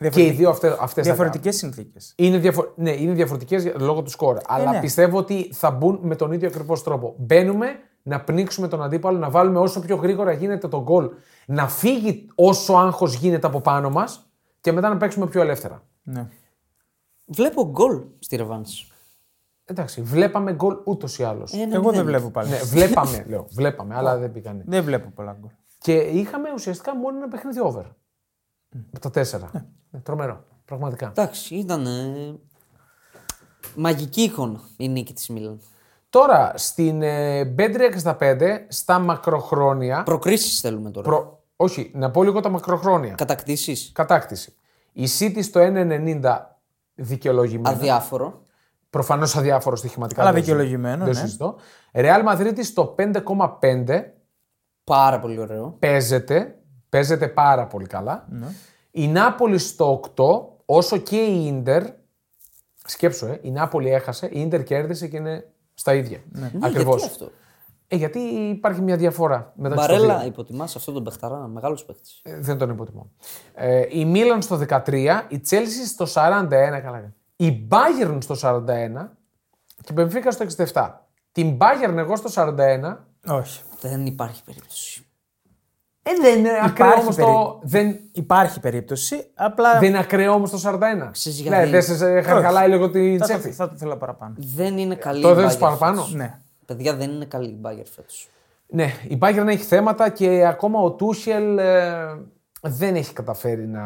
και 0.09 0.25
οι 0.25 0.31
δύο 0.31 0.51
αυτέ 0.51 0.69
αυτές 0.69 0.95
θα 0.95 1.03
Διαφορετικές 1.03 1.57
συνθήκες. 1.57 2.13
Είναι, 2.17 2.39
διαφο... 2.39 2.73
ναι, 2.77 2.91
είναι 2.91 3.13
διαφορετικές 3.13 3.73
λόγω 3.77 4.03
του 4.03 4.11
σκορ. 4.11 4.39
Αλλά 4.47 4.71
ναι. 4.71 4.81
πιστεύω 4.81 5.19
ότι 5.19 5.51
θα 5.53 5.71
μπουν 5.71 5.99
με 6.03 6.17
τον 6.17 6.33
ίδιο 6.33 6.49
ακριβώς 6.49 6.83
τρόπο. 6.83 7.15
Μπαίνουμε 7.19 7.67
να 8.03 8.21
πνίξουμε 8.21 8.69
τον 8.69 8.83
αντίπαλο, 8.83 9.19
να 9.19 9.31
βάλουμε 9.31 9.59
όσο 9.59 9.81
πιο 9.81 9.97
γρήγορα 9.97 10.33
γίνεται 10.33 10.69
τον 10.69 10.83
γκολ, 10.83 11.11
να 11.47 11.69
φύγει 11.69 12.27
όσο 12.35 12.75
άγχος 12.75 13.15
γίνεται 13.15 13.47
από 13.47 13.61
πάνω 13.61 13.91
μας 13.91 14.31
και 14.61 14.73
μετά 14.73 14.89
να 14.89 14.97
παίξουμε 14.97 15.27
πιο 15.27 15.41
ελεύθερα. 15.41 15.83
Ναι. 16.03 16.29
Βλέπω 17.27 17.71
γκολ 17.71 18.03
στη 18.19 18.37
ρεβάνση. 18.37 18.87
Εντάξει, 19.65 20.03
βλέπαμε 20.03 20.53
γκολ 20.53 20.77
ούτως 20.85 21.19
ή 21.19 21.23
άλλως. 21.23 21.53
Ε, 21.53 21.65
ναι, 21.65 21.75
Εγώ 21.75 21.91
ναι. 21.91 21.97
δεν 21.97 22.07
βλέπω 22.07 22.31
πάλι. 22.31 22.49
Ναι, 22.49 22.57
βλέπαμε, 22.57 23.25
λέω. 23.29 23.47
Βλέπαμε, 23.51 23.95
αλλά 23.95 24.17
δεν 24.17 24.33
πήγανε. 24.33 24.63
Δεν 24.67 24.85
βλέπω 24.85 25.11
πολλά 25.15 25.37
γκολ. 25.41 25.51
Και 25.79 25.95
είχαμε 25.95 26.49
ουσιαστικά 26.55 26.97
μόνο 26.97 27.17
ένα 27.17 27.29
παιχνίδι 27.29 27.61
over. 27.63 27.85
Από 28.91 29.01
τα 29.01 29.11
τέσσερα. 29.11 29.51
Ε, 29.53 29.59
Τρομερό. 30.03 30.45
Πραγματικά. 30.65 31.07
Εντάξει, 31.09 31.55
ήταν. 31.55 31.87
ε, 31.87 32.35
Μαγική 33.77 34.23
εικόνα 34.23 34.61
η 34.77 34.89
νίκη 34.89 35.13
της 35.13 35.29
Μίλαν. 35.29 35.61
Τώρα, 36.11 36.53
στην 36.57 37.03
ε, 37.03 37.55
Bet365, 37.59 38.41
στα 38.69 38.99
μακροχρόνια. 38.99 40.03
Προκρίσεις 40.03 40.61
θέλουμε 40.61 40.91
τώρα. 40.91 41.09
προ- 41.09 41.43
Όχι, 41.57 41.91
να 41.95 42.11
πω 42.11 42.23
λίγο 42.23 42.41
τα 42.41 42.49
μακροχρόνια. 42.49 43.15
Κατακτήσεις. 43.15 43.91
Κατάκτηση. 43.95 44.55
Η 44.93 45.07
City 45.19 45.39
στο 45.43 45.61
1,90 45.61 46.59
δικαιολογημένα. 46.95 47.77
Αδιάφορο. 47.77 48.43
Προφανώς 48.91 49.37
αδιάφορο 49.37 49.77
στοιχηματικά. 49.77 50.21
Αλλά 50.23 50.33
δεν 50.33 50.41
δικαιολογημένο, 50.41 51.05
Δεν 51.05 51.15
ναι. 51.15 51.21
συζητώ. 51.21 51.57
Real 51.93 52.25
Madrid 52.29 52.59
στο 52.63 52.95
5,5 52.99 54.03
Πάρα 54.85 55.19
πολύ 55.19 55.39
ωραίο. 55.41 55.77
παίζεται. 55.79 56.59
Παίζεται 56.89 57.29
πάρα 57.29 57.67
πολύ 57.67 57.87
καλά. 57.87 58.27
Ναι. 58.31 58.47
Η 58.97 59.09
Νάπολη 59.09 59.59
στο 59.59 60.01
8, 60.17 60.25
όσο 60.65 60.97
και 60.97 61.17
η 61.25 61.47
Ίντερ. 61.47 61.83
Σκέψου, 62.87 63.27
ε, 63.27 63.39
η 63.43 63.51
Νάπολη 63.51 63.91
έχασε, 63.91 64.27
η 64.27 64.41
Ίντερ 64.41 64.63
κέρδισε 64.63 65.09
και 65.09 65.17
είναι 65.17 65.51
στα 65.75 65.95
ίδια. 65.95 66.19
Ναι, 66.33 66.51
Ακριβώ. 66.61 66.97
γιατί 66.97 67.13
αυτό; 67.13 67.31
Ε, 67.89 67.97
γιατί 67.97 68.19
υπάρχει 68.57 68.81
μια 68.81 68.97
διαφορά 68.97 69.53
μεταξύ 69.57 69.87
των 69.87 69.97
Μπαρέλα, 69.97 70.19
δύο. 70.19 70.29
υποτιμάς 70.29 70.77
αυτόν 70.77 70.95
τον 70.95 71.05
παιχταρά. 71.05 71.37
Μεγάλος 71.37 71.85
παίχτης. 71.85 72.21
Ε, 72.23 72.39
δεν 72.41 72.59
τον 72.59 72.71
υποτιμώ. 72.71 73.11
Ε, 73.55 73.85
η 73.91 74.05
Μίλαν 74.05 74.43
στο 74.43 74.57
13, 74.57 75.27
η 75.29 75.41
Τσέλσι 75.41 75.87
στο 75.87 76.07
41, 76.07 76.81
καλά. 76.83 77.13
Η 77.37 77.67
Bayern 77.71 78.19
στο 78.21 78.35
41 78.35 79.17
και 79.77 79.89
η 79.91 79.93
Μπενφίκα 79.93 80.31
στο 80.31 80.47
67. 80.73 80.91
Την 81.33 81.59
Bayern 81.61 81.97
εγώ 81.97 82.17
στο 82.17 82.31
41. 82.35 82.97
Όχι. 83.27 83.63
Δεν 83.81 84.07
υπάρχει 84.07 84.45
περίπτωση. 84.45 85.07
Ε, 86.07 86.11
δεν 86.23 86.39
είναι 86.39 86.51
ακραίο 86.63 86.87
Υπάρχει 86.87 87.01
όμως 87.03 87.15
περί- 87.17 87.29
το... 87.29 87.59
Δεν, 87.63 87.99
Υπάρχει 88.13 88.61
περίπτωση, 88.61 89.27
απλά. 89.35 89.79
δεν 89.79 89.89
είναι 89.89 89.99
ακραίο 89.99 90.33
όμως 90.33 90.51
το 90.51 90.61
41. 90.65 91.09
Ξέρεις 91.13 91.41
γιατί. 91.41 91.57
Ναι, 91.57 91.67
δεν 91.67 91.83
σε 91.83 92.21
χαλάει 92.23 92.69
λίγο 92.69 92.91
την 92.91 93.19
θα, 93.19 93.27
το, 93.27 93.39
τσέπη. 93.39 93.55
θα 93.55 93.69
το 93.69 93.75
θέλω 93.77 93.97
παραπάνω. 93.97 94.35
Δεν 94.37 94.79
είναι 94.79 94.95
καλή 94.95 95.23
Το 95.23 95.31
η 95.31 95.35
δεν 95.35 95.49
Bayern 95.49 95.59
παραπάνω. 95.59 95.95
φέτος. 95.97 96.15
Ναι. 96.15 96.39
Παιδιά 96.67 96.95
δεν 96.95 97.11
είναι 97.11 97.25
καλή 97.25 97.49
η 97.49 97.59
Bayern 97.63 97.87
φέτος. 97.95 98.29
Ναι, 98.67 98.93
η 99.09 99.19
Bayern 99.21 99.47
έχει 99.47 99.65
θέματα 99.65 100.09
και 100.11 100.47
ακόμα 100.47 100.81
ο 100.81 100.91
Τούσελ 100.91 101.59
ε, 101.59 101.95
δεν 102.63 102.95
έχει 102.95 103.13
καταφέρει 103.13 103.67
να, 103.67 103.83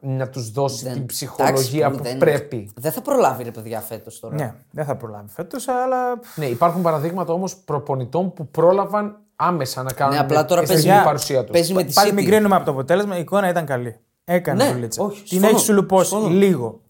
να 0.00 0.28
τους 0.28 0.50
δώσει 0.50 0.84
την 0.84 1.06
ψυχολογία 1.06 1.90
που 1.90 2.00
πρέπει. 2.18 2.70
Δεν 2.76 2.92
θα 2.92 3.00
προλάβει 3.00 3.42
ρε 3.42 3.50
παιδιά 3.50 3.80
φέτος 3.80 4.20
τώρα. 4.20 4.34
Ναι, 4.34 4.54
δεν 4.70 4.84
θα 4.84 4.96
προλάβει 4.96 5.28
φέτος, 5.28 5.68
αλλά. 5.68 6.20
Ναι, 6.34 6.46
υπάρχουν 6.46 6.82
παραδείγματα 6.82 7.32
όμως 7.32 7.56
προπονητών 7.56 8.32
που 8.32 8.46
πρόλαβαν 8.48 9.16
άμεσα 9.42 9.82
να 9.82 9.92
κάνουν 9.92 10.14
Ναι, 10.14 10.20
απλά 10.20 10.44
τώρα 10.44 10.60
την 10.60 10.68
παίζει- 10.72 10.88
παρουσία 11.04 11.40
τους. 11.42 11.50
Παίζει 11.50 11.72
με 11.74 11.82
τη 11.84 11.92
Πάλι 11.92 12.10
City. 12.10 12.14
μην 12.14 12.24
κρίνουμε 12.26 12.54
από 12.56 12.64
το 12.64 12.70
αποτέλεσμα, 12.70 13.16
η 13.16 13.20
εικόνα 13.20 13.48
ήταν 13.48 13.66
καλή. 13.66 13.96
Έκανε 14.24 14.64
Ναι, 14.64 14.72
δουλίτσα. 14.72 15.02
όχι, 15.02 15.18
Την 15.18 15.26
συμφωνώ, 15.26 15.50
έχεις 15.52 15.62
σου 15.62 15.72
λουπώσει 15.72 16.08
συμφωνώ. 16.10 16.34
λίγο. 16.34 16.80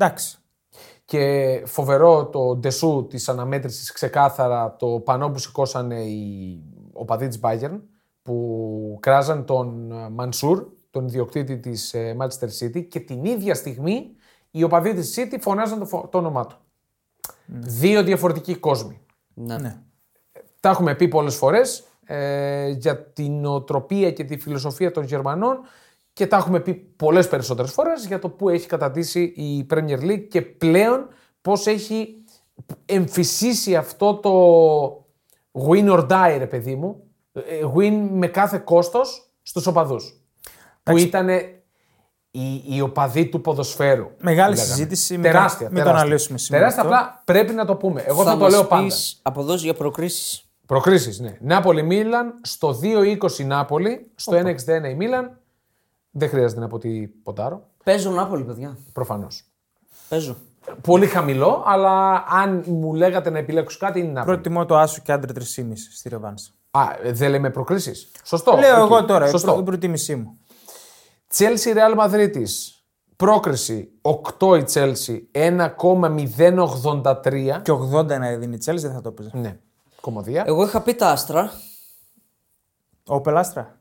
Εντάξει. 0.00 0.38
Και 1.04 1.62
φοβερό 1.66 2.26
το 2.26 2.56
ντεσού 2.56 3.06
της 3.10 3.28
αναμέτρησης 3.28 3.92
ξεκάθαρα 3.92 4.76
το 4.78 4.86
πανό 4.86 5.30
που 5.30 5.38
σηκώσανε 5.38 6.00
οι 6.02 6.62
οπαδοί 6.92 7.28
της 7.28 7.40
Bayern 7.42 7.80
που 8.22 8.96
κράζαν 9.00 9.44
τον 9.44 9.92
ε, 9.92 10.08
Μανσούρ, 10.08 10.66
τον 10.90 11.06
ιδιοκτήτη 11.06 11.58
της 11.58 11.94
ε, 11.94 12.16
Manchester 12.20 12.48
City 12.64 12.88
και 12.88 13.00
την 13.00 13.24
ίδια 13.24 13.54
στιγμή 13.54 14.10
οι 14.50 14.62
οπαδοί 14.62 14.94
της 14.94 15.14
City 15.18 15.36
φωνάζαν 15.40 15.78
το, 15.78 15.84
φο- 15.86 16.08
το 16.10 16.18
όνομά 16.18 16.46
του. 16.46 16.56
Δύο 17.56 18.02
διαφορετικοί 18.02 18.54
κόσμοι. 18.54 19.00
Ναι. 19.34 19.56
Ναι. 19.58 19.76
Τα 20.60 20.68
έχουμε 20.68 20.94
πει 20.94 21.08
πολλές 21.08 21.34
φορές 21.34 21.84
ε, 22.10 22.68
για 22.68 23.04
την 23.12 23.44
οτροπία 23.46 24.10
και 24.10 24.24
τη 24.24 24.38
φιλοσοφία 24.38 24.90
των 24.90 25.04
Γερμανών 25.04 25.60
και 26.12 26.26
τα 26.26 26.36
έχουμε 26.36 26.60
πει 26.60 26.74
πολλές 26.74 27.28
περισσότερες 27.28 27.70
φορές 27.72 28.06
για 28.06 28.18
το 28.18 28.28
που 28.28 28.48
έχει 28.48 28.66
κατατήσει 28.66 29.20
η 29.22 29.66
Premier 29.70 30.00
League 30.00 30.26
και 30.30 30.42
πλέον 30.42 31.08
πώς 31.40 31.66
έχει 31.66 32.14
εμφυσίσει 32.84 33.76
αυτό 33.76 34.14
το 34.14 34.32
win 35.68 35.90
or 35.98 36.06
die, 36.10 36.34
ρε 36.38 36.46
παιδί 36.46 36.74
μου. 36.74 37.02
Ε, 37.32 37.42
Win 37.76 38.08
με 38.12 38.26
κάθε 38.26 38.58
κόστος 38.58 39.30
στους 39.42 39.66
οπαδούς. 39.66 40.22
Που 40.82 40.96
ήταν 40.96 41.28
οι, 42.30 42.64
οι 42.68 42.80
οπαδοί 42.80 43.26
του 43.28 43.40
ποδοσφαίρου. 43.40 44.10
Μεγάλη 44.20 44.54
λέγαμε. 44.54 44.72
συζήτηση, 44.72 45.14
μην 45.14 45.22
Τεράστια. 45.22 45.66
το- 45.66 45.72
μην 45.72 45.82
το 45.82 45.84
τεράστια. 45.84 46.04
αναλύσουμε 46.06 46.38
σήμερα 46.38 46.68
Τεράστια, 46.68 46.90
αυτό. 46.92 47.04
απλά 47.06 47.22
πρέπει 47.24 47.52
να 47.52 47.64
το 47.64 47.76
πούμε. 47.76 48.02
Εγώ 48.06 48.22
θα, 48.24 48.30
το 48.30 48.36
μας 48.36 48.50
λέω 48.52 48.64
πάντα. 48.64 48.82
πεις 48.84 49.18
αποδόσεις 49.22 49.62
για 49.62 49.74
προκρίσεις. 49.74 50.47
Προκρίσει, 50.68 51.22
ναι. 51.22 51.36
Νάπολη 51.40 51.82
Μίλαν, 51.82 52.34
στο 52.42 52.78
2-20 52.82 53.44
Νάπολη, 53.46 54.10
στο 54.14 54.36
1-61 54.36 54.44
η 54.90 54.94
Μίλαν. 54.94 55.38
Δεν 56.10 56.28
χρειάζεται 56.28 56.60
να 56.60 56.66
πω 56.68 56.78
τι 56.78 57.06
ποντάρω. 57.06 57.66
Παίζω 57.84 58.10
Νάπολη, 58.10 58.44
παιδιά. 58.44 58.78
Προφανώς. 58.92 59.44
Παίζω. 60.08 60.36
Πολύ 60.80 61.06
χαμηλό, 61.06 61.62
αλλά 61.66 62.24
αν 62.28 62.62
μου 62.66 62.94
λέγατε 62.94 63.30
να 63.30 63.38
επιλέξω 63.38 63.78
κάτι 63.80 63.98
είναι 64.00 64.12
Νάπολη. 64.12 64.34
Προτιμώ 64.34 64.66
το 64.66 64.76
άσο 64.78 65.00
και 65.04 65.12
under 65.12 65.32
3,5 65.32 65.42
στη 65.94 66.08
Ρεβάνς. 66.08 66.50
Α, 66.70 66.80
ε, 67.02 67.12
δεν 67.12 67.30
λέμε 67.30 67.50
προκρίσεις. 67.50 68.10
Σωστό. 68.24 68.56
Λέω 68.56 68.82
οκ. 68.82 68.90
εγώ 68.90 69.04
τώρα, 69.04 69.26
η 69.26 69.30
Σωστό. 69.30 69.50
προ- 69.52 69.60
η 69.60 69.64
προτίμησή 69.64 70.16
μου. 70.16 70.38
Chelsea 71.36 71.74
Real 71.76 71.98
Madrid. 72.04 72.32
Πρόκριση 73.16 73.88
8 74.02 74.56
η 74.56 74.64
Chelsea, 74.74 75.18
1,083. 75.32 77.60
Και 77.62 77.72
80 77.72 78.18
να 78.18 78.36
δίνει 78.36 78.54
η 78.54 78.58
Chelsea 78.64 78.78
δεν 78.80 78.92
θα 78.92 79.00
το 79.00 79.08
έπαιζε. 79.08 79.30
Ναι, 79.32 79.58
κομμωδία. 80.00 80.44
Εγώ 80.46 80.64
είχα 80.64 80.80
πει 80.82 80.94
τα 80.94 81.10
άστρα. 81.10 81.52
Ο 83.06 83.20
Πελάστρα. 83.20 83.76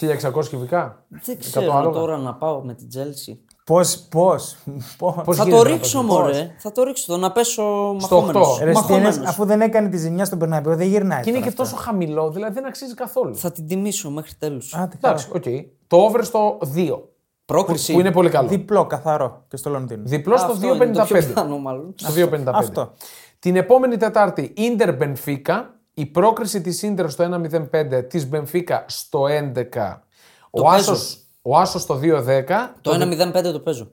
1600 0.00 0.48
κυβικά. 0.48 1.04
Δεν 1.08 1.36
100 1.36 1.38
ξέρω 1.40 1.74
άλογα. 1.76 1.98
τώρα 2.00 2.16
να 2.16 2.34
πάω 2.34 2.60
με 2.64 2.74
την 2.74 2.88
Chelsea. 2.94 3.36
Πώς, 3.64 3.96
πώς. 3.98 4.56
Πώς 4.98 5.36
Θα 5.36 5.44
γίνεται 5.44 5.62
το 5.62 5.68
να 5.68 5.74
ρίξω, 5.74 5.98
παίζει. 5.98 6.12
μωρέ. 6.12 6.54
Θα 6.58 6.72
το 6.72 6.82
ρίξω. 6.82 7.06
Το 7.06 7.16
να 7.16 7.32
πέσω 7.32 7.62
Στο 7.98 8.20
μαχόμενος. 8.20 8.48
οκτώ. 8.48 8.64
Ρε, 8.64 8.72
Μαχόμενος. 8.72 9.12
Στιένες, 9.14 9.30
αφού 9.30 9.44
δεν 9.44 9.60
έκανε 9.60 9.88
τη 9.88 9.96
ζημιά 9.96 10.24
στον 10.24 10.38
Περναπέο, 10.38 10.76
δεν 10.76 10.86
γυρνάει. 10.88 11.22
Και 11.22 11.30
είναι 11.30 11.38
τώρα 11.38 11.50
και 11.54 11.60
αυτό. 11.60 11.62
τόσο 11.62 11.84
χαμηλό, 11.84 12.30
δηλαδή 12.30 12.54
δεν 12.54 12.66
αξίζει 12.66 12.94
καθόλου. 12.94 13.36
Θα 13.36 13.52
την 13.52 13.66
τιμήσω 13.66 14.10
μέχρι 14.10 14.34
τέλους. 14.38 14.74
Άντε, 14.74 14.96
καλά. 15.00 15.14
Εντάξει, 15.14 15.28
οκ. 15.34 15.66
Το 15.86 15.96
over 15.96 16.20
στο 16.22 16.58
2. 16.74 16.98
Πρόκριση. 17.44 17.92
Που 17.92 18.00
είναι 18.00 18.12
πολύ 18.12 18.30
καλό. 18.30 18.48
Διπλό, 18.48 18.86
καθαρό 18.86 19.44
και 19.48 19.56
στο 19.56 19.70
Λονδίνο. 19.70 20.02
Διπλό 20.06 20.36
στο 20.36 20.52
Αυτό 20.52 20.66
είναι 20.66 20.86
το 20.86 21.04
πιο 21.04 21.16
2,55. 21.16 21.26
πιθανό, 21.26 21.58
μάλλον. 21.58 21.94
Στο 21.96 22.12
2,55. 22.12 22.42
Αυτό. 22.54 22.92
Την 23.40 23.56
επόμενη 23.56 23.96
Τετάρτη, 23.96 24.52
Ίντερ 24.56 24.96
Μπενφίκα. 24.96 25.74
Η 25.94 26.06
πρόκριση 26.06 26.60
της 26.60 26.82
Ίντερ 26.82 27.10
στο 27.10 27.24
1,05, 27.72 28.02
της 28.08 28.28
Μπενφίκα 28.28 28.84
στο 28.88 29.26
11. 29.28 30.02
Ο 30.50 30.62
παίζω. 30.62 30.92
Άσος, 30.92 31.18
ο 31.42 31.56
Άσος 31.58 31.82
στο 31.82 32.00
2,10. 32.02 32.74
Το 32.80 32.90
1-0-5 32.90 33.52
το 33.52 33.60
παίζω. 33.60 33.90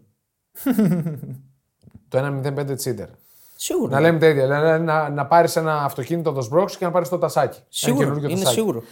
Το 2.10 2.42
1,05 2.46 2.66
της 2.76 2.86
Ίντερ. 2.86 3.08
Σίγουρο. 3.56 3.92
Να 3.92 4.00
λέμε 4.00 4.20
τα 4.20 4.28
ίδια. 4.28 4.46
Να, 4.48 4.78
να, 4.78 5.10
να 5.10 5.26
πάρεις 5.26 5.56
ένα 5.56 5.84
αυτοκίνητο 5.84 6.32
το 6.32 6.42
Σμπρόξ 6.42 6.78
και 6.78 6.86
να 6.86 6.92
πάρεις 6.92 7.10
το 7.10 7.18
τασάκι. 7.18 7.58
Ένα 7.58 7.66
Σίγουρο. 7.70 8.04
καινούργιο 8.04 8.30
Είναι 8.30 8.40
τασάκι. 8.40 8.56
σίγουρο. 8.60 8.84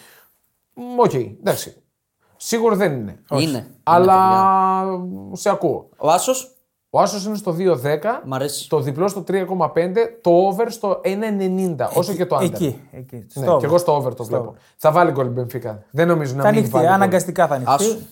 Μ, 0.74 1.00
Οκ, 1.00 1.14
εντάξει. 1.14 1.84
Σίγουρο 2.38 2.76
δεν 2.76 2.92
είναι. 2.94 3.20
Είναι. 3.32 3.68
Αλλά 3.84 4.82
Είναι, 4.94 5.36
σε 5.36 5.50
ακούω. 5.50 5.90
Ο 5.98 6.10
Άσος; 6.12 6.55
Ο 6.96 7.00
Άσος 7.02 7.26
είναι 7.26 7.36
στο 7.36 7.56
2,10. 7.60 8.22
Μ' 8.26 8.34
αρέσει. 8.34 8.70
Το 8.70 8.80
διπλό 8.80 9.08
στο 9.08 9.24
3,5. 9.28 9.94
Το 10.22 10.32
over 10.32 10.66
στο 10.70 11.02
1,90. 11.04 11.76
Όσο 11.94 12.14
και 12.14 12.26
το 12.26 12.38
under. 12.38 12.44
Εκεί. 12.44 12.82
εκεί. 12.92 13.16
Ναι, 13.16 13.46
στο 13.46 13.58
και 13.60 13.66
εγώ 13.66 13.78
στο 13.78 13.96
over 13.96 14.14
το 14.14 14.24
βλέπω. 14.24 14.56
Θα 14.78 14.92
βάλει 14.92 15.12
γκολ 15.12 15.26
η 15.26 15.30
Μπενφίκα. 15.30 15.84
Δεν 15.92 16.08
νομίζω 16.08 16.36
να 16.36 16.42
Θα 16.42 16.48
μην 16.48 16.58
ανοιχτεί, 16.58 16.72
βάλει. 16.74 16.86
γκολ. 16.86 16.96
αναγκαστικά 16.96 17.48
θα 17.48 17.62
Άσος. 17.66 17.88
ανοιχτεί. 17.92 18.06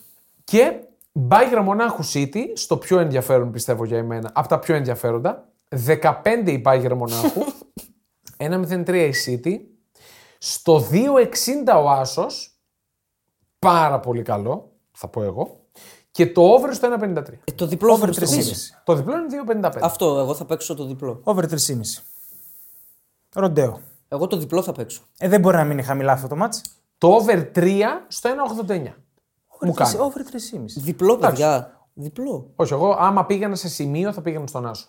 Και 0.44 0.80
Μπάγκρα 1.12 1.62
Μονάχου 1.62 2.04
City, 2.14 2.42
στο 2.54 2.78
πιο 2.78 3.00
ενδιαφέρον 3.00 3.52
πιστεύω 3.52 3.86
για 3.86 3.98
εμένα, 3.98 4.32
από 4.34 4.48
τα 4.48 4.60
πιο 4.60 4.76
ενδιαφέροντα. 4.76 5.48
15 5.70 6.52
η 6.52 6.58
Μπάγκρα 6.60 6.96
Μονάχου, 6.96 7.42
1-0-3 8.38 9.12
η 9.12 9.14
City. 9.26 9.60
Στο 10.38 10.84
2-60 10.92 11.84
ο 11.84 11.90
Άσος, 11.90 12.60
πάρα 13.60 14.00
πολύ 14.00 14.22
καλό, 14.22 14.72
θα 14.92 15.08
πω 15.08 15.24
εγώ. 15.24 15.63
Και 16.14 16.28
το 16.28 16.42
over 16.42 16.74
στο 16.74 16.98
1,53. 17.00 17.18
Ε, 17.44 17.52
το 17.52 17.66
διπλό 17.68 17.90
θα 17.90 17.96
Over 17.96 18.08
μου 18.08 18.14
στο 18.14 18.26
3,5. 18.26 18.36
πεις. 18.36 18.82
Το 18.84 18.96
διπλό 18.96 19.14
είναι 19.18 19.28
2,55. 19.72 19.78
Αυτό, 19.82 20.20
εγώ 20.20 20.34
θα 20.36 20.46
παίξω 20.46 20.76
το 20.76 20.86
διπλό. 20.86 21.20
Over 21.24 21.46
3,5. 21.50 21.58
Ροντέο. 23.34 23.80
Εγώ 24.08 24.28
το 24.28 24.38
διπλό 24.38 24.62
θα 24.62 24.72
παίξω. 24.72 25.02
Ε, 25.18 25.28
δεν 25.28 25.40
μπορεί 25.40 25.56
να 25.56 25.64
μείνει 25.64 25.84
χαμηλά 25.84 26.12
αυτό 26.12 26.28
το 26.28 26.36
μάτς. 26.36 26.62
Το 26.98 27.08
over 27.08 27.52
3 27.56 27.82
στο 28.08 28.30
1,89. 28.30 28.94
Μου 29.62 29.74
κάνει. 29.74 29.98
Over 29.98 30.22
3,5. 30.32 30.66
Διπλό, 30.76 31.18
παιδιά. 31.18 31.78
Διπλό. 31.94 32.52
Όχι, 32.56 32.74
εγώ 32.74 32.96
άμα 33.00 33.26
πήγαινα 33.26 33.56
σε 33.56 33.70
σημείο 33.70 34.14
θα 34.14 34.22
πήγαινα 34.22 34.48
στον 34.48 34.66
Άσο. 34.68 34.88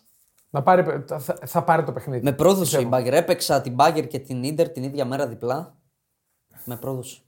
Να 0.50 0.62
πάρει, 0.62 1.04
θα, 1.06 1.20
θα 1.46 1.64
πάρει 1.64 1.84
το 1.84 1.92
παιχνίδι. 1.92 2.24
Με 2.24 2.32
πρόδωσε 2.32 2.80
η 2.80 2.86
Μπάγκερ. 2.88 3.14
Έπαιξα 3.14 3.60
την 3.60 3.74
Μπάγκερ 3.74 4.06
και 4.06 4.18
την 4.18 4.42
Ίντερ 4.42 4.68
την 4.68 4.82
ίδια 4.82 5.04
μέρα 5.04 5.26
διπλά. 5.26 5.76
Με 6.64 6.76
πρόδωσε. 6.76 7.20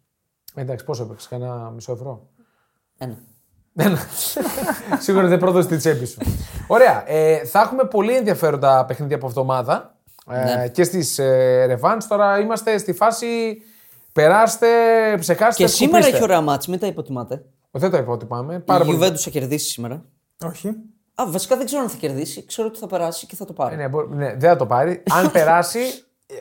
Εντάξει, 0.55 0.85
πόσο 0.85 1.03
έπαιξε, 1.03 1.29
κανένα 1.29 1.71
μισό 1.71 1.93
ευρώ. 1.93 2.29
Ένα. 2.99 3.19
Σίγουρα 4.99 5.27
δεν 5.27 5.39
πρόδωσε 5.39 5.69
τη 5.69 5.77
τσέπη 5.77 6.07
σου. 6.07 6.19
Ωραία. 6.67 7.03
Ε, 7.07 7.45
θα 7.45 7.61
έχουμε 7.61 7.85
πολύ 7.85 8.17
ενδιαφέροντα 8.17 8.85
παιχνίδια 8.85 9.17
από 9.17 9.27
εβδομάδα 9.27 9.95
ε, 10.63 10.69
και 10.69 10.85
στις 10.85 11.19
ε, 11.19 11.67
Revans. 11.81 11.99
Τώρα 12.09 12.39
είμαστε 12.39 12.79
στη 12.79 12.93
φάση. 12.93 13.63
Περάστε, 14.13 14.67
ψεκάστε. 15.19 15.63
Και 15.63 15.69
σήμερα 15.69 15.93
σκουπίστε. 16.03 16.17
έχει 16.17 16.23
ωραία 16.23 16.41
μάτς, 16.41 16.67
μην 16.67 16.79
τα 16.79 16.87
υποτιμάτε. 16.87 17.45
Δεν 17.71 17.91
το 17.91 17.97
υποτιμάμε. 17.97 18.59
Πάρα 18.59 18.85
η 18.85 18.87
πολύ. 18.87 18.99
Juventus 19.01 19.17
θα 19.19 19.31
κερδίσει 19.31 19.69
σήμερα. 19.71 20.05
Όχι. 20.45 20.69
Α, 21.15 21.25
βασικά 21.31 21.57
δεν 21.57 21.67
ξέρω 21.67 21.83
αν 21.83 21.89
θα 21.89 21.97
κερδίσει. 21.97 22.45
Ξέρω 22.47 22.69
ότι 22.69 22.79
θα 22.79 22.87
περάσει 22.87 23.27
και 23.27 23.37
θα 23.37 23.45
το 23.45 23.53
πάρει. 23.53 23.77
Ναι, 23.77 23.89
μπο- 23.89 24.07
ναι, 24.07 24.35
δεν 24.39 24.51
θα 24.51 24.57
το 24.57 24.67
πάρει. 24.67 25.03
Αν 25.11 25.31
περάσει, 25.37 25.79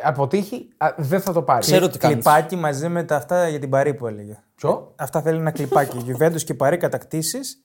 αποτύχει, 0.03 0.67
α, 0.77 0.87
δεν 0.97 1.21
θα 1.21 1.33
το 1.33 1.41
πάρει. 1.41 1.59
Ξέρω 1.59 1.89
τι 1.89 1.97
κάνεις. 1.97 2.15
Κλιπάκι 2.15 2.55
μαζί 2.55 2.87
με 2.87 3.03
τα 3.03 3.15
αυτά 3.15 3.47
για 3.49 3.59
την 3.59 3.69
Παρή 3.69 3.93
που 3.93 4.07
έλεγε. 4.07 4.43
Ποιο; 4.55 4.91
Αυτά 4.95 5.21
θέλει 5.21 5.37
ένα 5.39 5.51
κλιπάκι. 5.51 5.97
Juventus 6.19 6.41
και 6.41 6.53
Παρή 6.53 6.77
κατακτήσεις 6.77 7.63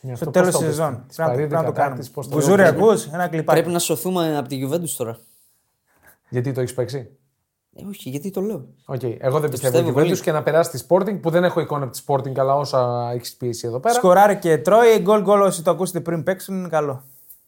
Ναι, 0.00 0.14
στο 0.16 0.28
αυτό 0.28 0.30
τέλος 0.40 0.54
πώς 0.54 0.58
της 0.60 0.68
το 0.68 0.74
σεζόν. 0.74 0.96
πες. 0.96 1.06
Της 1.06 1.16
Πρέπει 1.16 1.30
να- 1.30 1.36
Παρή 1.36 1.48
πρέπει 1.48 1.62
να 1.62 1.68
το 1.68 1.72
κάνουμε. 1.72 1.82
κατάκτης, 1.88 2.10
πώς 2.10 2.28
το 2.28 2.34
Μπουζούρι, 2.34 2.62
λέω. 2.62 2.68
ακούς, 2.70 3.06
ένα 3.06 3.28
κλιπάκι. 3.28 3.58
Πρέπει 3.60 3.72
να 3.72 3.78
σωθούμε 3.78 4.36
από 4.36 4.48
τη 4.48 4.66
Juventus 4.68 4.90
τώρα. 4.96 5.18
Γιατί 6.28 6.52
το 6.52 6.60
έχεις 6.60 6.74
παίξει; 6.74 7.10
Ε, 7.76 7.84
όχι, 7.88 8.08
γιατί 8.10 8.30
το 8.30 8.40
λέω. 8.40 8.66
Οκ, 8.86 9.02
Εγώ 9.02 9.40
δεν 9.40 9.50
πιστεύω 9.50 9.50
πιστεύω 9.50 9.78
ότι 9.78 9.92
πολύ. 9.92 10.20
και 10.20 10.32
να 10.32 10.42
περάσει 10.42 10.70
τη 10.70 10.84
Sporting 10.88 11.20
που 11.20 11.30
δεν 11.30 11.44
έχω 11.44 11.60
εικόνα 11.60 11.84
από 11.84 11.92
τη 11.92 12.00
Sporting, 12.06 12.38
αλλά 12.38 12.54
όσα 12.56 13.10
έχεις 13.14 13.36
πει 13.36 13.48
εσύ 13.48 13.66
εδώ 13.66 13.80
πέρα. 13.80 13.94
Σκοράρει 13.94 14.36
και 14.38 14.58
τρώει. 14.58 14.98
Γκολ 14.98 15.22
γκολ 15.22 15.40
όσοι 15.40 15.62
το 15.62 15.70
ακούσετε 15.70 16.00
πριν 16.00 16.22
παίξουν 16.22 16.56
είναι 16.58 16.68
καλό. 16.68 17.02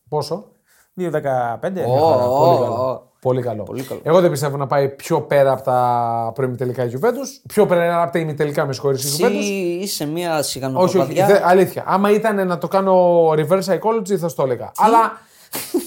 Πόσο; 0.08 0.46
2-15. 0.94 1.84
Ω, 1.86 1.96
πολύ, 2.38 2.54
ω, 2.54 2.60
καλό. 2.60 2.90
ω. 2.90 3.09
Πολύ 3.20 3.42
καλό. 3.42 3.62
Πολύ 3.62 3.82
καλό. 3.82 4.00
Εγώ 4.04 4.20
δεν 4.20 4.30
πιστεύω 4.30 4.56
να 4.56 4.66
πάει 4.66 4.88
πιο 4.88 5.20
πέρα 5.22 5.52
από 5.52 5.62
τα 5.62 6.32
προημιτελικά 6.34 6.84
η 6.84 6.90
Juventus. 6.94 7.40
Πιο 7.48 7.66
πέρα 7.66 8.02
από 8.02 8.12
τα 8.12 8.18
ημιτελικά 8.18 8.66
με 8.66 8.72
συγχωρείς 8.72 9.04
η 9.04 9.06
Εσύ 9.06 9.24
Juventus. 9.24 9.82
είσαι 9.82 10.06
μια 10.06 10.30
Όχι, 10.30 10.38
όχι, 10.38 10.48
σιγανοπαπαδιά. 10.50 11.26
δε- 11.26 11.40
αλήθεια. 11.44 11.84
Άμα 11.86 12.10
ήταν 12.10 12.46
να 12.46 12.58
το 12.58 12.68
κάνω 12.68 13.26
reverse 13.30 13.62
psychology 13.64 14.14
θα 14.16 14.28
σου 14.28 14.36
το 14.36 14.42
έλεγα. 14.42 14.72
Αλλά. 14.76 15.12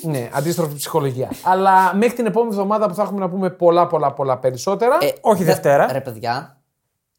ναι, 0.01 0.29
αντίστροφη 0.33 0.75
ψυχολογία. 0.75 1.29
Αλλά 1.43 1.95
μέχρι 1.95 2.15
την 2.15 2.25
επόμενη 2.25 2.51
εβδομάδα 2.51 2.87
που 2.87 2.93
θα 2.93 3.01
έχουμε 3.01 3.19
να 3.19 3.29
πούμε 3.29 3.49
πολλά, 3.49 3.87
πολλά, 3.87 4.13
πολλά 4.13 4.37
περισσότερα. 4.37 4.97
Ε, 5.01 5.11
Όχι 5.21 5.43
δε- 5.43 5.51
Δευτέρα. 5.51 5.91
Ρε 5.91 6.01
παιδιά. 6.01 6.61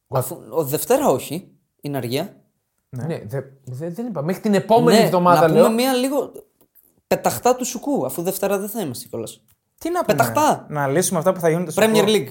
Αφού, 0.09 0.37
ο 0.51 0.65
Δευτέρα 0.65 1.09
όχι. 1.09 1.49
Είναι 1.81 1.97
αργία. 1.97 2.37
ναι, 2.89 3.07
δε- 3.27 3.41
δε- 3.65 3.91
δεν 3.91 4.07
είπα. 4.07 4.23
Μέχρι 4.23 4.43
την 4.43 4.55
επόμενη 4.55 4.99
ναι, 4.99 5.05
εβδομάδα 5.05 5.41
να 5.41 5.49
λέω. 5.55 5.63
πούμε 5.63 5.75
μια 5.75 5.93
λίγο 5.93 6.33
πεταχτά 7.07 7.57
του 7.57 7.65
σουκού, 7.67 8.05
αφού 8.07 8.23
Δευτέρα 8.23 8.59
δεν 8.59 8.69
θα 8.69 8.81
είμαστε 8.81 9.09
κιόλας. 9.09 9.43
Τι 9.79 9.91
να 9.91 10.05
πούμε; 10.05 10.17
Πεταχτά. 10.19 10.67
Να 10.69 10.87
λύσουμε 10.87 11.19
αυτά 11.19 11.33
που 11.33 11.41
θα 11.41 11.49
γίνουν 11.49 11.65
το 11.65 11.73
Premier 11.77 11.97
Σουκού. 11.97 12.11
League. 12.11 12.29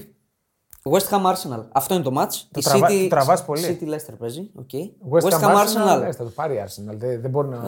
West 0.91 1.09
Ham 1.09 1.21
Arsenal. 1.31 1.63
Αυτό 1.71 1.93
είναι 1.93 2.03
το 2.03 2.21
match. 2.21 2.33
Το 2.51 2.59
Η 2.59 2.61
τραβά- 2.61 2.89
City, 2.91 2.99
το 3.01 3.07
τραβάς 3.07 3.45
πολύ. 3.45 3.77
City 3.81 3.89
Leicester 3.93 4.13
παίζει. 4.19 4.51
Okay. 4.59 5.11
West, 5.13 5.29
Ham 5.31 5.41
Arsenal. 5.41 5.65
Arsenal. 5.65 5.99
ναι, 6.01 6.11
θα 6.11 6.23
το 6.23 6.29
πάρει 6.29 6.55
η 6.55 6.63
Arsenal. 6.65 6.95
Δεν, 6.97 7.21
δεν, 7.21 7.29
μπορώ 7.29 7.47
να, 7.47 7.59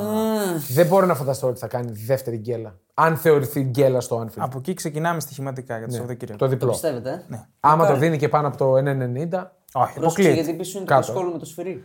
δεν 0.70 0.88
μπορώ 0.88 1.06
να 1.06 1.16
φανταστώ 1.16 1.48
ότι 1.48 1.60
θα 1.60 1.68
κάνει 1.68 1.92
δεύτερη 1.92 2.38
γκέλα. 2.38 2.80
Αν 2.94 3.18
θεωρηθεί 3.18 3.62
γκέλα 3.62 4.02
στο 4.02 4.22
Anfield. 4.26 4.34
Από 4.38 4.58
εκεί 4.58 4.74
ξεκινάμε 4.74 5.20
στοιχηματικά 5.20 5.78
για 5.78 5.88
το 5.88 5.94
Σαββατοκύριακο. 5.94 6.40
Το 6.40 6.48
διπλό. 6.48 6.72
Πιστεύετε; 6.72 7.26
Ε; 7.32 7.36
Άμα 7.60 7.88
το 7.88 7.96
δίνει 7.96 8.18
και 8.18 8.30
πάνω 8.30 8.48
από 8.48 8.58
το 8.58 8.74
1,90. 8.76 8.82
Όχι, 8.82 8.90
Πρόσεξε, 8.92 9.52
αποκλείεται. 9.98 10.34
γιατί 10.34 10.54
πίσω 10.54 10.78
είναι 10.78 10.88
το 10.88 10.94
Κάτω. 10.94 11.06
δύσκολο 11.06 11.32
με 11.32 11.40
το 11.40 11.46
σφυρί. 11.46 11.84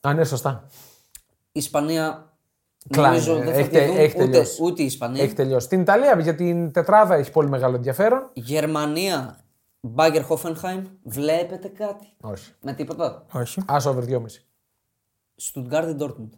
Α, 0.00 0.12
ναι, 0.14 0.24
σωστά. 0.24 0.64
Η 1.52 1.58
Ισπανία. 1.58 2.32
Κλάει, 2.90 3.10
Νομίζω 3.10 3.36
ε, 3.36 3.44
δεν 3.44 3.52
θα 3.52 3.58
έχει 3.58 3.68
τη 3.68 3.74
τε- 3.74 3.86
δουν 3.88 3.96
έχει 3.96 4.16
ούτε, 4.16 4.24
τελειώσει. 4.30 4.62
ούτε 4.62 4.82
η 4.82 4.84
Ισπανία. 4.84 5.22
Έχει 5.22 5.32
τελειώσει. 5.34 5.66
Στην 5.66 5.80
Ιταλία 5.80 6.20
για 6.20 6.34
την 6.34 6.72
τετράδα 6.72 7.14
έχει 7.14 7.30
πολύ 7.30 7.48
μεγάλο 7.48 7.76
ενδιαφέρον. 7.76 8.30
Γερμανία. 8.32 9.38
Μπάγκερ 9.80 10.22
Χόφενχάιμ. 10.24 10.84
Βλέπετε 11.02 11.68
κάτι; 11.68 12.06
Όχι. 12.20 12.52
Με 12.60 12.72
τίποτα; 12.72 13.24
Όχι. 13.32 13.62
Άσο 13.66 13.90
over 13.90 14.04
2,5. 14.04 14.24
Στουτγκάρδι 15.36 15.92
Ντόρτμουντ. 15.92 16.32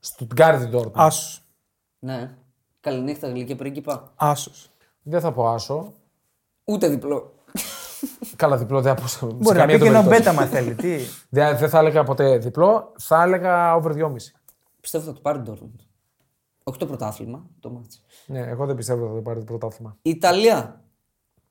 Στουτγκάρδι 0.00 0.66
Ντόρτμουντ. 0.66 0.94
Άσος. 0.96 1.42
Ναι. 1.98 2.34
Καληνύχτα, 2.80 3.28
γλυκέ 3.28 3.54
πρίγκιπα. 3.54 4.12
Άσος. 4.16 4.70
Δεν 5.02 5.20
θα 5.20 5.32
πω 5.32 5.48
άσο. 5.48 5.92
Ούτε 6.64 6.88
διπλό. 6.88 7.32
Καλά, 8.36 8.56
διπλό 8.56 8.80
δεν 8.80 8.94
θα 8.96 9.00
πω. 9.02 9.08
σε 9.08 9.26
Μπορεί 9.26 9.56
να 9.58 9.60
καμία 9.66 9.78
πει 9.78 9.82
και 9.84 9.90
των 9.90 9.94
ένα 10.00 10.08
περιπτώσεων. 10.08 10.34
μπέτα, 10.36 10.52
μα 10.56 10.60
θέλει. 10.60 10.74
Τι; 10.74 11.04
Δεν, 11.28 11.58
δεν 11.58 11.68
θα 11.68 11.78
έλεγα 11.78 12.04
ποτέ 12.04 12.38
διπλό. 12.38 12.92
Θα 12.98 13.22
έλεγα 13.22 13.74
over 13.74 13.92
2,5. 13.92 14.16
Πιστεύω 14.90 15.04
θα 15.06 15.12
το 15.12 15.20
πάρει 15.20 15.38
Ντόρτμουντ. 15.38 15.80
Όχι 16.64 16.78
το 16.78 16.86
πρωτάθλημα, 16.86 17.46
το 17.60 17.70
μάτς. 17.70 18.04
Ναι, 18.26 18.38
εγώ 18.40 18.66
δεν 18.66 18.76
πιστεύω 18.76 19.00
ότι 19.02 19.08
θα 19.10 19.16
το 19.16 19.22
πάρει 19.22 19.38
το 19.38 19.44
πρωτάθλημα. 19.44 19.96
Ιταλία. 20.02 20.82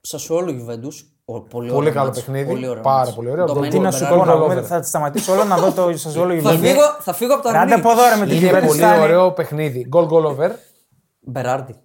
Σασουόλο 0.01 0.51
Γιουβέντου. 0.51 0.91
Πολύ, 1.25 1.45
Πολύ 1.49 1.71
ωραίο 1.71 1.93
καλό 1.93 2.05
μάτς. 2.05 2.19
παιχνίδι. 2.19 2.49
Πολύ 2.49 2.67
ωραίο 2.67 2.83
Πάρα 2.83 2.97
μάτς. 2.97 3.13
πολύ 3.15 3.29
ωραίο. 3.29 3.45
Ντομένικο 3.45 3.71
Τι 3.71 3.77
Τι 3.77 3.83
να 3.83 3.91
σου 3.91 3.97
Μπεράρντι. 4.03 4.23
πω, 4.25 4.31
Goal 4.31 4.35
να 4.37 4.43
over. 4.43 4.55
πούμε, 4.55 4.67
θα 4.67 4.81
σταματήσω 4.81 5.33
όλο 5.33 5.43
να 5.43 5.57
δω 5.57 5.71
το 5.71 5.97
Σαζόλο 5.97 6.41
Θα 6.41 6.51
Juventus. 6.53 6.57
φύγω, 6.59 6.81
θα 6.99 7.13
φύγω 7.13 7.33
από 7.33 7.43
το 7.43 7.49
Ράντε 7.51 7.73
αρνί. 7.73 7.83
από 7.85 7.91
εδώ 7.91 8.01
ρε 8.09 8.15
με 8.15 8.25
την 8.25 8.37
Είναι 8.37 8.49
Juventus. 8.59 8.65
πολύ 8.67 8.79
φτάνει. 8.79 9.01
ωραίο 9.03 9.31
παιχνίδι. 9.33 9.89
Goal 9.93 10.07
goal 10.07 10.23
over. 10.25 10.49
Μπεράρντι. 11.19 11.75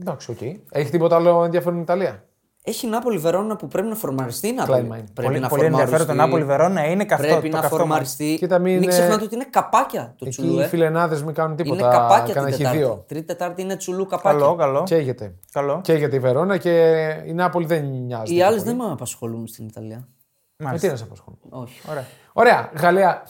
Εντάξει, 0.00 0.30
οκ. 0.30 0.40
Έχει 0.70 0.90
τίποτα 0.90 1.16
άλλο 1.16 1.44
ενδιαφέρον 1.44 1.78
η 1.78 1.82
Ιταλία; 1.82 2.24
Έχει 2.66 2.86
Νάπολη 2.86 3.18
Βερόνα 3.18 3.56
που 3.56 3.68
πρέπει 3.68 3.88
να 3.88 3.94
φορμαριστεί. 3.94 4.48
η 4.48 4.52
Νάπολη. 4.52 4.80
Klein 4.90 4.94
mind. 4.94 5.04
Πρέπει 5.14 5.28
Πολύ, 5.28 5.38
να 5.38 5.48
πολύ 5.48 5.64
ενδιαφέρον 5.64 5.90
το 5.98 6.04
φορμαριστεί. 6.04 6.14
Νάπολη 6.16 6.44
Βερόνα 6.44 6.84
είναι 6.90 7.04
καυτό. 7.04 7.26
Πρέπει 7.26 7.48
το 7.48 7.54
να 7.56 7.60
καυτό 7.62 7.76
φορμαριστεί. 7.76 8.36
Κοίτα, 8.38 8.58
μην 8.58 8.72
μην 8.72 8.82
είναι- 8.82 8.92
ξεχνάτε 8.92 9.24
ότι 9.24 9.34
είναι 9.34 9.46
καπάκια 9.50 10.14
το 10.18 10.24
Εκεί 10.26 10.28
τσουλού. 10.42 10.58
οι 10.58 10.62
Ε. 10.62 10.66
φιλενάδες 10.66 11.22
μην 11.22 11.34
κάνουν 11.34 11.56
τίποτα. 11.56 11.80
Είναι 11.86 11.96
καπάκια 11.96 12.24
την 12.24 12.34
Κανένα 12.34 12.56
Τετάρτη. 12.56 12.78
δύο. 12.78 13.04
Τρίτη 13.08 13.26
Τετάρτη 13.26 13.62
είναι 13.62 13.76
τσουλού 13.76 13.98
μάτς. 13.98 14.10
καπάκια. 14.10 14.38
Καλό, 14.40 14.54
καλό. 14.54 14.82
Καίγεται. 14.82 15.34
καλό. 15.52 15.80
Καίγεται 15.82 16.16
η 16.16 16.18
Βερόνα 16.18 16.56
και 16.56 17.04
η 17.26 17.32
Νάπολη 17.32 17.66
δεν 17.66 17.84
νοιάζει. 17.84 18.34
Οι 18.34 18.42
άλλες 18.42 18.62
δεν 18.62 18.76
με 18.76 18.84
απασχολούν 18.90 19.46
στην 19.46 19.66
Ιταλία. 19.66 20.08
Με 20.56 20.78
τι 20.78 20.88
να 20.88 20.96
σε 20.96 21.04
απασχολούν; 21.04 21.38
Όχι. 21.48 21.80
Ωραία. 21.90 22.04
Ωραία, 22.32 22.70
Γαλλία. 22.80 23.22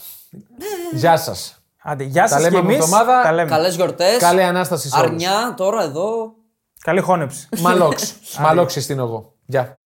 Γεια 0.93 1.17
σας. 1.17 1.59
Άντε, 1.83 2.05
γεια 2.05 2.23
Τα 2.23 2.29
σας 2.29 2.39
λέμε 2.41 2.51
και 2.51 2.59
από 2.59 2.69
εμείς. 2.69 2.79
εβδομάδα. 2.85 3.23
Τα 3.23 3.33
λέμε. 3.33 3.49
Καλές 3.51 3.75
γιορτές. 3.75 4.17
Καλή 4.19 4.43
ανάσταση 4.43 4.89
σε 4.89 4.97
όλους. 4.99 5.09
Αρνιά 5.11 5.55
τώρα 5.57 5.83
εδώ. 5.83 6.35
Καλή 6.85 7.01
χώνεψη. 7.01 7.49
Μαλόξ. 7.61 8.15
Μαλόξ 8.41 8.73
συστήνω 8.73 9.03
εγώ. 9.03 9.33
Γεια. 9.47 9.79